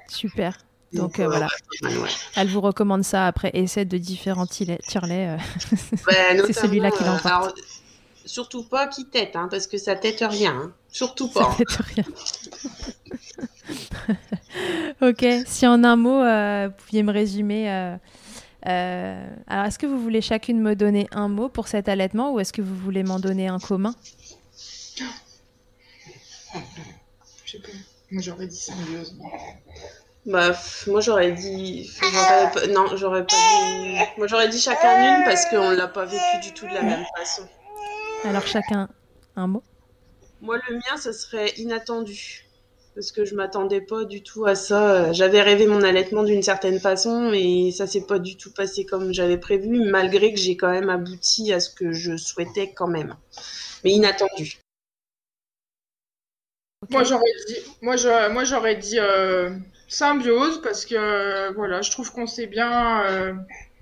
super. 0.08 0.54
Donc 0.94 1.20
euh, 1.20 1.28
voilà, 1.28 1.48
ouais, 1.82 1.90
elle 2.36 2.48
vous 2.48 2.62
recommande 2.62 3.04
ça 3.04 3.28
après 3.28 3.52
essai 3.54 3.86
de 3.86 3.98
différents 3.98 4.46
tire- 4.46 4.78
tire-lait. 4.88 5.30
euh. 5.30 5.38
Ben, 6.08 6.42
C'est 6.46 6.54
celui-là 6.54 6.92
qui 6.92 7.04
l'emporte. 7.04 7.26
euh, 7.26 7.30
alors, 7.30 7.54
Surtout 8.26 8.64
pas 8.64 8.88
qui 8.88 9.06
tête, 9.06 9.36
hein, 9.36 9.48
parce 9.52 9.68
que 9.68 9.78
ça 9.78 9.96
tête 9.96 10.24
rien. 10.28 10.54
hein. 10.56 10.74
Surtout 10.92 11.28
Ça 11.28 11.42
pas. 11.42 11.52
fait 11.52 11.66
rien. 11.96 12.04
ok, 15.02 15.26
si 15.46 15.68
en 15.68 15.84
un 15.84 15.96
mot, 15.96 16.22
euh, 16.22 16.70
vous 16.70 16.84
pouviez 16.86 17.04
me 17.04 17.12
résumer. 17.12 17.70
euh, 17.72 17.96
euh, 18.68 19.28
alors, 19.48 19.66
est-ce 19.66 19.78
que 19.80 19.86
vous 19.86 20.00
voulez 20.02 20.22
chacune 20.22 20.62
me 20.62 20.76
donner 20.76 21.08
un 21.12 21.28
mot 21.28 21.50
pour 21.50 21.68
cet 21.68 21.90
allaitement 21.90 22.34
ou 22.34 22.40
est-ce 22.40 22.54
que 22.54 22.62
vous 22.62 22.76
voulez 22.76 23.04
m'en 23.04 23.20
donner 23.20 23.48
un 23.48 23.60
commun? 23.60 23.94
Je 27.46 27.52
sais 27.52 27.60
pas. 27.60 27.70
Moi, 28.12 28.22
j'aurais 28.22 28.48
dit 28.48 28.56
symbiose. 28.56 29.16
Bah, 30.26 30.56
moi 30.88 31.02
j'aurais 31.02 31.34
dit. 31.34 31.92
j'aurais 32.02 32.52
pas- 32.52 32.68
Non, 32.68 32.96
j'aurais 32.96 33.26
pas 33.26 33.36
dit. 33.36 33.98
Moi 34.18 34.28
j'aurais 34.28 34.48
dit 34.48 34.60
chacun 34.60 35.18
une 35.20 35.24
parce 35.26 35.46
qu'on 35.48 35.72
l'a 35.72 35.88
pas 35.88 36.06
vécu 36.06 36.38
du 36.42 36.54
tout 36.54 36.66
de 36.68 36.74
la 36.74 36.82
même 36.82 37.04
façon. 37.18 37.48
Alors, 38.24 38.48
chacun 38.48 38.88
un 39.36 39.48
mot. 39.48 39.64
Moi 40.40 40.58
le 40.70 40.76
mien, 40.76 40.98
ce 40.98 41.12
serait 41.12 41.50
inattendu. 41.58 42.40
Parce 42.96 43.12
que 43.12 43.26
je 43.26 43.34
m'attendais 43.34 43.82
pas 43.82 44.06
du 44.06 44.22
tout 44.22 44.46
à 44.46 44.54
ça. 44.56 45.12
J'avais 45.14 45.42
rêvé 45.42 45.66
mon 45.66 45.82
allaitement 45.82 46.24
d'une 46.24 46.44
certaine 46.44 46.80
façon, 46.80 47.32
mais 47.32 47.72
ça 47.72 47.88
s'est 47.88 48.06
pas 48.06 48.20
du 48.20 48.38
tout 48.38 48.54
passé 48.54 48.86
comme 48.86 49.12
j'avais 49.12 49.40
prévu, 49.40 49.90
malgré 49.90 50.32
que 50.32 50.40
j'ai 50.40 50.56
quand 50.56 50.70
même 50.70 50.90
abouti 50.90 51.52
à 51.52 51.60
ce 51.60 51.72
que 51.74 51.92
je 51.92 52.16
souhaitais 52.18 52.72
quand 52.72 52.88
même. 52.88 53.16
Mais 53.84 53.92
inattendu. 53.92 54.60
Moi, 56.90 57.04
j'aurais 57.04 57.24
dit, 57.48 57.56
moi, 57.82 57.96
je- 57.98 58.30
moi, 58.32 58.44
j'aurais 58.44 58.76
dit 58.76 59.00
euh, 59.00 59.50
symbiose 59.94 60.62
parce 60.62 60.86
que 60.86 60.96
euh, 60.96 61.52
voilà, 61.56 61.82
je 61.82 61.92
trouve 61.92 62.12
qu'on 62.12 62.28
s'est 62.28 62.48
bien. 62.48 63.04
euh, 63.06 63.34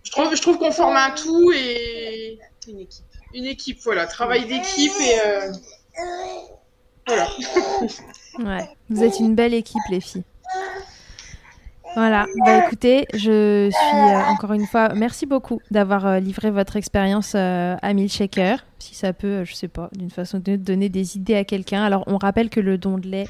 je 0.03 0.11
trouve, 0.11 0.35
je 0.35 0.41
trouve 0.41 0.57
qu'on 0.57 0.71
forme 0.71 0.95
un 0.97 1.11
tout 1.11 1.51
et 1.53 2.39
Une 2.67 2.79
équipe. 2.79 3.05
une 3.33 3.45
équipe. 3.45 3.79
Voilà, 3.83 4.07
travail 4.07 4.45
d'équipe 4.45 4.93
et 4.99 5.19
euh, 5.25 5.51
voilà. 7.07 7.27
Ouais, 8.39 8.69
vous 8.89 9.03
êtes 9.03 9.19
une 9.19 9.35
belle 9.35 9.53
équipe, 9.53 9.81
les 9.89 9.99
filles. 9.99 10.23
Voilà, 11.93 12.25
bah 12.45 12.65
écoutez, 12.65 13.05
je 13.13 13.69
suis 13.69 13.97
euh, 13.97 14.31
encore 14.31 14.53
une 14.53 14.65
fois, 14.65 14.93
merci 14.95 15.25
beaucoup 15.25 15.59
d'avoir 15.71 16.05
euh, 16.05 16.19
livré 16.19 16.49
votre 16.49 16.77
expérience 16.77 17.33
euh, 17.35 17.75
à 17.81 17.93
Milkshaker. 17.93 18.65
Si 18.79 18.95
ça 18.95 19.11
peut, 19.11 19.43
je 19.43 19.53
sais 19.53 19.67
pas, 19.67 19.89
d'une 19.91 20.09
façon 20.09 20.39
de 20.39 20.55
donner 20.55 20.87
des 20.87 21.17
idées 21.17 21.35
à 21.35 21.43
quelqu'un. 21.43 21.83
Alors, 21.83 22.05
on 22.07 22.17
rappelle 22.17 22.49
que 22.49 22.61
le 22.61 22.77
don 22.77 22.97
de 22.97 23.07
lait 23.07 23.27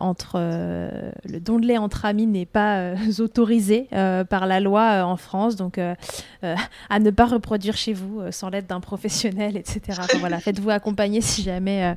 entre 0.00 0.38
le 0.38 1.40
don 1.40 1.58
de 1.58 1.66
lait 1.66 1.78
entre 1.78 2.04
amis 2.04 2.26
n'est 2.26 2.46
pas 2.46 2.92
autorisé 3.18 3.88
par 3.90 4.46
la 4.46 4.60
loi 4.60 5.04
en 5.04 5.16
France, 5.16 5.56
donc 5.56 5.78
à 5.78 6.98
ne 7.00 7.10
pas 7.10 7.26
reproduire 7.26 7.76
chez 7.76 7.92
vous 7.92 8.20
sans 8.30 8.50
l'aide 8.50 8.66
d'un 8.66 8.78
professionnel, 8.78 9.56
etc. 9.56 10.00
voilà, 10.20 10.38
faites-vous 10.38 10.70
accompagner 10.70 11.20
si 11.20 11.42
jamais 11.42 11.96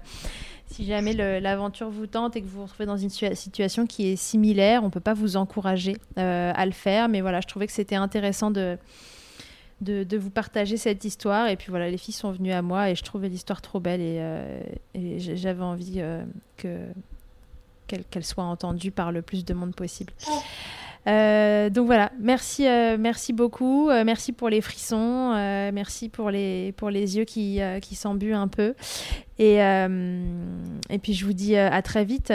si 0.67 0.85
jamais 0.85 1.13
l'aventure 1.13 1.89
vous 1.89 2.07
tente 2.07 2.35
et 2.35 2.41
que 2.41 2.47
vous 2.47 2.59
vous 2.59 2.65
retrouvez 2.65 2.85
dans 2.85 2.97
une 2.97 3.09
situation 3.09 3.85
qui 3.85 4.07
est 4.07 4.15
similaire, 4.15 4.81
on 4.83 4.87
ne 4.87 4.91
peut 4.91 4.99
pas 4.99 5.13
vous 5.13 5.37
encourager 5.37 5.97
euh, 6.17 6.51
à 6.55 6.65
le 6.65 6.71
faire. 6.71 7.07
Mais 7.07 7.21
voilà, 7.21 7.41
je 7.41 7.47
trouvais 7.47 7.67
que 7.67 7.73
c'était 7.73 7.95
intéressant 7.95 8.51
de, 8.51 8.77
de, 9.81 10.17
vous 10.17 10.29
partager 10.29 10.77
cette 10.77 11.05
histoire. 11.05 11.47
Et 11.47 11.55
puis 11.55 11.67
voilà, 11.69 11.89
les 11.89 11.97
filles 11.97 12.13
sont 12.13 12.31
venues 12.31 12.51
à 12.51 12.61
moi 12.61 12.89
et 12.89 12.95
je 12.95 13.03
trouvais 13.03 13.29
l'histoire 13.29 13.61
trop 13.61 13.79
belle 13.79 14.01
et, 14.01 14.17
euh, 14.19 14.59
j'avais 15.17 15.63
envie 15.63 15.95
euh, 15.97 16.23
que 16.57 16.79
qu'elle 17.87 18.25
soit 18.25 18.43
entendue 18.43 18.89
par 18.89 19.11
le 19.11 19.21
plus 19.21 19.45
de 19.45 19.53
monde 19.53 19.75
possible. 19.75 20.11
Euh, 21.07 21.69
donc 21.69 21.85
voilà, 21.85 22.11
merci, 22.19 22.67
euh, 22.67 22.97
merci 22.99 23.31
beaucoup, 23.31 23.89
euh, 23.89 24.03
merci 24.03 24.31
pour 24.31 24.49
les 24.49 24.61
frissons, 24.61 25.33
merci 25.73 26.09
pour 26.09 26.31
les, 26.31 26.71
pour 26.73 26.89
les 26.89 27.17
yeux 27.17 27.25
qui, 27.25 27.59
qui 27.81 27.95
s'embuent 27.95 28.33
un 28.33 28.47
peu. 28.47 28.73
Et, 29.37 29.57
et 29.57 30.99
puis 31.01 31.13
je 31.13 31.25
vous 31.25 31.33
dis 31.33 31.55
à 31.55 31.81
très 31.81 32.05
vite. 32.05 32.33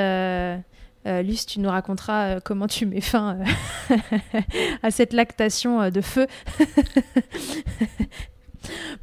Luce, 1.06 1.46
tu 1.46 1.60
nous 1.60 1.70
raconteras 1.70 2.40
comment 2.40 2.66
tu 2.66 2.84
mets 2.86 3.00
fin 3.00 3.38
à 4.82 4.90
cette 4.90 5.12
lactation 5.12 5.90
de 5.90 6.00
feu. 6.00 6.26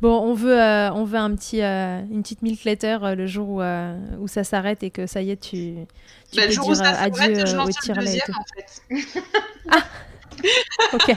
Bon, 0.01 0.19
on 0.21 0.33
veut, 0.33 0.59
on 0.93 1.03
veut 1.03 1.17
un 1.17 1.33
petit, 1.35 1.61
une 1.61 2.21
petite 2.21 2.41
milk 2.41 2.63
letter 2.63 2.97
le 3.15 3.25
jour 3.27 3.49
où, 3.49 3.61
où 4.19 4.27
ça 4.27 4.43
s'arrête 4.43 4.83
et 4.83 4.89
que 4.89 5.07
ça 5.07 5.21
y 5.21 5.31
est, 5.31 5.37
tu, 5.37 5.75
tu 6.31 6.37
bah, 6.37 6.43
peux 6.47 6.53
dire 6.53 6.81
adieu 6.81 7.43
au. 7.55 7.59
En 7.59 7.65
fait. 7.67 8.83
ah 9.71 9.83
Ok. 10.93 11.15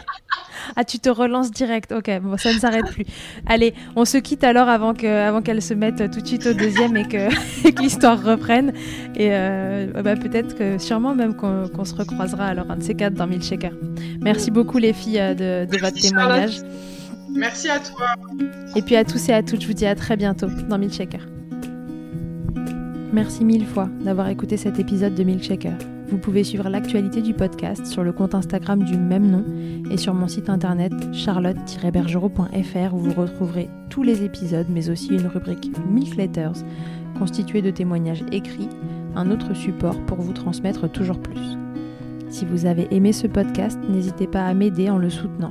Ah, 0.76 0.84
tu 0.84 0.98
te 0.98 1.08
relances 1.08 1.50
direct. 1.50 1.92
Ok, 1.92 2.10
bon, 2.22 2.36
ça 2.36 2.52
ne 2.52 2.58
s'arrête 2.58 2.86
plus. 2.86 3.04
Allez, 3.46 3.74
on 3.96 4.04
se 4.04 4.18
quitte 4.18 4.44
alors 4.44 4.68
avant 4.68 4.94
que, 4.94 5.06
avant 5.06 5.42
qu'elle 5.42 5.62
se 5.62 5.74
mette 5.74 6.10
tout 6.10 6.20
de 6.20 6.26
suite 6.26 6.46
au 6.46 6.52
deuxième 6.52 6.96
et 6.96 7.08
que, 7.08 7.28
l'histoire 7.80 8.22
reprenne. 8.22 8.72
Et 9.16 9.30
euh, 9.32 9.86
bah, 10.02 10.16
peut-être 10.16 10.56
que, 10.56 10.78
sûrement 10.78 11.14
même 11.14 11.34
qu'on, 11.34 11.84
se 11.84 11.94
recroisera 11.94 12.46
alors 12.46 12.70
un 12.70 12.76
de 12.76 12.82
ces 12.82 12.94
quatre 12.94 13.14
dans 13.14 13.26
Milkshaker. 13.26 13.72
Merci 14.20 14.50
beaucoup 14.50 14.78
les 14.78 14.92
filles 14.92 15.18
euh, 15.20 15.66
de, 15.66 15.78
votre 15.78 16.00
témoignage. 16.00 16.60
Merci 17.34 17.68
à 17.68 17.78
toi. 17.78 18.14
Et 18.76 18.82
puis 18.82 18.96
à 18.96 19.04
tous 19.04 19.28
et 19.28 19.32
à 19.32 19.42
toutes, 19.42 19.62
je 19.62 19.66
vous 19.66 19.72
dis 19.72 19.86
à 19.86 19.94
très 19.94 20.16
bientôt 20.16 20.48
dans 20.68 20.78
Milkshaker. 20.78 21.26
Merci 23.12 23.44
mille 23.44 23.66
fois 23.66 23.88
d'avoir 24.04 24.28
écouté 24.28 24.56
cet 24.56 24.78
épisode 24.78 25.14
de 25.14 25.24
Milkshaker. 25.24 25.76
Vous 26.08 26.18
pouvez 26.18 26.42
suivre 26.42 26.68
l'actualité 26.68 27.22
du 27.22 27.34
podcast 27.34 27.86
sur 27.86 28.02
le 28.02 28.12
compte 28.12 28.34
Instagram 28.34 28.82
du 28.82 28.96
même 28.96 29.30
nom 29.30 29.44
et 29.90 29.96
sur 29.96 30.12
mon 30.12 30.26
site 30.26 30.48
internet 30.48 30.92
charlotte-bergerot.fr 31.12 32.94
où 32.94 32.98
vous 32.98 33.12
retrouverez 33.12 33.68
tous 33.90 34.02
les 34.02 34.24
épisodes 34.24 34.66
mais 34.68 34.90
aussi 34.90 35.14
une 35.14 35.26
rubrique 35.26 35.70
Milk 35.88 36.16
Letters 36.16 36.64
constituée 37.18 37.62
de 37.62 37.70
témoignages 37.70 38.24
écrits, 38.32 38.68
un 39.14 39.30
autre 39.30 39.54
support 39.54 40.00
pour 40.06 40.20
vous 40.20 40.32
transmettre 40.32 40.90
toujours 40.90 41.20
plus. 41.20 41.56
Si 42.28 42.44
vous 42.44 42.66
avez 42.66 42.86
aimé 42.94 43.12
ce 43.12 43.26
podcast, 43.26 43.78
n'hésitez 43.88 44.26
pas 44.26 44.44
à 44.44 44.54
m'aider 44.54 44.88
en 44.88 44.98
le 44.98 45.10
soutenant. 45.10 45.50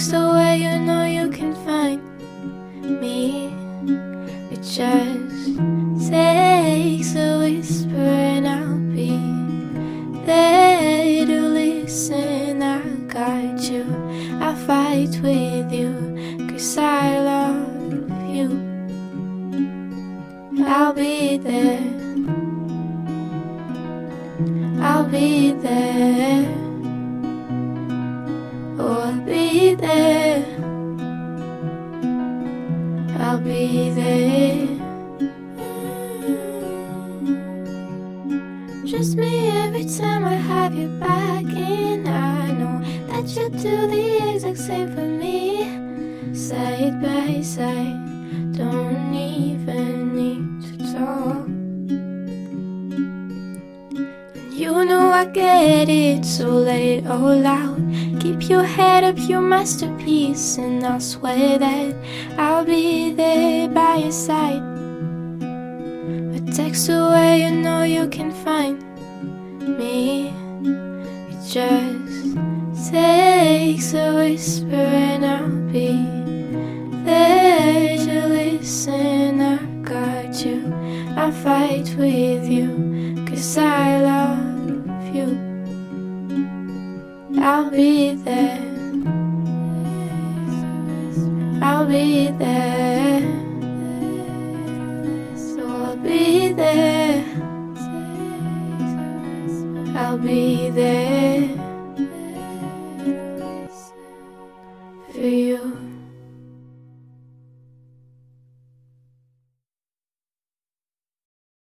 takes 0.00 0.14
away 0.14 0.56
your 0.56 0.78
know 0.78 0.99